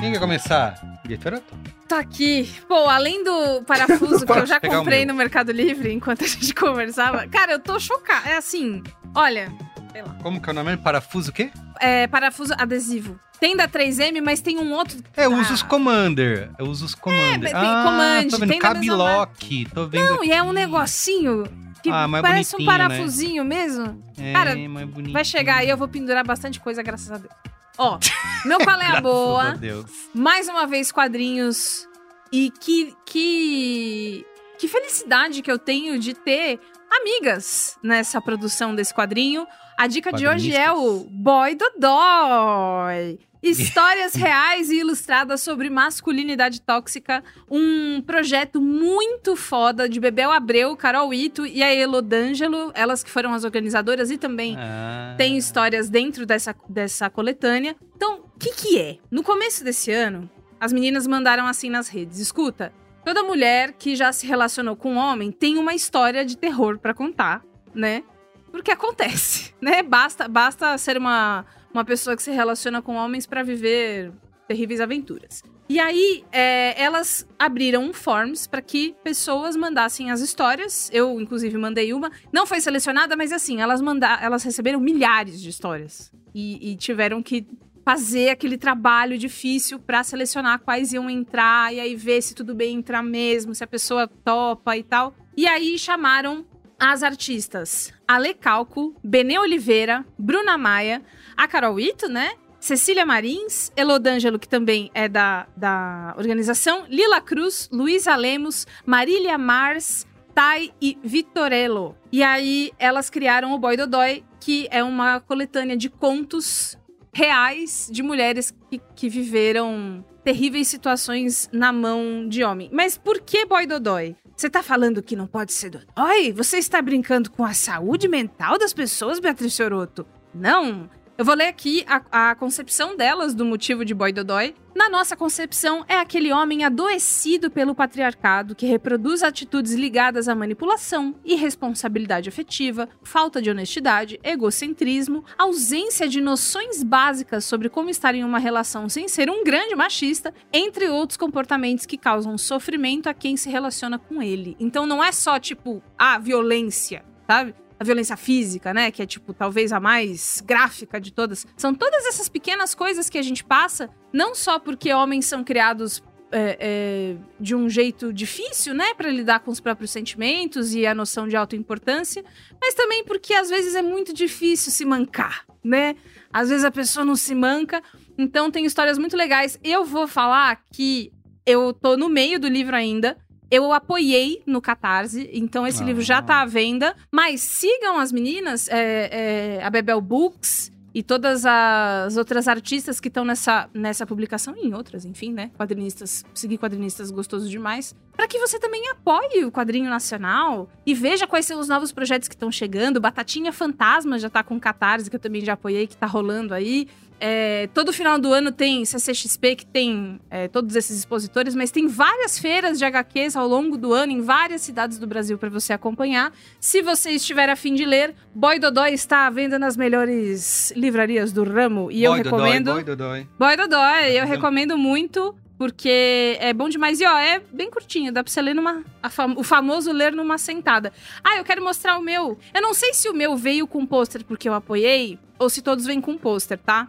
[0.00, 0.74] Quem quer começar?
[1.06, 1.54] Guitarotto?
[1.88, 2.50] Tá aqui.
[2.66, 7.26] Pô, além do parafuso que eu já comprei no Mercado Livre enquanto a gente conversava,
[7.28, 8.28] cara, eu tô chocada.
[8.28, 8.82] É assim,
[9.14, 9.52] olha,
[9.92, 10.16] sei lá.
[10.22, 10.76] Como que é o nome?
[10.76, 11.50] Parafuso o quê?
[11.80, 13.18] é, parafuso adesivo.
[13.40, 14.98] Tem da 3M, mas tem um outro.
[15.16, 16.48] É, eu uso os Commander.
[16.58, 17.50] Eu uso os Commander.
[17.50, 18.50] tem ah, Command, tô vendo.
[18.50, 19.16] tem da Cabe mesma marca.
[19.18, 19.64] lock.
[19.74, 20.54] Tô vendo Não, e é um aqui.
[20.54, 21.44] negocinho
[21.82, 22.64] que Ah, mais parece um né?
[22.66, 24.02] parafusinho mesmo.
[24.18, 25.12] É, Cara, bonitinho.
[25.12, 27.32] Vai chegar aí, eu vou pendurar bastante coisa, graças a Deus.
[27.78, 27.98] Ó,
[28.44, 29.50] meu qual é a Graças a boa?
[29.56, 29.90] Deus.
[30.14, 31.88] Mais uma vez, quadrinhos.
[32.30, 34.24] E que, que.
[34.58, 36.60] Que felicidade que eu tenho de ter
[36.90, 39.46] amigas nessa produção desse quadrinho.
[39.76, 43.18] A dica de hoje é o Boy Dodói.
[43.42, 47.24] Histórias reais e ilustradas sobre masculinidade tóxica.
[47.50, 53.32] Um projeto muito foda de Bebel Abreu, Carol Ito e a Elodângelo, elas que foram
[53.34, 55.14] as organizadoras e também Ah.
[55.18, 57.74] tem histórias dentro dessa, dessa coletânea.
[57.96, 58.98] Então, o que que é?
[59.10, 60.30] No começo desse ano,
[60.60, 62.18] as meninas mandaram assim nas redes.
[62.20, 62.72] Escuta,
[63.04, 66.94] toda mulher que já se relacionou com um homem tem uma história de terror pra
[66.94, 67.42] contar,
[67.74, 68.04] né?
[68.52, 69.82] Porque acontece, né?
[69.82, 74.12] Basta, basta ser uma, uma pessoa que se relaciona com homens pra viver
[74.46, 75.42] terríveis aventuras.
[75.68, 80.90] E aí, é, elas abriram um forms para que pessoas mandassem as histórias.
[80.92, 82.10] Eu, inclusive, mandei uma.
[82.30, 86.12] Não foi selecionada, mas assim, elas manda elas receberam milhares de histórias.
[86.34, 87.46] E, e tiveram que
[87.84, 92.76] fazer aquele trabalho difícil para selecionar quais iam entrar, e aí ver se tudo bem
[92.76, 95.14] entrar mesmo, se a pessoa topa e tal.
[95.36, 96.44] E aí chamaram
[96.78, 101.00] as artistas Ale Calco, Benê Oliveira, Bruna Maia,
[101.34, 102.32] a Carol Ito, né?
[102.60, 110.06] Cecília Marins, Elodângelo, que também é da, da organização, Lila Cruz, Luísa Lemos, Marília Mars,
[110.34, 111.96] Tai e Vitorello.
[112.12, 116.78] E aí elas criaram o Boy Dodói, que é uma coletânea de contos
[117.14, 122.68] reais de mulheres que, que viveram terríveis situações na mão de homem.
[122.72, 124.16] Mas por que Boy Dodói?
[124.36, 126.32] Você tá falando que não pode ser Dodói?
[126.32, 130.06] Você está brincando com a saúde mental das pessoas, Beatriz Soroto?
[130.34, 130.88] Não.
[131.18, 134.54] Eu vou ler aqui a, a concepção delas do motivo de Boy Dodói.
[134.74, 141.14] Na nossa concepção, é aquele homem adoecido pelo patriarcado que reproduz atitudes ligadas à manipulação,
[141.22, 148.38] irresponsabilidade afetiva, falta de honestidade, egocentrismo, ausência de noções básicas sobre como estar em uma
[148.38, 153.50] relação sem ser um grande machista, entre outros comportamentos que causam sofrimento a quem se
[153.50, 154.56] relaciona com ele.
[154.58, 157.54] Então não é só tipo a violência, sabe?
[157.82, 158.90] A violência física, né?
[158.90, 161.44] Que é, tipo, talvez a mais gráfica de todas.
[161.56, 166.00] São todas essas pequenas coisas que a gente passa, não só porque homens são criados
[166.30, 168.94] é, é, de um jeito difícil, né?
[168.94, 172.24] Pra lidar com os próprios sentimentos e a noção de autoimportância,
[172.60, 175.96] mas também porque às vezes é muito difícil se mancar, né?
[176.32, 177.82] Às vezes a pessoa não se manca.
[178.16, 179.58] Então tem histórias muito legais.
[179.62, 181.12] Eu vou falar que
[181.44, 183.16] eu tô no meio do livro ainda.
[183.54, 185.86] Eu apoiei no Catarse, então esse Ah.
[185.86, 186.96] livro já tá à venda.
[187.12, 193.08] Mas sigam as meninas, é, é, a Bebel Books e todas as outras artistas que
[193.08, 195.50] estão nessa, nessa publicação e em outras, enfim, né?
[195.58, 197.94] Quadrinistas, seguir quadrinistas gostoso demais.
[198.16, 202.28] Para que você também apoie o quadrinho nacional e veja quais são os novos projetos
[202.28, 203.00] que estão chegando.
[203.00, 206.88] Batatinha Fantasma já tá com Catarse, que eu também já apoiei, que tá rolando aí.
[207.24, 211.86] É, todo final do ano tem CCXP, que tem é, todos esses expositores, mas tem
[211.86, 215.72] várias feiras de HQs ao longo do ano em várias cidades do Brasil para você
[215.72, 216.32] acompanhar.
[216.58, 221.32] Se você estiver a fim de ler, Boy Dodói está à venda nas melhores livrarias
[221.32, 222.72] do ramo e eu Boy Dodói, recomendo.
[222.72, 223.28] Boy Dodói.
[223.38, 225.32] Boy Dodói, eu recomendo muito.
[225.58, 227.00] Porque é bom demais.
[227.00, 228.82] E ó, é bem curtinho, dá pra você ler numa.
[229.10, 230.92] fam- o famoso ler numa sentada.
[231.22, 232.36] Ah, eu quero mostrar o meu.
[232.52, 235.84] Eu não sei se o meu veio com pôster porque eu apoiei, ou se todos
[235.84, 236.88] vêm com pôster, tá?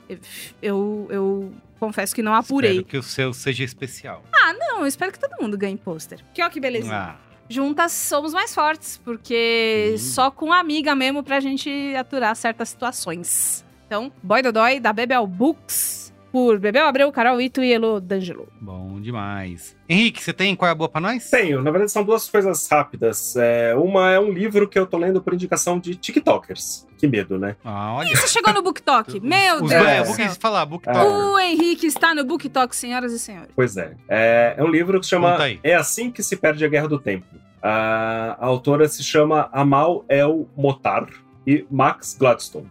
[0.61, 2.71] Eu, eu, confesso que não apurei.
[2.71, 4.23] Espero que o seu seja especial.
[4.59, 6.23] Não, eu espero que todo mundo ganhe pôster.
[6.33, 6.95] Que ó, que belezinha.
[6.95, 7.15] Ah,
[7.49, 9.97] Juntas somos mais fortes, porque Hum.
[9.97, 13.65] só com amiga mesmo pra gente aturar certas situações.
[13.85, 18.47] Então, Boy Dodói, da Bebel Books, por Bebel Abreu, Carol Ito e Elo D'Angelo.
[18.59, 19.77] bom demais.
[19.87, 21.29] Henrique, você tem qual é a boa pra nós?
[21.29, 23.35] Tenho, na verdade são duas coisas rápidas.
[23.35, 26.87] É, uma é um livro que eu tô lendo por indicação de TikTokers.
[26.97, 27.55] Que medo, né?
[27.63, 28.15] Ah, olha.
[28.15, 29.19] Você chegou no BookTok.
[29.19, 30.93] Meu Os, Deus é, eu vou falar, Book Ah.
[30.93, 31.07] Talk.
[31.11, 33.51] O Henrique está no BookTok, senhoras e senhores.
[33.55, 33.93] Pois é.
[34.09, 35.37] É, é um livro que se chama.
[35.61, 37.27] É Assim que se Perde a Guerra do Tempo.
[37.61, 41.07] A, a autora se chama Amal El Motar
[41.45, 42.67] e Max Gladstone.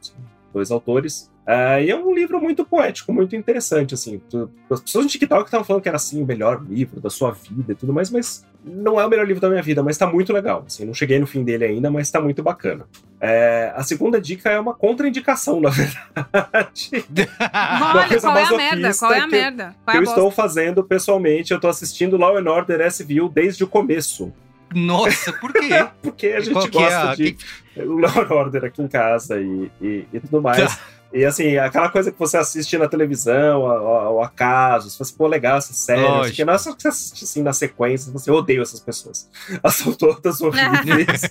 [0.52, 1.31] Dois autores.
[1.44, 4.20] É, e é um livro muito poético, muito interessante, assim.
[4.30, 7.32] Tu- As pessoas no TikTok estavam falando que era, assim, o melhor livro da sua
[7.32, 10.06] vida e tudo mais, mas não é o melhor livro da minha vida, mas tá
[10.06, 10.62] muito legal.
[10.64, 12.86] Assim, não cheguei no fim dele ainda, mas tá muito bacana.
[13.20, 17.04] É, a segunda dica é uma contraindicação, na verdade.
[17.40, 18.94] Olha, qual é a merda?
[18.98, 19.74] Qual é a que- merda?
[19.84, 20.20] Qual que é eu a bosta?
[20.20, 21.52] estou fazendo pessoalmente.
[21.52, 24.32] Eu tô assistindo Law and Order SVU desde o começo.
[24.74, 25.68] Nossa, por quê?
[26.00, 27.36] Porque a gente que gosta é a- de
[27.76, 30.58] Law and Order aqui em casa e, e, e tudo mais.
[30.76, 30.78] Tá.
[31.12, 35.58] E assim, aquela coisa que você assiste na televisão, ao, acaso, se você, pô, legal
[35.58, 38.80] essa série, que, não é só que você assiste assim na sequência, você odeia essas
[38.80, 39.28] pessoas.
[39.62, 41.22] Elas são todas horríveis.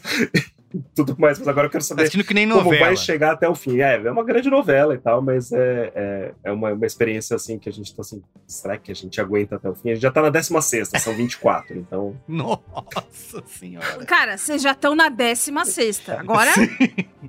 [0.95, 2.85] tudo mais, mas agora eu quero saber que nem como novela.
[2.85, 3.81] vai chegar até o fim.
[3.81, 7.57] É, é uma grande novela e tal, mas é, é, é uma, uma experiência assim
[7.57, 9.91] que a gente tá assim, será que a gente aguenta até o fim?
[9.91, 12.15] A gente já tá na 16, são 24, então.
[12.27, 14.05] Nossa senhora.
[14.05, 16.51] Cara, vocês já estão na 16 Agora,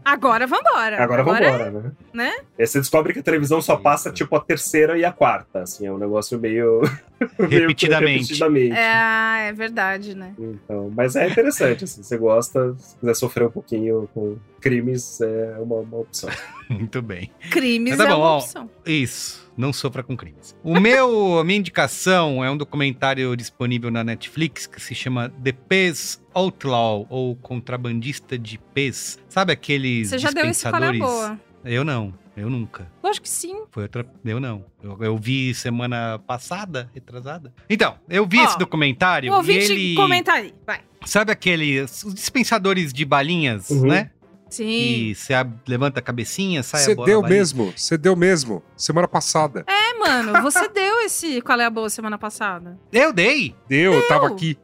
[0.04, 1.02] agora vambora.
[1.02, 1.92] Agora, vambora, né?
[2.12, 2.32] né?
[2.58, 5.86] E você descobre que a televisão só passa tipo a terceira e a quarta, assim,
[5.86, 6.80] é um negócio meio.
[7.38, 8.22] meio Repetidamente.
[8.22, 8.76] repetidamente.
[8.76, 10.34] É, é verdade, né?
[10.38, 15.56] Então, mas é interessante, assim, você gosta, se quiser sofrer um pouquinho com crimes, é
[15.58, 16.30] uma, uma opção.
[16.68, 17.30] Muito bem.
[17.50, 18.38] Crimes tá é bom, uma ó.
[18.38, 18.70] opção.
[18.86, 20.56] Isso, não sofra com crimes.
[20.62, 25.52] O meu, a minha indicação é um documentário disponível na Netflix que se chama The
[25.52, 29.18] Pez Outlaw, ou Contrabandista de Pez.
[29.28, 31.00] Sabe aqueles Você já deu esse dispensadores?
[31.00, 31.40] boa.
[31.64, 32.90] Eu não, eu nunca.
[33.02, 33.64] Lógico que sim.
[33.70, 34.06] Foi outra.
[34.24, 34.64] Eu não.
[34.82, 37.52] Eu, eu vi semana passada, retrasada.
[37.68, 39.94] Então, eu vi Ó, esse documentário O e ouvinte ele.
[39.94, 40.54] comenta aí.
[40.66, 40.80] Vai.
[41.04, 42.04] Sabe aqueles.
[42.04, 43.86] Os dispensadores de balinhas, Uhum.
[43.88, 44.10] né?
[44.48, 44.64] Sim.
[44.66, 45.32] Que você
[45.66, 47.06] levanta a cabecinha, sai Você a bola.
[47.06, 47.38] deu a balinha.
[47.40, 48.62] mesmo, você deu mesmo.
[48.76, 49.64] Semana passada.
[49.66, 52.78] É, mano, você deu esse qual é a boa semana passada.
[52.92, 53.54] Eu dei!
[53.66, 54.58] Deu, eu tava aqui.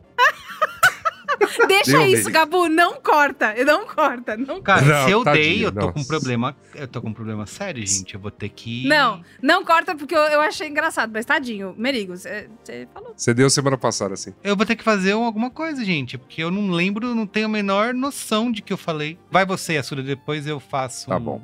[1.68, 2.32] Deixa Deu, isso, baby.
[2.34, 3.54] Gabu, não corta.
[3.64, 5.92] Não corta, não Cara, Não, se eu tadinho, dei, eu tô não.
[5.92, 6.56] com um problema.
[6.74, 8.14] Eu tô com um problema sério, gente.
[8.14, 8.86] Eu vou ter que.
[8.86, 11.74] Não, não corta porque eu, eu achei engraçado, mas tadinho.
[11.76, 13.12] Merigo, você você falou.
[13.16, 14.32] Você deu semana passada, assim.
[14.42, 16.16] Eu vou ter que fazer um- alguma coisa, gente.
[16.18, 19.18] Porque eu não lembro, não tenho a menor noção de que eu falei.
[19.30, 21.08] Vai você, Asura, depois eu faço.
[21.08, 21.42] Tá um- bom.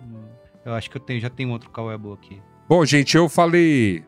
[0.64, 2.40] Eu acho que eu tenho, já tenho outro é boa aqui.
[2.68, 4.02] Bom, gente, eu falei.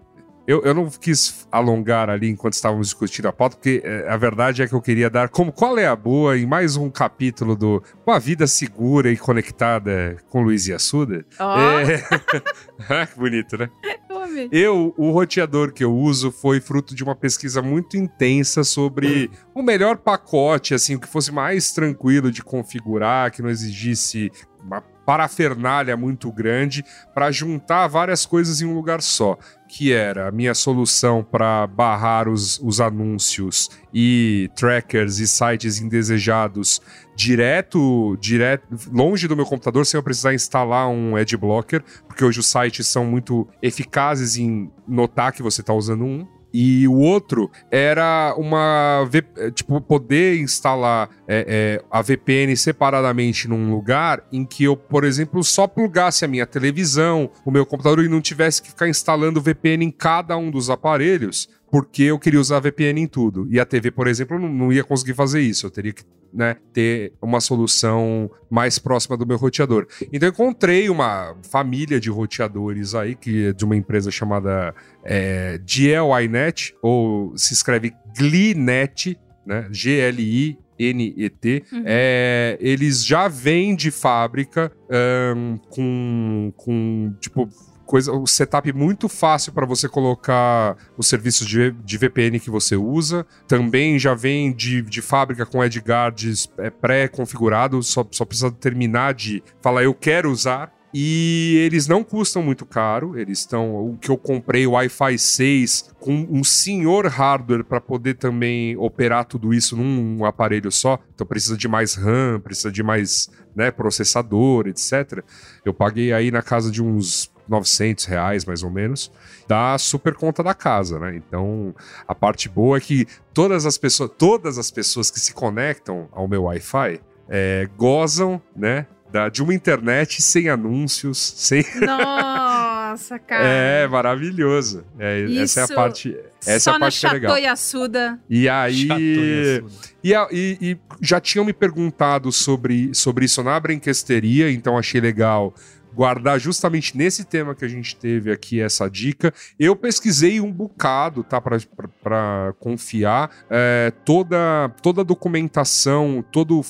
[0.47, 4.63] Eu, eu não quis alongar ali enquanto estávamos discutindo a pauta, porque eh, a verdade
[4.63, 7.83] é que eu queria dar como qual é a boa em mais um capítulo do
[8.07, 11.27] Uma Vida Segura e Conectada com Luiz e Assuda.
[11.39, 12.05] Ó, É...
[12.89, 13.69] Ah, que bonito, né?
[14.53, 19.63] eu o roteador que eu uso foi fruto de uma pesquisa muito intensa sobre o
[19.63, 24.31] melhor pacote, assim, o que fosse mais tranquilo de configurar, que não exigisse
[24.63, 30.33] uma parafernália muito grande para juntar várias coisas em um lugar só, que era a
[30.33, 36.81] minha solução para barrar os, os anúncios e trackers e sites indesejados
[37.15, 42.41] direto, direto, longe do meu computador, sem eu precisar instalar um ad blocker, porque hoje
[42.41, 46.27] os sites são muito eficazes em notar que você está usando um.
[46.53, 49.09] E o outro era uma.
[49.13, 55.05] Eh, Tipo, poder instalar é, é, a VPN separadamente num lugar em que eu, por
[55.05, 59.41] exemplo, só plugasse a minha televisão, o meu computador e não tivesse que ficar instalando
[59.41, 63.47] VPN em cada um dos aparelhos, porque eu queria usar VPN em tudo.
[63.51, 65.67] E a TV, por exemplo, não, não ia conseguir fazer isso.
[65.67, 66.03] Eu teria que
[66.33, 69.87] né, ter uma solução mais próxima do meu roteador.
[70.13, 74.75] Então eu encontrei uma família de roteadores aí, que é de uma empresa chamada
[75.05, 79.67] é, GLINet, ou se escreve GLINet, né?
[79.71, 81.65] G-L-I-N-E-T.
[81.73, 81.83] Uhum.
[81.87, 87.49] É, eles já vêm de fábrica ahn, com, com, tipo,
[87.87, 92.77] coisa, um setup muito fácil para você colocar os serviços de, de VPN que você
[92.77, 93.25] usa.
[93.47, 99.43] Também já vem de, de fábrica com Edguards é, pré-configurado, só, só precisa terminar de
[99.63, 100.76] falar eu quero usar.
[100.95, 103.75] E eles não custam muito caro, eles estão.
[103.75, 109.25] O que eu comprei, o Wi-Fi 6, com um senhor hardware para poder também operar
[109.25, 110.99] tudo isso num aparelho só.
[111.15, 115.23] Então precisa de mais RAM, precisa de mais né, processador, etc.
[115.65, 119.11] Eu paguei aí na casa de uns 900 reais, mais ou menos,
[119.47, 121.17] dá super conta da casa, né?
[121.17, 121.75] Então,
[122.07, 126.27] a parte boa é que todas as pessoas, todas as pessoas que se conectam ao
[126.27, 128.87] meu Wi-Fi é, gozam, né?
[129.13, 131.65] Da, de uma internet sem anúncios, sem.
[131.81, 133.45] Nossa, cara.
[133.47, 134.85] É maravilhoso.
[134.99, 136.17] É, essa é a Isso parte.
[136.41, 137.39] Essa é Só a na parte que é legal.
[137.39, 138.19] Yasuda.
[138.29, 138.87] E aí.
[138.89, 139.65] Chato e.
[140.05, 145.01] E, a- e- e já tinham me perguntado sobre, sobre isso na brinquesteria, então achei
[145.01, 145.53] legal
[145.97, 149.33] guardar justamente nesse tema que a gente teve aqui essa dica.
[149.59, 151.41] Eu pesquisei um bocado, tá?
[151.41, 156.61] Para confiar é, toda, toda a documentação, todo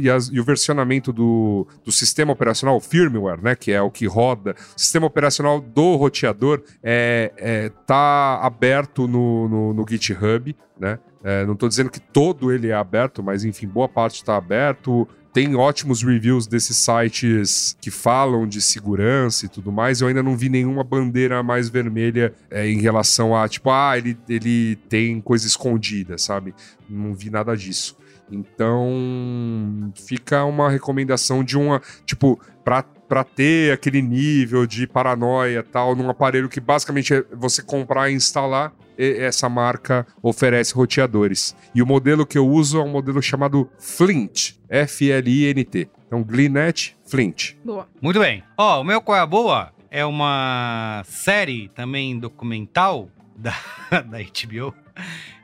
[0.00, 3.56] e, as- e o versionamento do, do sistema operacional, o firmware, né?
[3.56, 4.54] Que é o que roda.
[4.76, 10.98] O sistema operacional do roteador é, é, tá aberto no, no, no GitHub, né?
[11.24, 15.08] É, não estou dizendo que todo ele é aberto, mas enfim, boa parte está aberto.
[15.32, 20.00] Tem ótimos reviews desses sites que falam de segurança e tudo mais.
[20.00, 24.18] Eu ainda não vi nenhuma bandeira mais vermelha é, em relação a, tipo, ah, ele,
[24.28, 26.54] ele tem coisa escondida, sabe?
[26.88, 27.96] Não vi nada disso.
[28.30, 35.94] Então, fica uma recomendação de uma, tipo, pra, pra ter aquele nível de paranoia tal,
[35.94, 41.56] num aparelho que basicamente é você comprar e instalar, essa marca oferece roteadores.
[41.74, 45.88] E o modelo que eu uso é um modelo chamado Flint, F-L-I-N-T.
[46.06, 47.54] Então, Gleanet Flint.
[47.64, 47.88] Boa.
[48.00, 48.42] Muito bem.
[48.56, 53.54] Ó, o meu Qual é a Boa é uma série também documental da,
[53.90, 54.74] da HBO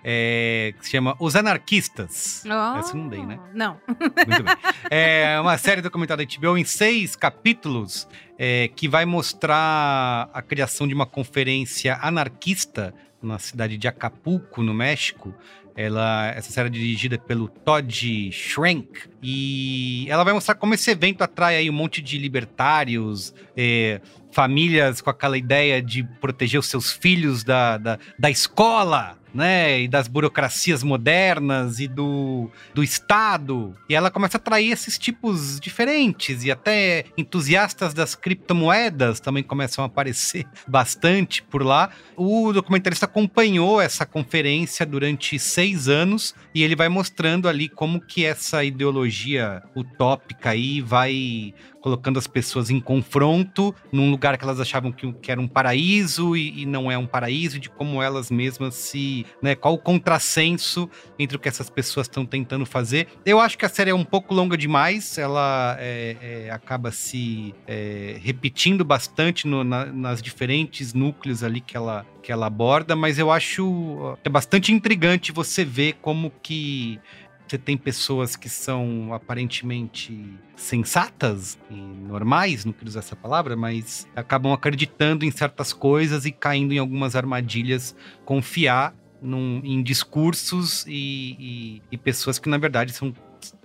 [0.04, 2.44] é, que se chama Os Anarquistas.
[2.78, 3.38] Essa eu não dei, né?
[3.52, 3.80] Não.
[3.86, 4.54] Muito bem.
[4.90, 8.08] É uma série documental da HBO em seis capítulos
[8.38, 14.74] é, que vai mostrar a criação de uma conferência anarquista na cidade de Acapulco, no
[14.74, 15.35] México.
[15.77, 21.23] Ela, essa série é dirigida pelo Todd Schrank e ela vai mostrar como esse evento
[21.23, 26.92] atrai aí um monte de libertários, é, famílias com aquela ideia de proteger os seus
[26.92, 29.82] filhos da, da, da escola, né?
[29.82, 33.74] E das burocracias modernas e do, do Estado.
[33.88, 39.84] E ela começa a atrair esses tipos diferentes e até entusiastas das criptomoedas também começam
[39.84, 41.90] a aparecer bastante por lá.
[42.16, 48.24] O documentarista acompanhou essa conferência durante seis anos e ele vai mostrando ali como que
[48.24, 51.55] essa ideologia utópica aí vai
[51.89, 56.36] colocando as pessoas em confronto num lugar que elas achavam que, que era um paraíso
[56.36, 59.24] e, e não é um paraíso, de como elas mesmas se.
[59.40, 63.09] Né, qual o contrassenso entre o que essas pessoas estão tentando fazer.
[63.24, 66.16] Eu acho que a série é um pouco longa demais, ela é,
[66.47, 72.31] é, acaba se é, repetindo bastante no- na- nas diferentes núcleos ali que ela, que
[72.31, 77.01] ela aborda, mas eu acho é bastante intrigante você ver como que
[77.48, 84.06] você tem pessoas que são aparentemente sensatas e normais, não quero usar essa palavra, mas
[84.14, 87.94] acabam acreditando em certas coisas e caindo em algumas armadilhas,
[88.24, 93.12] confiar num- em discursos e, e- e pessoas que na verdade são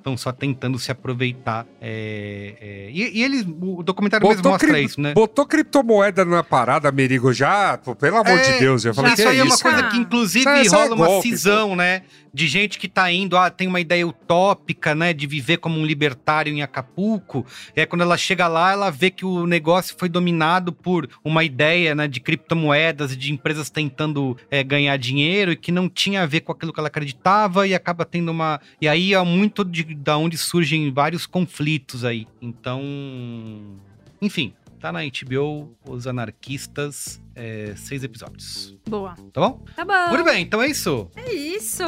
[0.03, 1.65] estão só tentando se aproveitar.
[1.81, 5.13] é, é, e, e eles, o documentário mesmo mostra cri- isso, né?
[5.13, 8.83] botou criptomoeda na parada, Merigo, já, pô, pelo amor É, de Deus.
[8.83, 9.63] Eu falei, isso que aí é uma isso?
[9.63, 12.01] coisa que, inclusive, Isso é- isso é rola uma golpe, cisão, né?
[12.35, 15.13] De gente que tá indo, ah, tem uma ideia utópica, né?
[15.13, 17.45] De viver como um libertário em Acapulco.
[17.75, 21.43] E aí, quando ela chega lá, ela vê que o negócio foi dominado por uma
[21.43, 22.07] ideia, né?
[22.07, 26.41] De criptomoedas e de empresas tentando é, ganhar dinheiro e que não tinha a ver
[26.41, 28.59] com aquilo que ela acreditava e acaba tendo uma...
[28.81, 32.27] E aí, é muito de, da onde surgem vários conflitos aí.
[32.41, 32.81] Então...
[34.21, 38.75] Enfim, tá na HBO, Os Anarquistas, é, seis episódios.
[38.89, 39.15] Boa.
[39.31, 39.63] Tá bom?
[39.75, 40.09] Tá bom.
[40.09, 41.09] Muito bem, então é isso.
[41.15, 41.83] É isso.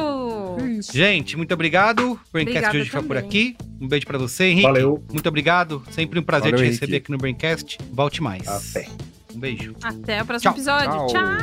[0.92, 2.12] Gente, muito obrigado.
[2.12, 3.56] O Braincast de hoje fica por aqui.
[3.80, 4.66] Um beijo pra você, Henrique.
[4.66, 5.04] Valeu.
[5.12, 5.82] Muito obrigado.
[5.90, 6.80] Sempre um prazer Valeu, te Henrique.
[6.80, 7.78] receber aqui no Braincast.
[7.92, 8.48] Volte mais.
[8.48, 8.88] Até.
[9.34, 9.74] Um beijo.
[9.82, 10.80] Até o próximo Tchau.
[10.80, 11.06] episódio.
[11.08, 11.36] Tchau.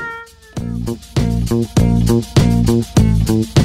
[2.95, 3.12] Tchau.
[3.33, 3.63] Müzik